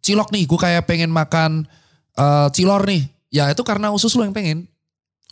cilok 0.00 0.32
nih. 0.32 0.44
Gue 0.48 0.58
kayak 0.58 0.88
pengen 0.88 1.12
makan 1.12 1.68
eh, 2.16 2.48
cilor 2.50 2.82
nih. 2.88 3.04
Ya 3.28 3.52
itu 3.52 3.60
karena 3.60 3.92
usus 3.92 4.10
lu 4.16 4.24
yang 4.24 4.32
pengen. 4.32 4.64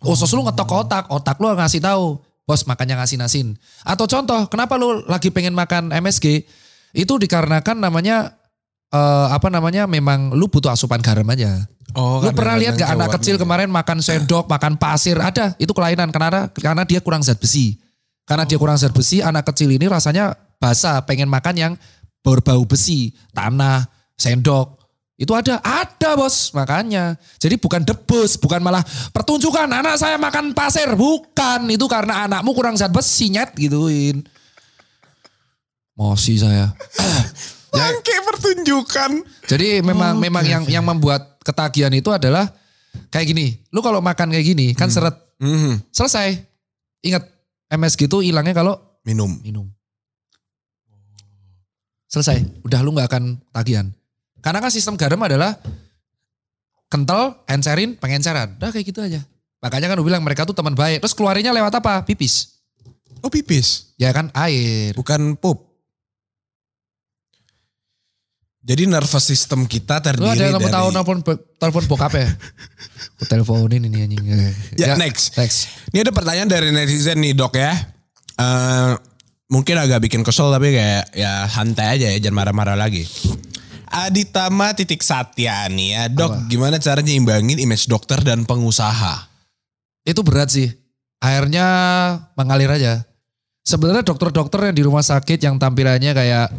Usus 0.03 0.29
lu 0.35 0.43
ngetok 0.43 0.67
ke 0.67 0.75
otak, 0.75 1.05
otak 1.09 1.37
lu 1.39 1.49
ngasih 1.55 1.81
tahu. 1.81 2.19
Bos 2.43 2.67
makannya 2.67 2.99
ngasih 2.99 3.23
nasin. 3.23 3.55
Atau 3.87 4.11
contoh, 4.11 4.51
kenapa 4.51 4.75
lu 4.75 5.07
lagi 5.07 5.31
pengen 5.31 5.55
makan 5.55 5.95
MSG? 5.95 6.43
Itu 6.91 7.17
dikarenakan 7.17 7.79
namanya 7.79 8.35
eh, 8.93 9.27
apa 9.33 9.49
namanya 9.49 9.89
memang 9.89 10.37
lu 10.37 10.47
butuh 10.47 10.71
asupan 10.71 11.01
garam 11.01 11.27
aja. 11.33 11.65
Oh, 11.93 12.25
Lu 12.25 12.33
pernah 12.33 12.57
lihat 12.57 12.81
gak 12.81 12.89
anak 12.89 13.21
kecil 13.21 13.37
jawabnya. 13.37 13.69
kemarin 13.69 13.69
makan 13.69 13.99
sendok, 14.01 14.49
makan 14.49 14.81
pasir? 14.81 15.13
Ada, 15.21 15.53
itu 15.61 15.77
kelainan 15.77 16.09
karena 16.09 16.49
karena 16.49 16.83
dia 16.89 17.05
kurang 17.05 17.21
zat 17.21 17.37
besi. 17.37 17.77
Karena 18.25 18.49
dia 18.49 18.57
kurang 18.57 18.81
zat 18.81 18.97
besi, 18.97 19.21
anak 19.21 19.45
kecil 19.53 19.69
ini 19.69 19.85
rasanya 19.93 20.33
basah, 20.57 21.05
pengen 21.05 21.29
makan 21.29 21.53
yang 21.53 21.73
berbau 22.25 22.65
besi, 22.65 23.13
tanah, 23.37 23.85
sendok. 24.17 24.81
Itu 25.21 25.37
ada, 25.37 25.61
ada 25.61 26.17
bos 26.17 26.49
makanya. 26.57 27.21
Jadi 27.37 27.61
bukan 27.61 27.85
debus, 27.85 28.41
bukan 28.41 28.65
malah 28.65 28.81
pertunjukan 29.13 29.69
anak 29.69 30.01
saya 30.01 30.17
makan 30.17 30.57
pasir, 30.57 30.89
bukan. 30.97 31.69
Itu 31.69 31.85
karena 31.93 32.25
anakmu 32.25 32.57
kurang 32.57 32.73
zat 32.81 32.89
besi 32.89 33.29
nyet 33.37 33.53
gituin. 33.53 34.25
Mosi 35.93 36.41
saya. 36.41 36.73
Bangke 37.73 38.17
pertunjukan. 38.23 39.11
Jadi 39.49 39.81
memang 39.81 40.17
Oke, 40.17 40.23
memang 40.23 40.45
yang 40.45 40.63
yang 40.69 40.85
membuat 40.85 41.41
ketagihan 41.41 41.91
itu 41.91 42.13
adalah 42.13 42.53
kayak 43.09 43.27
gini. 43.27 43.57
Lu 43.73 43.81
kalau 43.81 43.99
makan 43.99 44.29
kayak 44.29 44.47
gini 44.47 44.77
kan 44.77 44.93
seret 44.93 45.17
Mhm. 45.41 45.89
selesai. 45.89 46.37
Ingat 47.01 47.25
MSG 47.67 48.07
itu 48.07 48.21
hilangnya 48.21 48.53
kalau 48.53 48.77
Minum. 49.03 49.41
minum. 49.41 49.67
Selesai. 52.07 52.45
Udah 52.63 52.85
lu 52.85 52.93
nggak 52.93 53.09
akan 53.09 53.25
tagihan. 53.51 53.89
Karena 54.45 54.61
kan 54.61 54.69
sistem 54.69 55.01
garam 55.01 55.17
adalah 55.19 55.57
kental, 56.87 57.41
encerin, 57.49 57.97
pengenceran. 57.97 58.61
Udah 58.61 58.69
kayak 58.69 58.85
gitu 58.85 59.01
aja. 59.01 59.25
Makanya 59.65 59.89
kan 59.89 59.97
lu 59.97 60.05
bilang 60.05 60.21
mereka 60.21 60.45
tuh 60.45 60.53
teman 60.53 60.77
baik. 60.77 61.01
Terus 61.01 61.17
keluarinya 61.17 61.57
lewat 61.57 61.73
apa? 61.73 62.05
Pipis. 62.05 62.61
Oh 63.23 63.31
pipis, 63.31 63.95
Ya 63.97 64.11
kan 64.11 64.29
air. 64.35 64.93
bukan 64.93 65.39
pup. 65.39 65.72
Jadi 68.63 68.87
nervous 68.87 69.27
system 69.27 69.67
kita 69.67 69.99
Lu 69.99 70.07
terdiri 70.07 70.39
ada 70.39 70.45
yang 70.55 70.63
dari... 70.63 70.71
tahu 70.71 70.89
telepon 70.95 71.19
telepon 71.59 71.85
bokap 71.91 72.13
ya? 72.15 72.31
Aku 73.19 73.25
teleponin 73.27 73.83
ini 73.91 74.07
anjing. 74.07 74.23
Ya, 74.79 74.95
next. 74.95 75.35
Next. 75.35 75.67
Ini 75.91 76.07
ada 76.07 76.15
pertanyaan 76.15 76.47
dari 76.47 76.71
netizen 76.71 77.19
nih 77.19 77.35
dok 77.35 77.59
ya. 77.59 77.75
Eh 78.39 78.93
mungkin 79.51 79.77
agak 79.77 80.07
bikin 80.07 80.23
kesel 80.23 80.49
tapi 80.49 80.73
kayak 80.73 81.11
ya 81.13 81.45
santai 81.51 81.99
aja 81.99 82.07
ya 82.15 82.19
jangan 82.23 82.39
marah-marah 82.39 82.79
lagi. 82.79 83.03
Aditama 83.93 84.73
titik 84.73 85.03
Satya 85.03 85.67
nih 85.69 85.89
ya 85.99 86.03
dok 86.09 86.47
gimana 86.47 86.79
cara 86.79 87.03
nyimbangin 87.03 87.59
image 87.59 87.91
dokter 87.91 88.23
dan 88.23 88.47
pengusaha? 88.47 89.33
itu 90.03 90.21
berat 90.27 90.51
sih. 90.51 90.69
Akhirnya 91.23 91.67
mengalir 92.35 92.71
aja. 92.71 93.07
Sebenarnya 93.63 94.03
dokter-dokter 94.03 94.71
yang 94.71 94.75
di 94.75 94.83
rumah 94.83 95.07
sakit 95.07 95.39
yang 95.39 95.55
tampilannya 95.55 96.11
kayak 96.11 96.51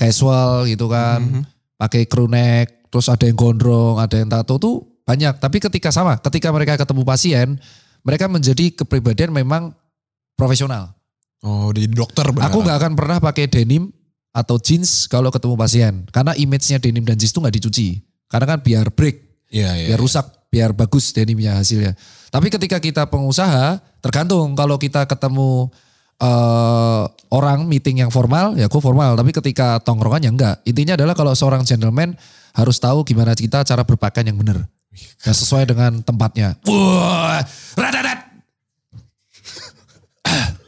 casual 0.00 0.64
gitu 0.64 0.88
kan, 0.88 1.20
Mhm. 1.20 1.42
pakai 1.76 2.08
crew 2.08 2.24
neck, 2.24 2.88
terus 2.88 3.12
ada 3.12 3.28
yang 3.28 3.36
gondrong, 3.36 4.00
ada 4.00 4.16
yang 4.16 4.32
tato 4.32 4.56
tuh 4.56 4.76
banyak. 5.04 5.36
Tapi 5.36 5.60
ketika 5.60 5.92
sama, 5.92 6.16
ketika 6.16 6.48
mereka 6.48 6.80
ketemu 6.80 7.04
pasien, 7.04 7.48
mereka 8.00 8.24
menjadi 8.32 8.72
kepribadian 8.72 9.28
memang 9.28 9.76
profesional. 10.32 10.96
Oh 11.44 11.68
jadi 11.72 11.92
dokter 11.92 12.24
benar. 12.32 12.48
Aku 12.48 12.64
nggak 12.64 12.76
akan 12.80 12.92
pernah 12.96 13.16
pakai 13.20 13.48
denim 13.48 13.92
atau 14.32 14.56
jeans 14.56 15.04
kalau 15.04 15.28
ketemu 15.28 15.54
pasien, 15.56 15.94
karena 16.08 16.32
image-nya 16.32 16.80
denim 16.80 17.04
dan 17.04 17.20
jeans 17.20 17.32
tuh 17.36 17.44
nggak 17.44 17.60
dicuci. 17.60 18.00
Karena 18.30 18.56
kan 18.56 18.58
biar 18.62 18.88
break, 18.94 19.16
Iya 19.50 19.74
iya. 19.74 19.86
biar 19.92 20.00
rusak, 20.00 20.26
biar 20.48 20.70
bagus 20.72 21.10
denimnya 21.12 21.58
hasilnya. 21.58 21.98
Tapi 22.30 22.46
ketika 22.46 22.78
kita 22.78 23.10
pengusaha, 23.10 23.82
tergantung 23.98 24.54
kalau 24.54 24.78
kita 24.78 25.04
ketemu 25.04 25.68
eh, 26.20 27.02
orang 27.32 27.64
meeting 27.64 28.04
yang 28.04 28.12
formal, 28.12 28.54
ya 28.54 28.68
aku 28.68 28.78
formal. 28.78 29.16
Tapi 29.16 29.32
ketika 29.32 29.80
tongkrongan 29.80 30.20
ya 30.22 30.30
enggak. 30.30 30.56
Intinya 30.68 30.94
adalah 31.00 31.16
kalau 31.16 31.32
seorang 31.32 31.64
gentleman 31.64 32.14
harus 32.52 32.76
tahu 32.76 33.02
gimana 33.02 33.32
kita 33.32 33.64
cara 33.64 33.82
berpakaian 33.82 34.28
yang 34.28 34.38
benar. 34.38 34.68
yang 35.22 35.36
sesuai 35.38 35.70
dengan 35.70 36.02
tempatnya. 36.02 36.58
Wah, 36.66 37.40
radadat. 37.78 38.18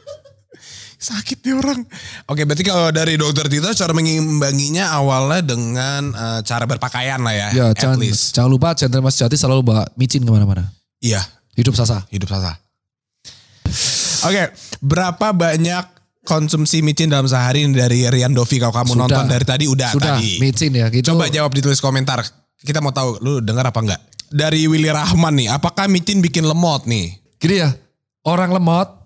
Sakit 1.03 1.43
nih 1.43 1.59
orang. 1.59 1.83
Oke 2.31 2.47
berarti 2.47 2.63
kalau 2.63 2.87
dari 2.95 3.19
dokter 3.19 3.51
Tito 3.51 3.67
cara 3.75 3.91
mengimbanginya 3.91 4.95
awalnya 4.95 5.43
dengan 5.43 6.15
eh, 6.15 6.39
cara 6.47 6.63
berpakaian 6.63 7.19
lah 7.19 7.35
ya. 7.35 7.47
Ya, 7.51 7.65
at 7.75 7.77
jangan, 7.77 7.99
least. 7.99 8.31
jangan 8.31 8.47
lupa 8.47 8.71
gentleman 8.71 9.11
sejati 9.11 9.35
selalu 9.35 9.61
bawa 9.67 9.83
micin 9.99 10.23
ke 10.23 10.31
mana-mana. 10.31 10.71
Iya 11.03 11.19
Hidup 11.53 11.75
sasa. 11.75 12.07
hidup 12.09 12.31
sasa. 12.31 12.55
Oke 14.23 14.43
berapa 14.83 15.31
banyak 15.35 15.85
konsumsi 16.23 16.79
micin 16.79 17.11
dalam 17.11 17.27
sehari 17.27 17.67
dari 17.75 18.07
Rian 18.07 18.31
Dovi 18.31 18.57
kalau 18.57 18.73
kamu 18.73 18.95
Sudah. 18.95 19.01
nonton 19.07 19.25
dari 19.27 19.45
tadi 19.45 19.65
udah, 19.67 19.91
Sudah, 19.91 20.17
tadi. 20.17 20.39
micin 20.39 20.71
ya. 20.71 20.87
Gitu. 20.87 21.11
Coba 21.11 21.27
jawab 21.27 21.51
di 21.51 21.61
tulis 21.61 21.83
komentar. 21.83 22.23
Kita 22.63 22.79
mau 22.79 22.95
tahu 22.95 23.19
lu 23.19 23.43
dengar 23.43 23.67
apa 23.67 23.79
enggak? 23.83 24.01
Dari 24.33 24.65
Willy 24.65 24.89
Rahman 24.89 25.35
nih, 25.35 25.51
apakah 25.51 25.85
micin 25.91 26.23
bikin 26.23 26.47
lemot 26.47 26.87
nih? 26.89 27.21
Gini 27.37 27.59
ya, 27.59 27.69
orang 28.25 28.49
lemot 28.55 29.03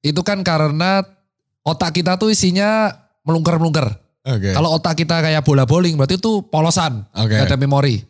itu 0.00 0.18
kan 0.24 0.40
karena 0.42 1.04
otak 1.62 1.94
kita 1.94 2.16
tuh 2.16 2.32
isinya 2.32 2.90
melungker-melungker. 3.22 3.86
Oke. 4.26 4.50
Kalau 4.56 4.74
otak 4.74 4.98
kita 4.98 5.22
kayak 5.22 5.44
bola 5.46 5.68
bowling 5.68 5.94
berarti 5.94 6.18
itu 6.18 6.42
polosan, 6.50 7.04
nggak 7.14 7.52
ada 7.52 7.58
memori. 7.60 8.02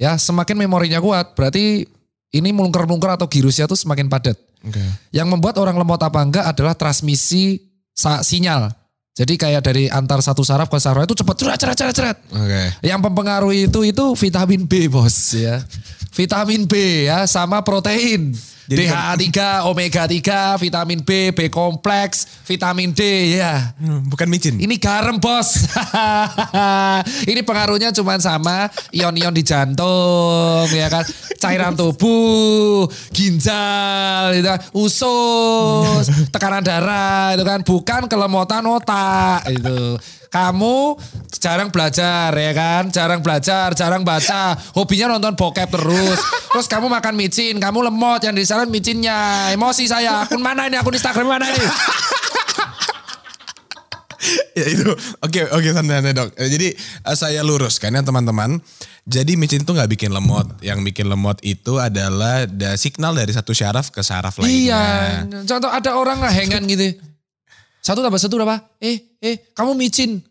Ya, 0.00 0.16
semakin 0.16 0.56
memorinya 0.64 1.02
kuat 1.02 1.36
berarti 1.36 1.84
ini 2.32 2.48
melungker-melungker 2.54 3.20
atau 3.20 3.28
girusnya 3.28 3.68
tuh 3.68 3.76
semakin 3.76 4.08
padat. 4.08 4.38
Yang 5.10 5.26
membuat 5.28 5.58
orang 5.58 5.74
lemot 5.74 5.98
apa 5.98 6.22
enggak 6.22 6.44
adalah 6.46 6.74
transmisi 6.78 7.58
sinyal. 8.22 8.70
Jadi 9.12 9.36
kayak 9.36 9.60
dari 9.60 9.92
antar 9.92 10.24
satu 10.24 10.40
saraf 10.40 10.72
ke 10.72 10.80
saraf 10.80 11.04
itu 11.04 11.12
cepat 11.12 11.36
cerat 11.36 11.58
cerat 11.60 11.76
cerat 11.76 11.94
cerat. 11.94 12.16
Oke. 12.32 12.62
Yang 12.80 13.00
mempengaruhi 13.04 13.68
itu 13.68 13.80
itu 13.84 14.04
vitamin 14.16 14.64
B 14.64 14.88
bos 14.88 15.36
ya. 15.36 15.60
Vitamin 16.16 16.64
B 16.64 17.04
ya 17.12 17.28
sama 17.28 17.60
protein. 17.60 18.32
Jadi 18.72 18.88
DHA 18.88 19.12
3, 19.64 19.68
omega 19.68 20.02
3, 20.08 20.56
vitamin 20.56 21.00
B, 21.04 21.28
B 21.36 21.52
kompleks, 21.52 22.40
vitamin 22.48 22.96
D 22.96 23.36
ya. 23.36 23.76
Hmm, 23.76 24.08
Bukan 24.08 24.26
micin. 24.32 24.56
Ini 24.56 24.80
garam 24.80 25.20
bos. 25.20 25.68
Ini 27.30 27.40
pengaruhnya 27.44 27.92
cuma 27.92 28.16
sama 28.16 28.72
ion-ion 28.90 29.34
di 29.36 29.44
jantung 29.44 30.66
ya 30.72 30.88
kan. 30.88 31.04
Cairan 31.36 31.76
tubuh, 31.76 32.88
ginjal, 33.12 34.32
gitu 34.38 34.48
kan. 34.48 34.60
usus, 34.72 36.04
tekanan 36.32 36.64
darah 36.64 37.36
itu 37.36 37.44
kan. 37.44 37.60
Bukan 37.60 38.00
kelemotan 38.08 38.64
otak 38.64 39.44
itu. 39.52 39.98
Kamu 40.32 40.96
jarang 41.28 41.68
belajar 41.68 42.32
ya 42.32 42.52
kan, 42.56 42.88
jarang 42.88 43.20
belajar, 43.20 43.76
jarang 43.76 44.00
baca, 44.00 44.56
hobinya 44.72 45.12
nonton 45.12 45.36
bokep 45.36 45.68
terus. 45.68 46.16
Terus 46.48 46.66
kamu 46.72 46.88
makan 46.88 47.12
micin, 47.20 47.60
kamu 47.60 47.92
lemot. 47.92 48.24
Yang 48.24 48.34
di 48.40 48.44
sana 48.48 48.64
micinnya. 48.64 49.52
Emosi 49.52 49.84
saya, 49.84 50.24
akun 50.24 50.40
mana 50.40 50.72
ini, 50.72 50.80
akun 50.80 50.96
Instagram 50.96 51.28
mana 51.28 51.44
ini? 51.52 51.68
ya 54.58 54.66
itu. 54.68 54.88
Oke 55.20 55.44
oke 55.52 55.68
santai 55.72 56.00
santai 56.00 56.14
dok. 56.16 56.28
Eh, 56.38 56.48
jadi 56.48 56.68
eh, 56.80 57.16
saya 57.16 57.40
luruskan 57.44 57.92
ya 57.92 58.00
teman-teman. 58.00 58.60
Jadi 59.02 59.34
micin 59.34 59.66
itu 59.66 59.72
nggak 59.74 59.90
bikin 59.98 60.14
lemot. 60.14 60.46
Yang 60.62 60.80
bikin 60.86 61.10
lemot 61.10 61.42
itu 61.42 61.76
adalah 61.76 62.46
da 62.46 62.78
signal 62.78 63.18
dari 63.18 63.34
satu 63.34 63.50
syaraf 63.50 63.90
ke 63.90 63.98
syaraf 64.00 64.38
Iya, 64.40 64.46
lainnya. 65.26 65.40
Contoh 65.42 65.68
ada 65.68 65.98
orang 65.98 66.22
lah 66.22 66.30
hengan 66.30 66.62
gitu. 66.70 67.11
Satu 67.82 67.98
tambah 67.98 68.22
satu 68.22 68.38
berapa? 68.38 68.62
Eh, 68.78 69.18
eh, 69.18 69.42
kamu 69.58 69.74
micin. 69.74 70.22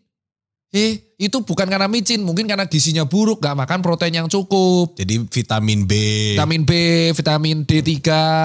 Eh, 0.72 1.12
itu 1.20 1.36
bukan 1.44 1.68
karena 1.68 1.84
micin, 1.84 2.24
mungkin 2.24 2.48
karena 2.48 2.64
gizinya 2.64 3.04
buruk, 3.04 3.44
gak 3.44 3.52
makan 3.52 3.84
protein 3.84 4.24
yang 4.24 4.28
cukup. 4.32 4.96
Jadi 4.96 5.20
vitamin 5.28 5.84
B. 5.84 5.92
Vitamin 6.32 6.64
B, 6.64 6.72
vitamin 7.12 7.68
D3, 7.68 7.92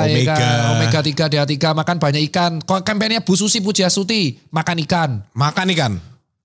Omega. 0.04 0.12
Ya 0.12 0.36
kan? 0.36 0.76
omega 0.76 1.00
3, 1.00 1.32
DHA3, 1.32 1.56
makan 1.72 1.96
banyak 2.04 2.22
ikan. 2.28 2.60
Kok 2.60 2.84
kampanye 2.84 3.24
Bu 3.24 3.40
Susi 3.40 3.64
Pujiastuti, 3.64 4.44
makan 4.52 4.84
ikan. 4.84 5.10
Makan 5.32 5.72
ikan. 5.72 5.94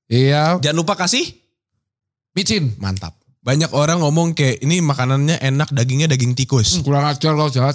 Iya, 0.07 0.63
Jangan 0.63 0.79
lupa 0.79 0.95
kasih. 0.95 1.35
micin. 2.39 2.79
Mantap. 2.79 3.19
Banyak 3.43 3.75
orang 3.75 4.07
ngomong 4.07 4.39
kayak 4.39 4.63
ini 4.63 4.79
makanannya 4.79 5.43
enak, 5.43 5.75
dagingnya 5.75 6.07
daging 6.07 6.39
tikus. 6.39 6.79
Hmm, 6.79 6.87
kurang 6.87 7.11
ajar 7.11 7.35
kau 7.35 7.51
jahat. 7.51 7.75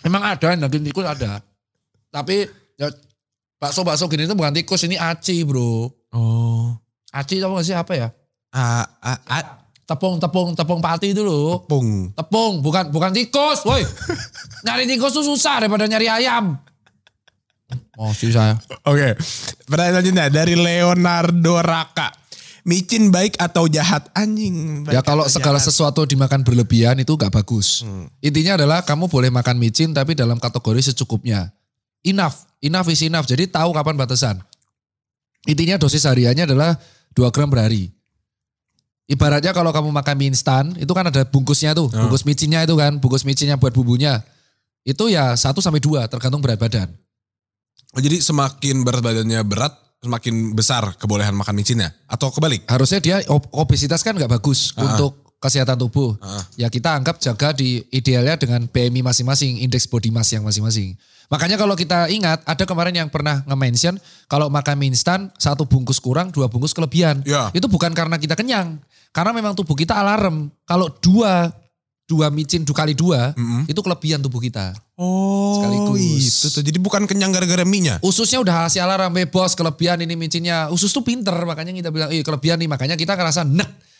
Emang 0.00 0.24
ada 0.24 0.56
daging 0.56 0.88
tikus 0.88 1.04
ada. 1.04 1.44
Tapi 2.08 2.48
ya, 2.80 2.88
bakso-bakso 3.62 4.10
gini 4.10 4.26
itu 4.26 4.34
bukan 4.34 4.50
tikus, 4.50 4.82
ini 4.82 4.98
aci 4.98 5.46
bro. 5.46 5.86
Oh. 6.10 6.74
Aci 7.14 7.38
tau 7.38 7.54
gak 7.54 7.62
sih 7.62 7.78
apa 7.78 7.92
ya? 7.94 8.08
A, 8.50 8.82
a, 8.98 9.12
a, 9.30 9.38
Tepung, 9.82 10.16
tepung, 10.16 10.54
tepung 10.56 10.80
pati 10.80 11.12
itu 11.12 11.22
loh. 11.22 11.62
pung. 11.68 12.10
Tepung, 12.16 12.64
bukan 12.64 12.88
bukan 12.90 13.12
tikus, 13.12 13.62
woi. 13.66 13.82
nyari 14.64 14.88
tikus 14.88 15.12
tuh 15.12 15.26
susah 15.26 15.62
daripada 15.62 15.84
nyari 15.84 16.08
ayam. 16.08 16.56
Oh, 18.00 18.10
sih 18.14 18.32
saya. 18.32 18.56
Oke. 18.88 19.14
Pertanyaan 19.68 20.00
selanjutnya 20.00 20.24
dari 20.32 20.54
Leonardo 20.56 21.60
Raka. 21.60 22.08
Micin 22.62 23.10
baik 23.10 23.36
atau 23.42 23.66
jahat? 23.66 24.06
Anjing. 24.14 24.86
baik 24.86 24.94
Ya 24.94 25.02
kalau 25.02 25.26
segala 25.26 25.58
jahat? 25.58 25.68
sesuatu 25.74 26.06
dimakan 26.06 26.46
berlebihan 26.46 26.94
itu 27.02 27.18
gak 27.18 27.34
bagus. 27.34 27.82
Intinya 28.22 28.54
adalah 28.54 28.86
kamu 28.86 29.10
boleh 29.10 29.34
makan 29.34 29.58
micin 29.58 29.90
tapi 29.90 30.14
dalam 30.14 30.38
kategori 30.38 30.94
secukupnya. 30.94 31.50
Enough, 32.02 32.34
enough 32.60 32.88
is 32.90 33.02
enough. 33.02 33.26
Jadi 33.26 33.46
tahu 33.46 33.70
kapan 33.70 33.94
batasan. 33.94 34.36
Intinya 35.46 35.78
dosis 35.78 36.06
hariannya 36.06 36.46
adalah 36.46 36.74
2 37.14 37.30
gram 37.34 37.50
per 37.50 37.66
hari. 37.66 37.90
Ibaratnya 39.10 39.50
kalau 39.50 39.74
kamu 39.74 39.90
makan 39.90 40.14
mie 40.14 40.30
instan, 40.30 40.72
itu 40.78 40.88
kan 40.94 41.04
ada 41.10 41.26
bungkusnya 41.26 41.74
tuh, 41.74 41.90
bungkus 41.90 42.22
micinnya 42.22 42.62
itu 42.62 42.72
kan, 42.78 42.96
bungkus 43.02 43.26
micinnya 43.26 43.58
buat 43.58 43.74
bumbunya. 43.74 44.22
Itu 44.86 45.10
ya 45.10 45.34
1 45.34 45.58
sampai 45.58 45.82
2 45.82 46.06
tergantung 46.06 46.38
berat 46.40 46.58
badan. 46.58 46.88
Oh, 47.92 48.00
jadi 48.00 48.22
semakin 48.22 48.86
berat 48.86 49.02
badannya 49.04 49.42
berat, 49.44 49.74
semakin 50.00 50.54
besar 50.56 50.96
kebolehan 50.96 51.34
makan 51.36 51.54
micinnya? 51.54 51.92
Atau 52.08 52.32
kebalik? 52.32 52.64
Harusnya 52.66 52.98
dia 52.98 53.16
ob- 53.28 53.50
obesitas 53.52 54.00
kan 54.00 54.16
nggak 54.16 54.32
bagus 54.32 54.72
Ah. 54.74 54.86
untuk 54.88 55.36
kesehatan 55.38 55.76
tubuh. 55.76 56.16
Ah. 56.22 56.46
Ya 56.56 56.70
kita 56.72 56.94
anggap 56.96 57.20
jaga 57.20 57.52
di 57.52 57.84
idealnya 57.90 58.38
dengan 58.38 58.64
BMI 58.64 59.02
masing-masing, 59.02 59.60
indeks 59.60 59.84
body 59.86 60.08
mass 60.08 60.32
yang 60.32 60.46
masing-masing. 60.46 60.94
Makanya 61.32 61.56
kalau 61.56 61.72
kita 61.72 62.12
ingat, 62.12 62.44
ada 62.44 62.64
kemarin 62.68 62.92
yang 62.92 63.08
pernah 63.08 63.40
nge-mention, 63.48 63.96
kalau 64.28 64.52
makan 64.52 64.76
mie 64.76 64.92
instan, 64.92 65.32
satu 65.40 65.64
bungkus 65.64 65.96
kurang, 65.96 66.28
dua 66.28 66.44
bungkus 66.44 66.76
kelebihan. 66.76 67.24
Ya. 67.24 67.48
Itu 67.56 67.72
bukan 67.72 67.96
karena 67.96 68.20
kita 68.20 68.36
kenyang. 68.36 68.76
Karena 69.16 69.32
memang 69.32 69.56
tubuh 69.56 69.72
kita 69.72 69.96
alarm. 69.96 70.52
Kalau 70.68 70.92
dua, 71.00 71.48
dua 72.04 72.28
micin 72.28 72.68
dua 72.68 72.84
kali 72.84 72.92
dua, 72.92 73.32
itu 73.64 73.80
kelebihan 73.80 74.20
tubuh 74.20 74.44
kita. 74.44 74.76
Oh, 75.00 75.56
Sekaligus. 75.56 76.44
itu 76.44 76.48
tuh. 76.52 76.62
Jadi 76.68 76.76
bukan 76.76 77.08
kenyang 77.08 77.32
gara-gara 77.32 77.64
mie-nya? 77.64 77.96
Ususnya 78.04 78.36
udah 78.36 78.68
hasil 78.68 78.84
alarm, 78.84 79.16
bos 79.32 79.56
kelebihan 79.56 80.04
ini 80.04 80.12
micinnya. 80.12 80.68
Usus 80.68 80.92
tuh 80.92 81.00
pinter, 81.00 81.32
makanya 81.48 81.72
kita 81.72 81.88
bilang, 81.88 82.12
eh 82.12 82.20
kelebihan 82.20 82.60
nih, 82.60 82.68
makanya 82.68 82.94
kita 83.00 83.16
ngerasa 83.16 83.48
nek. 83.48 83.91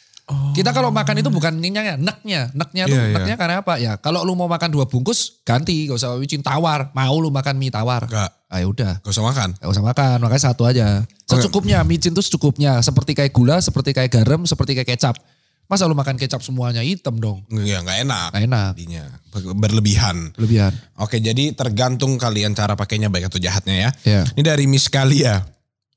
Kita 0.52 0.70
kalau 0.70 0.88
makan 0.88 1.18
itu 1.18 1.28
bukan 1.28 1.58
kenyangnya, 1.58 1.98
neknya. 1.98 2.48
Neknya 2.54 2.84
tuh, 2.86 2.94
Iya, 2.94 3.04
iya. 3.10 3.14
neknya 3.18 3.36
karena 3.36 3.54
apa? 3.60 3.74
Ya 3.76 3.92
kalau 3.96 4.22
lu 4.22 4.32
mau 4.32 4.46
makan 4.46 4.70
dua 4.70 4.86
bungkus, 4.86 5.42
ganti, 5.42 5.84
gak 5.84 5.98
usah 5.98 6.16
micin 6.16 6.40
tawar. 6.40 6.88
Mau 6.92 7.18
lu 7.18 7.28
makan 7.28 7.58
mie 7.58 7.68
tawar. 7.68 8.06
Enggak. 8.06 8.30
Ah 8.46 8.60
udah, 8.62 9.00
Gak 9.00 9.12
usah 9.12 9.24
makan. 9.24 9.48
gak 9.56 9.70
usah 9.70 9.80
makan, 9.82 10.16
makanya 10.20 10.44
satu 10.46 10.62
aja. 10.64 11.02
Secukupnya, 11.24 11.80
micin 11.82 12.12
tuh 12.12 12.20
secukupnya. 12.20 12.80
Seperti 12.80 13.12
kayak 13.12 13.32
gula, 13.32 13.58
seperti 13.58 13.92
kayak 13.92 14.12
garam, 14.12 14.44
seperti 14.44 14.72
kayak 14.72 14.92
kecap. 14.94 15.16
Masa 15.64 15.88
lu 15.88 15.96
makan 15.96 16.20
kecap 16.20 16.44
semuanya 16.44 16.84
hitam 16.84 17.16
dong? 17.16 17.48
Ya 17.48 17.80
nggak 17.80 18.04
enak. 18.04 18.28
Gak 18.30 18.44
enak, 18.44 18.70
Jadinya 18.76 19.04
Ber- 19.32 19.56
berlebihan. 19.56 20.16
kelebihan. 20.36 20.72
Oke, 21.00 21.16
jadi 21.16 21.52
tergantung 21.52 22.20
kalian 22.20 22.52
cara 22.52 22.76
pakainya 22.76 23.08
baik 23.08 23.32
atau 23.32 23.40
jahatnya 23.40 23.74
ya. 23.74 23.90
Ya. 24.04 24.22
Ini 24.36 24.42
dari 24.44 24.68
Miss 24.68 24.86
Kalia. 24.86 25.40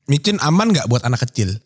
Micin 0.08 0.40
aman 0.40 0.72
nggak 0.72 0.88
buat 0.88 1.04
anak 1.04 1.28
kecil? 1.28 1.60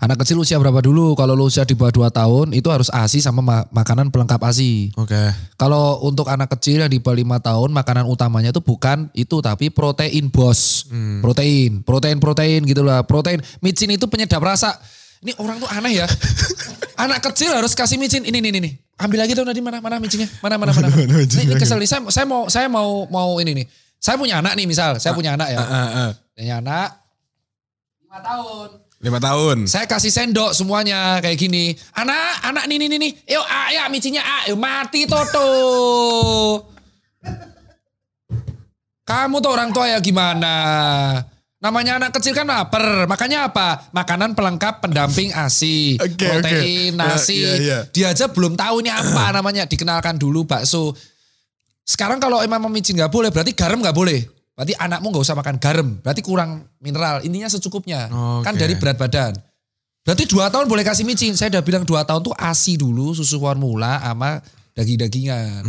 Anak 0.00 0.24
kecil 0.24 0.40
usia 0.40 0.56
berapa 0.56 0.80
dulu? 0.80 1.12
Kalau 1.12 1.36
lu 1.36 1.44
usia 1.44 1.68
di 1.68 1.76
bawah 1.76 2.08
2 2.08 2.08
tahun, 2.08 2.46
itu 2.56 2.72
harus 2.72 2.88
ASI 2.88 3.20
sama 3.20 3.44
ma- 3.44 3.68
makanan 3.68 4.08
pelengkap 4.08 4.40
ASI. 4.40 4.96
Oke. 4.96 5.28
Kalau 5.60 6.00
untuk 6.00 6.24
anak 6.32 6.48
kecil 6.56 6.80
yang 6.80 6.88
di 6.88 7.04
bawah 7.04 7.20
5 7.20 7.36
tahun, 7.36 7.68
makanan 7.76 8.08
utamanya 8.08 8.48
itu 8.48 8.64
bukan 8.64 9.12
itu, 9.12 9.44
tapi 9.44 9.68
protein 9.68 10.32
bos. 10.32 10.88
Protein, 11.20 11.84
protein-protein 11.84 12.64
gitu 12.64 12.80
lah. 12.80 13.04
Protein, 13.04 13.44
micin 13.60 13.92
itu 13.92 14.08
penyedap 14.08 14.40
rasa. 14.40 14.72
Ini 15.20 15.36
orang 15.36 15.60
tuh 15.60 15.68
aneh 15.68 16.00
ya. 16.00 16.08
anak 17.04 17.20
kecil 17.20 17.52
harus 17.52 17.76
kasih 17.76 18.00
micin. 18.00 18.24
Ini, 18.24 18.40
ini, 18.40 18.56
ini. 18.56 18.70
Ambil 18.96 19.20
lagi 19.20 19.36
dong 19.36 19.44
tadi 19.44 19.60
mana, 19.60 19.84
mana 19.84 20.00
micinnya? 20.00 20.32
Mana, 20.40 20.56
mana, 20.56 20.72
mana. 20.72 20.88
mana. 20.92 20.96
Mana? 20.96 21.28
Ini, 21.28 21.44
ini 21.44 21.54
kesel 21.60 21.76
nih, 21.76 21.88
saya, 21.88 22.00
saya 22.08 22.24
mau, 22.24 22.48
saya 22.48 22.72
mau, 22.72 23.04
mau 23.04 23.36
ini 23.36 23.52
nih. 23.52 23.66
Saya 24.00 24.16
punya 24.16 24.40
anak 24.40 24.56
nih 24.56 24.64
misal, 24.64 24.96
saya 24.96 25.12
punya 25.12 25.36
anak 25.36 25.52
ya. 25.52 25.60
Ah, 25.60 25.68
ah, 25.68 25.88
ah. 26.08 26.10
Punya 26.32 26.64
anak, 26.64 26.88
5 28.08 28.16
tahun. 28.16 28.68
Lima 29.00 29.16
tahun. 29.16 29.64
Saya 29.64 29.88
kasih 29.88 30.12
sendok 30.12 30.52
semuanya 30.52 31.24
kayak 31.24 31.40
gini. 31.40 31.72
Anak, 31.96 32.44
anak 32.44 32.64
nih 32.68 32.76
nih 32.84 32.88
nih 32.92 32.98
nih. 33.00 33.12
Yuk, 33.32 33.46
ah, 33.48 33.68
ya 33.72 33.88
micinnya 33.88 34.20
ah, 34.20 34.44
yuk 34.44 34.60
mati 34.60 35.08
Toto. 35.08 35.48
Kamu 39.08 39.40
tuh 39.40 39.50
orang 39.56 39.72
tua 39.72 39.88
ya 39.88 39.98
gimana? 40.04 40.52
Namanya 41.64 41.96
anak 41.96 42.20
kecil 42.20 42.36
kan 42.36 42.44
lapar. 42.44 43.08
Makanya 43.08 43.48
apa? 43.48 43.88
Makanan 43.88 44.36
pelengkap 44.36 44.84
pendamping 44.84 45.32
ASI. 45.32 45.96
Oke, 45.96 46.28
protein, 46.28 46.92
oke. 46.92 47.00
nasi. 47.00 47.40
Ya, 47.40 47.48
iya, 47.48 47.56
iya. 47.56 47.78
Dia 47.88 48.06
aja 48.12 48.28
belum 48.28 48.52
tahu 48.52 48.84
ini 48.84 48.92
apa 48.92 49.32
namanya. 49.32 49.64
Dikenalkan 49.64 50.20
dulu 50.20 50.44
bakso. 50.44 50.92
Sekarang 51.88 52.20
kalau 52.20 52.44
emang 52.44 52.60
memicin 52.68 53.00
nggak 53.00 53.12
boleh, 53.12 53.32
berarti 53.32 53.56
garam 53.56 53.80
nggak 53.80 53.96
boleh. 53.96 54.39
Berarti 54.60 54.76
anakmu 54.76 55.08
nggak 55.08 55.24
usah 55.24 55.32
makan 55.40 55.56
garam. 55.56 55.88
Berarti 56.04 56.20
kurang 56.20 56.68
mineral. 56.84 57.24
Intinya 57.24 57.48
secukupnya. 57.48 58.12
Kan 58.44 58.52
Oke. 58.52 58.60
dari 58.60 58.76
berat 58.76 59.00
badan. 59.00 59.32
Berarti 60.04 60.28
dua 60.28 60.52
tahun 60.52 60.68
boleh 60.68 60.84
kasih 60.84 61.08
micin. 61.08 61.32
Saya 61.32 61.48
udah 61.56 61.64
bilang 61.64 61.88
dua 61.88 62.04
tahun 62.04 62.20
tuh 62.20 62.36
ASI 62.36 62.76
dulu, 62.76 63.16
susu 63.16 63.40
formula 63.40 63.96
sama 64.04 64.36
daging-dagingan. 64.76 65.64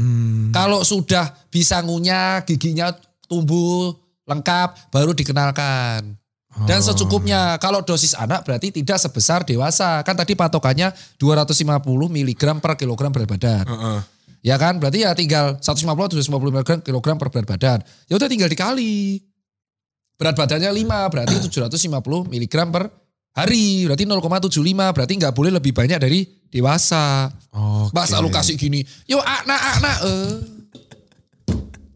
Kalau 0.51 0.83
sudah 0.83 1.31
bisa 1.47 1.79
ngunyah, 1.79 2.43
giginya 2.43 2.91
tumbuh 3.31 3.95
lengkap, 4.27 4.91
baru 4.91 5.15
dikenalkan. 5.15 6.19
Dan 6.67 6.83
secukupnya. 6.83 7.55
Kalau 7.63 7.79
dosis 7.79 8.11
anak 8.11 8.43
berarti 8.43 8.75
tidak 8.75 8.99
sebesar 8.99 9.47
dewasa. 9.47 10.03
Kan 10.03 10.19
tadi 10.19 10.35
patokannya 10.35 10.91
250 11.15 11.79
mg 12.11 12.43
per 12.59 12.75
kilogram 12.75 13.07
berat 13.15 13.31
badan. 13.31 13.63
Heeh. 13.63 13.99
Ya 14.41 14.57
kan? 14.57 14.81
Berarti 14.81 15.05
ya 15.05 15.13
tinggal 15.13 15.61
150 15.61 15.85
atau 15.85 16.17
250 16.17 16.57
mg 16.61 16.69
kilogram 16.81 17.17
per 17.21 17.29
berat 17.29 17.45
badan. 17.45 17.79
Ya 18.09 18.17
udah 18.17 18.25
tinggal 18.25 18.49
dikali. 18.49 19.21
Berat 20.17 20.37
badannya 20.37 20.69
5 20.69 21.11
berarti 21.13 21.35
750 21.49 22.29
mg 22.29 22.55
per 22.73 22.83
hari. 23.37 23.85
Berarti 23.85 24.03
0,75 24.05 24.95
berarti 24.97 25.13
nggak 25.17 25.33
boleh 25.33 25.51
lebih 25.53 25.73
banyak 25.73 25.97
dari 26.01 26.25
dewasa. 26.49 27.29
Oke. 27.53 27.93
Masa 27.95 28.19
lu 28.19 28.27
kasih 28.33 28.59
gini, 28.59 28.83
yuk 29.07 29.23
anak 29.23 29.61
anak 29.79 29.97
eh. 30.03 30.35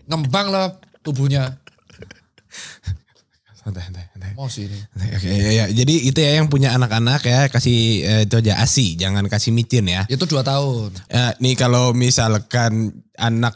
Ngembang 0.06 0.48
lah 0.54 0.70
tubuhnya. 1.02 1.58
Santai, 3.58 3.82
santai, 3.82 4.06
sih 4.46 4.68
ini. 4.68 4.80
Oke, 5.18 5.28
ya, 5.32 5.50
ya. 5.52 5.66
Jadi 5.72 5.94
itu 6.08 6.20
ya 6.20 6.38
yang 6.38 6.48
punya 6.48 6.76
anak-anak 6.76 7.22
ya 7.24 7.48
kasih 7.48 7.80
eh, 8.04 8.22
itu 8.28 8.36
aja 8.40 8.60
ASI, 8.60 9.00
jangan 9.00 9.26
kasih 9.26 9.56
micin 9.56 9.88
ya. 9.88 10.04
Itu 10.06 10.28
2 10.28 10.44
tahun. 10.44 10.90
Eh, 11.08 11.32
nih 11.40 11.56
kalau 11.56 11.96
misalkan 11.96 12.92
anak 13.16 13.56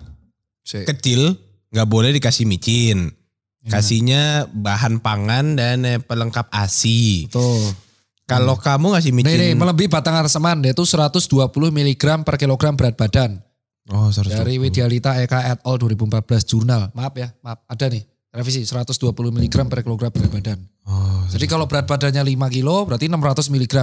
Si. 0.64 0.86
kecil 0.86 1.36
nggak 1.70 1.88
boleh 1.90 2.16
dikasih 2.16 2.48
micin. 2.48 3.12
Kasihnya 3.60 4.48
bahan 4.50 5.04
pangan 5.04 5.60
dan 5.60 5.84
eh, 5.84 6.00
pelengkap 6.00 6.48
ASI. 6.50 7.28
Tuh. 7.30 7.90
Kalau 8.24 8.56
kamu 8.56 8.94
ngasih 8.94 9.10
Nih, 9.12 9.26
nih, 9.26 9.34
micin, 9.54 9.58
melebihi 9.58 9.90
batang 9.90 10.14
arseman 10.14 10.62
yaitu 10.62 10.86
120 10.86 11.50
mg 11.50 12.04
per 12.22 12.38
kilogram 12.38 12.78
berat 12.78 12.94
badan. 12.94 13.42
oh 13.90 14.14
sorry, 14.14 14.30
Dari 14.30 14.56
Widyalita 14.62 15.18
Eka 15.18 15.50
et 15.50 15.60
al 15.66 15.76
2014 15.82 16.46
jurnal. 16.46 16.94
Maaf 16.94 17.14
ya, 17.18 17.34
maaf. 17.42 17.66
Ada 17.66 17.90
nih. 17.90 18.06
Revisi 18.30 18.62
120 18.62 19.10
mg 19.10 19.56
per 19.66 19.82
kilogram 19.82 20.14
berat 20.14 20.30
badan. 20.30 20.60
Oh, 20.86 21.26
Jadi 21.34 21.50
kalau 21.50 21.66
berat 21.66 21.90
badannya 21.90 22.22
5 22.22 22.54
kilo 22.54 22.86
berarti 22.86 23.10
600 23.10 23.50
mg. 23.50 23.76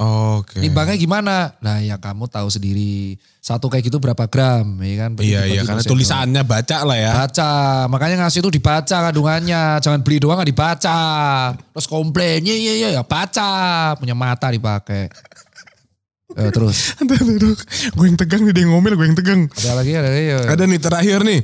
oke. 0.00 0.56
Nimbangnya 0.64 0.96
gimana? 0.96 1.52
Nah 1.60 1.76
ya 1.84 2.00
kamu 2.00 2.24
tahu 2.24 2.48
sendiri. 2.48 3.20
Satu 3.44 3.68
kayak 3.68 3.92
gitu 3.92 4.00
berapa 4.00 4.24
gram 4.32 4.80
ya 4.80 4.94
kan? 4.96 5.10
Iya 5.20 5.44
iya 5.44 5.60
karena 5.68 5.84
tulisannya 5.84 6.40
baca 6.40 6.88
lah 6.88 6.96
ya. 6.96 7.12
Baca. 7.12 7.52
Makanya 7.92 8.24
ngasih 8.24 8.40
itu 8.40 8.48
dibaca 8.48 8.96
kandungannya. 9.12 9.76
Jangan 9.84 10.00
beli 10.00 10.24
doang 10.24 10.40
gak 10.40 10.48
dibaca. 10.48 11.00
Terus 11.52 11.84
komplain. 11.84 12.40
Iya 12.48 12.56
iya 12.56 12.72
iya 12.72 12.88
ya 12.96 13.02
baca. 13.04 13.92
Punya 14.00 14.16
mata 14.16 14.48
dipakai. 14.48 15.12
Eh, 16.32 16.48
terus. 16.48 16.96
gue 17.92 18.06
yang 18.08 18.16
tegang 18.16 18.40
nih 18.48 18.56
dia 18.56 18.64
ngomel 18.72 18.96
gue 18.96 19.04
yang 19.04 19.18
tegang. 19.20 19.40
Ada 19.52 19.72
lagi 19.76 19.92
ada 19.92 20.08
lagi. 20.08 20.24
ya. 20.32 20.38
Ada 20.48 20.62
nih 20.64 20.80
terakhir 20.80 21.20
nih. 21.28 21.40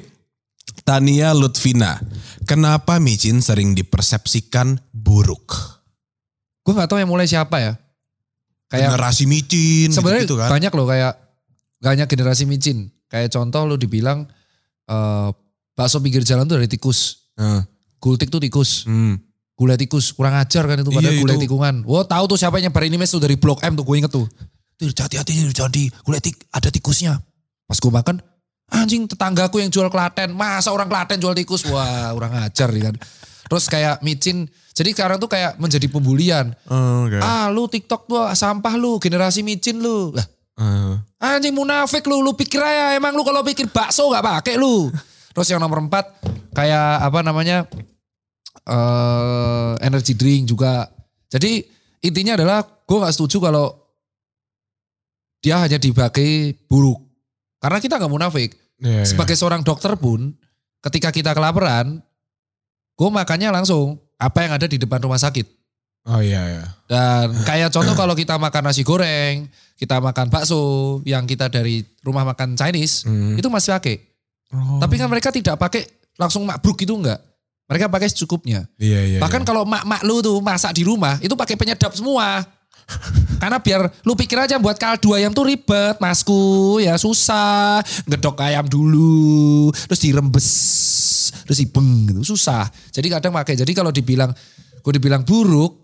Tania 0.88 1.36
Lutfina. 1.36 2.00
Kenapa 2.48 2.96
micin 2.96 3.44
sering 3.44 3.76
dipersepsikan 3.76 4.80
buruk? 4.88 5.76
gue 6.64 6.76
nggak 6.76 6.88
tahu 6.88 7.00
yang 7.00 7.08
mulai 7.08 7.28
siapa 7.28 7.60
ya. 7.60 7.72
Kayak 8.68 8.92
Generasi 8.96 9.24
micin 9.24 9.88
sebenarnya 9.88 10.24
gitu, 10.28 10.36
kan. 10.36 10.48
banyak 10.52 10.68
loh 10.72 10.84
kayak 10.84 11.12
gak 11.80 11.90
hanya 11.96 12.04
generasi 12.04 12.44
micin. 12.44 12.92
Kayak 13.08 13.32
contoh 13.32 13.64
lu 13.64 13.80
dibilang 13.80 14.28
eh 14.84 15.28
bakso 15.72 16.00
pinggir 16.00 16.24
jalan 16.24 16.44
tuh 16.44 16.60
dari 16.60 16.68
tikus. 16.68 17.28
Heeh. 17.40 17.64
Gultik 17.96 18.28
tuh 18.28 18.40
tikus. 18.40 18.84
Hmm. 18.84 19.16
Gulai 19.56 19.80
tikus 19.80 20.12
kurang 20.12 20.36
ajar 20.36 20.68
kan 20.68 20.76
itu 20.80 20.92
padahal 20.92 21.16
Iya, 21.16 21.20
gulai 21.24 21.36
itu. 21.40 21.44
tikungan. 21.48 21.74
Wah 21.88 22.04
tahu 22.04 22.24
tuh 22.32 22.38
siapa 22.40 22.60
yang 22.60 22.68
nyebar 22.68 22.84
ini 22.84 22.96
mes 23.00 23.08
tuh 23.08 23.20
dari 23.20 23.40
Blok 23.40 23.64
M 23.64 23.72
tuh 23.76 23.84
gue 23.88 23.96
inget 23.96 24.12
tuh. 24.12 24.28
Tuh 24.76 24.92
hati-hati 24.92 25.36
nih 25.36 25.52
jangan 25.56 25.72
di 25.72 25.88
gulai 26.04 26.20
tik 26.20 26.36
ada 26.52 26.68
tikusnya. 26.68 27.16
Pas 27.64 27.76
gue 27.80 27.92
makan 27.92 28.20
anjing 28.68 29.08
tetanggaku 29.08 29.60
yang 29.60 29.72
jual 29.72 29.88
Klaten. 29.88 30.32
Masa 30.32 30.72
orang 30.72 30.88
Klaten 30.88 31.18
jual 31.20 31.32
tikus? 31.36 31.64
Wah 31.68 32.12
kurang 32.12 32.36
ajar 32.36 32.68
kan. 32.68 32.94
Terus 33.48 33.64
kayak 33.68 34.04
micin. 34.04 34.48
Jadi 34.76 34.94
sekarang 34.94 35.18
tuh 35.18 35.26
kayak 35.26 35.58
menjadi 35.58 35.90
pembulian. 35.90 36.54
Oh, 36.70 37.08
oke. 37.08 37.18
Ah 37.18 37.50
lu 37.50 37.66
TikTok 37.66 38.06
tuh 38.06 38.22
sampah 38.36 38.74
lu 38.78 39.00
generasi 39.02 39.42
micin 39.42 39.80
lu. 39.80 40.14
Lah 40.14 40.38
Eh. 40.58 40.94
Anjing 41.22 41.54
munafik 41.54 42.02
lu, 42.10 42.18
lu 42.18 42.34
pikir 42.34 42.58
aja 42.58 42.98
emang 42.98 43.14
lu 43.14 43.22
kalau 43.22 43.46
pikir 43.46 43.70
bakso 43.70 44.10
gak 44.10 44.26
pakai 44.26 44.58
lu. 44.58 44.90
Terus 45.34 45.54
yang 45.54 45.62
nomor 45.62 45.78
empat 45.86 46.18
kayak 46.50 46.98
apa 46.98 47.22
namanya 47.22 47.62
eh 48.66 49.72
energy 49.86 50.18
drink 50.18 50.50
juga. 50.50 50.90
Jadi 51.30 51.62
intinya 52.02 52.34
adalah 52.34 52.66
gue 52.66 52.98
nggak 52.98 53.14
setuju 53.14 53.38
kalau 53.50 53.66
dia 55.38 55.62
hanya 55.62 55.78
dipakai 55.78 56.58
buruk. 56.66 57.06
Karena 57.58 57.78
kita 57.78 57.98
nggak 57.98 58.12
munafik. 58.12 58.50
Iya, 58.78 59.02
iya. 59.02 59.06
Sebagai 59.06 59.34
seorang 59.34 59.66
dokter 59.66 59.94
pun, 59.98 60.34
ketika 60.78 61.10
kita 61.10 61.34
kelaparan, 61.34 61.98
gue 62.94 63.08
makannya 63.10 63.50
langsung 63.50 63.98
apa 64.14 64.46
yang 64.46 64.52
ada 64.54 64.66
di 64.66 64.78
depan 64.78 65.02
rumah 65.02 65.18
sakit. 65.18 65.46
Oh 66.08 66.22
iya 66.22 66.40
iya. 66.46 66.64
Dan 66.86 67.34
kayak 67.48 67.74
contoh 67.74 67.94
kalau 67.94 68.14
kita 68.14 68.38
makan 68.38 68.62
nasi 68.70 68.86
goreng, 68.86 69.50
kita 69.74 69.98
makan 69.98 70.30
bakso 70.30 70.58
yang 71.02 71.26
kita 71.26 71.50
dari 71.50 71.82
rumah 72.00 72.22
makan 72.22 72.54
Chinese, 72.54 73.02
Hmm. 73.04 73.34
itu 73.34 73.46
masih 73.50 73.74
pakai. 73.74 73.96
Oh. 74.54 74.78
Tapi 74.80 74.94
kan 74.96 75.10
mereka 75.10 75.28
tidak 75.28 75.58
pakai 75.58 75.84
langsung 76.16 76.46
makbruk 76.46 76.78
gitu 76.78 76.96
enggak. 76.96 77.20
Mereka 77.68 77.92
pakai 77.92 78.08
secukupnya. 78.08 78.64
Iya 78.80 79.00
iya. 79.04 79.18
Bahkan 79.20 79.44
kalau 79.44 79.68
mak-mak 79.68 80.00
lu 80.00 80.24
tuh 80.24 80.40
masak 80.40 80.72
di 80.72 80.88
rumah, 80.88 81.20
itu 81.20 81.36
pakai 81.36 81.52
penyedap 81.52 81.92
semua. 81.92 82.40
Karena 83.38 83.60
biar 83.60 83.86
lu 84.02 84.16
pikir 84.16 84.40
aja 84.40 84.56
buat 84.56 84.80
kaldu 84.80 85.12
ayam 85.12 85.30
tuh 85.30 85.46
ribet, 85.46 86.00
masku 86.00 86.80
ya 86.80 86.96
susah. 86.96 87.84
Ngedok 88.08 88.40
ayam 88.40 88.66
dulu, 88.66 89.70
terus 89.86 90.00
dirembes, 90.00 90.48
terus 91.44 91.58
ibeng 91.62 92.08
gitu, 92.08 92.34
susah. 92.34 92.66
Jadi 92.90 93.06
kadang 93.12 93.36
pakai. 93.36 93.54
Jadi 93.54 93.72
kalau 93.76 93.92
dibilang, 93.92 94.32
gue 94.80 94.92
dibilang 94.96 95.22
buruk, 95.22 95.78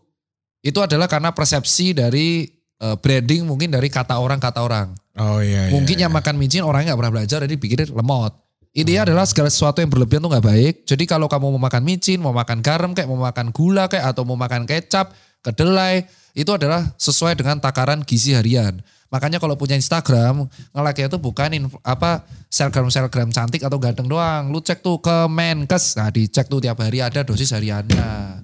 itu 0.65 0.81
adalah 0.81 1.07
karena 1.07 1.31
persepsi 1.37 1.93
dari 1.93 2.49
eh, 2.81 2.97
branding 2.97 3.45
mungkin 3.45 3.69
dari 3.71 3.93
kata 3.93 4.17
orang 4.17 4.41
kata 4.41 4.65
orang. 4.65 4.97
Oh 5.21 5.39
iya 5.39 5.69
iya. 5.69 5.73
Mungkin 5.77 5.97
yang 6.01 6.11
makan 6.11 6.35
micin 6.41 6.65
orangnya 6.67 6.93
nggak 6.93 7.01
pernah 7.05 7.15
belajar 7.21 7.39
jadi 7.47 7.55
bikinnya 7.55 7.87
lemot. 7.93 8.33
Intinya 8.75 9.07
adalah 9.07 9.23
segala 9.23 9.55
sesuatu 9.55 9.79
yang 9.79 9.87
berlebihan 9.87 10.19
tuh 10.27 10.35
nggak 10.35 10.47
baik. 10.51 10.75
Jadi 10.83 11.07
kalau 11.07 11.31
kamu 11.31 11.55
mau 11.55 11.63
makan 11.63 11.83
micin, 11.87 12.19
mau 12.19 12.35
makan 12.35 12.59
garam 12.59 12.91
kayak 12.91 13.07
mau 13.07 13.21
makan 13.23 13.55
gula 13.55 13.87
kayak 13.87 14.11
atau 14.11 14.27
mau 14.27 14.35
makan 14.35 14.67
kecap, 14.67 15.15
kedelai, 15.47 16.03
itu 16.35 16.51
adalah 16.51 16.91
sesuai 16.99 17.39
dengan 17.39 17.63
takaran 17.63 18.03
gizi 18.03 18.35
harian. 18.35 18.83
Makanya 19.15 19.39
kalau 19.39 19.55
punya 19.55 19.79
Instagram, 19.79 20.51
nge-like 20.75 21.07
itu 21.07 21.19
bukan 21.23 21.51
inf- 21.55 21.79
apa 21.87 22.27
selgram-selgram 22.51 23.31
cantik 23.31 23.63
atau 23.63 23.79
ganteng 23.79 24.11
doang. 24.11 24.51
Lu 24.51 24.59
cek 24.59 24.83
tuh 24.83 24.99
ke 24.99 25.31
Menkes. 25.31 25.95
Nah, 25.95 26.11
dicek 26.11 26.51
tuh 26.51 26.59
tiap 26.59 26.83
hari 26.83 26.99
ada 26.99 27.23
dosis 27.23 27.55
hariannya. 27.55 28.43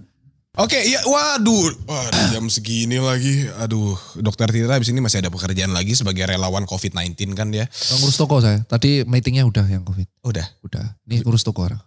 Oke, 0.58 0.82
iya, 0.82 0.98
waduh, 1.06 1.70
waduh, 1.86 2.24
jam 2.34 2.50
segini 2.50 2.98
lagi, 2.98 3.46
aduh, 3.62 3.94
dokter 4.18 4.50
Tira 4.50 4.74
abis 4.74 4.90
ini 4.90 4.98
masih 4.98 5.22
ada 5.22 5.30
pekerjaan 5.30 5.70
lagi 5.70 5.94
sebagai 5.94 6.26
relawan 6.26 6.66
COVID-19 6.66 7.38
kan 7.38 7.54
dia. 7.54 7.70
Ngurus 7.70 8.18
toko 8.18 8.42
saya. 8.42 8.58
Tadi 8.66 9.06
meetingnya 9.06 9.46
udah 9.46 9.62
yang 9.70 9.86
COVID. 9.86 10.10
Udah. 10.26 10.46
Udah. 10.66 10.98
Ini 11.06 11.22
ngurus 11.22 11.46
toko 11.46 11.70
orang. 11.70 11.78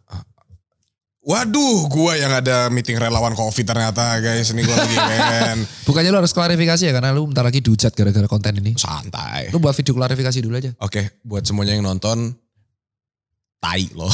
Waduh, 1.24 1.88
gua 1.88 2.20
yang 2.20 2.36
ada 2.36 2.68
meeting 2.68 3.00
relawan 3.00 3.32
COVID 3.32 3.64
ternyata 3.64 4.20
guys, 4.20 4.52
ini 4.52 4.60
gua 4.68 4.76
lagi 4.76 4.92
kan 5.00 5.58
Bukannya 5.88 6.12
lu 6.12 6.20
harus 6.20 6.36
klarifikasi 6.36 6.84
ya 6.84 6.92
karena 6.92 7.16
lu 7.16 7.32
bentar 7.32 7.48
lagi 7.48 7.64
dihujat 7.64 7.96
gara-gara 7.96 8.28
konten 8.28 8.60
ini. 8.60 8.76
santai. 8.76 9.48
Lu 9.48 9.64
buat 9.64 9.72
video 9.72 9.96
klarifikasi 9.96 10.44
dulu 10.44 10.60
aja. 10.60 10.76
Oke, 10.84 11.24
buat 11.24 11.48
semuanya 11.48 11.80
yang 11.80 11.88
nonton, 11.88 12.36
tai 13.64 13.88
lo. 13.96 14.12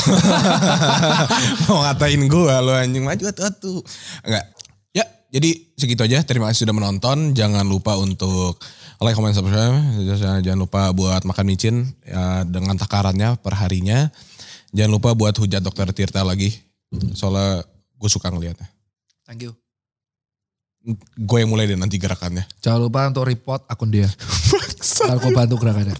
Mau 1.66 1.82
ngatain 1.82 2.22
gua 2.30 2.62
lo 2.62 2.78
anjing 2.78 3.02
maju 3.02 3.26
atuh. 3.34 3.82
Enggak. 4.22 4.46
Ya, 4.94 5.06
jadi 5.34 5.50
segitu 5.82 6.06
aja. 6.06 6.22
Terima 6.22 6.54
kasih 6.54 6.70
sudah 6.70 6.78
menonton. 6.78 7.34
Jangan 7.34 7.66
lupa 7.66 7.98
untuk 7.98 8.62
like, 9.02 9.18
comment, 9.18 9.34
subscribe. 9.34 9.82
Jangan 10.46 10.62
lupa 10.62 10.94
buat 10.94 11.26
makan 11.26 11.46
micin 11.50 11.90
ya, 12.06 12.46
dengan 12.46 12.78
takarannya 12.78 13.34
per 13.42 13.58
harinya. 13.58 14.14
Jangan 14.78 14.92
lupa 14.94 15.18
buat 15.18 15.34
hujat 15.34 15.66
dokter 15.66 15.90
Tirta 15.90 16.22
lagi. 16.22 16.69
Soalnya 17.14 17.62
gue 17.70 18.10
suka 18.10 18.34
ngeliatnya. 18.34 18.66
Thank 19.26 19.46
you. 19.46 19.54
Gue 21.20 21.44
yang 21.44 21.52
mulai 21.52 21.70
deh 21.70 21.78
nanti 21.78 22.02
gerakannya. 22.02 22.48
Jangan 22.64 22.80
lupa 22.82 23.06
untuk 23.06 23.28
report 23.30 23.68
akun 23.70 23.94
dia. 23.94 24.10
Kalau 24.80 25.22
kau 25.22 25.30
bantu 25.36 25.60
gerakannya. 25.62 25.94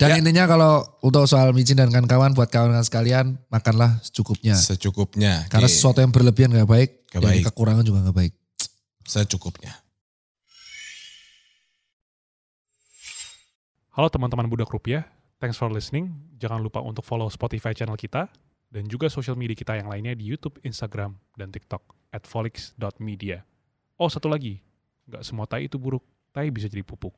Dan 0.00 0.18
intinya 0.24 0.50
kalau 0.50 0.82
untuk 1.06 1.30
soal 1.30 1.54
micin 1.54 1.78
dan 1.78 1.86
kawan-kawan 1.86 2.34
buat 2.34 2.50
kawan-kawan 2.50 2.82
sekalian 2.82 3.38
makanlah 3.46 4.02
secukupnya. 4.02 4.58
Secukupnya. 4.58 5.46
Karena 5.46 5.70
Oke. 5.70 5.74
sesuatu 5.76 6.02
yang 6.02 6.10
berlebihan 6.10 6.50
gak 6.50 6.66
baik, 6.66 6.90
Gak 7.14 7.22
baik. 7.22 7.42
kekurangan 7.46 7.86
juga 7.86 8.02
gak 8.10 8.16
baik. 8.16 8.34
Secukupnya. 9.06 9.70
Halo 13.92 14.08
teman-teman 14.08 14.48
Budak 14.48 14.72
Rupiah, 14.72 15.04
thanks 15.38 15.60
for 15.60 15.68
listening. 15.68 16.10
Jangan 16.40 16.58
lupa 16.64 16.80
untuk 16.82 17.04
follow 17.04 17.28
Spotify 17.28 17.76
channel 17.76 17.94
kita 17.94 18.26
dan 18.72 18.88
juga 18.88 19.12
sosial 19.12 19.36
media 19.36 19.52
kita 19.52 19.76
yang 19.76 19.92
lainnya 19.92 20.16
di 20.16 20.24
YouTube, 20.24 20.56
Instagram, 20.64 21.20
dan 21.36 21.52
TikTok 21.52 21.84
at 22.08 22.24
folix.media. 22.24 23.44
Oh 24.00 24.08
satu 24.08 24.32
lagi, 24.32 24.64
nggak 25.12 25.22
semua 25.22 25.44
tai 25.44 25.68
itu 25.68 25.76
buruk, 25.76 26.00
tai 26.32 26.48
bisa 26.48 26.72
jadi 26.72 26.80
pupuk. 26.80 27.12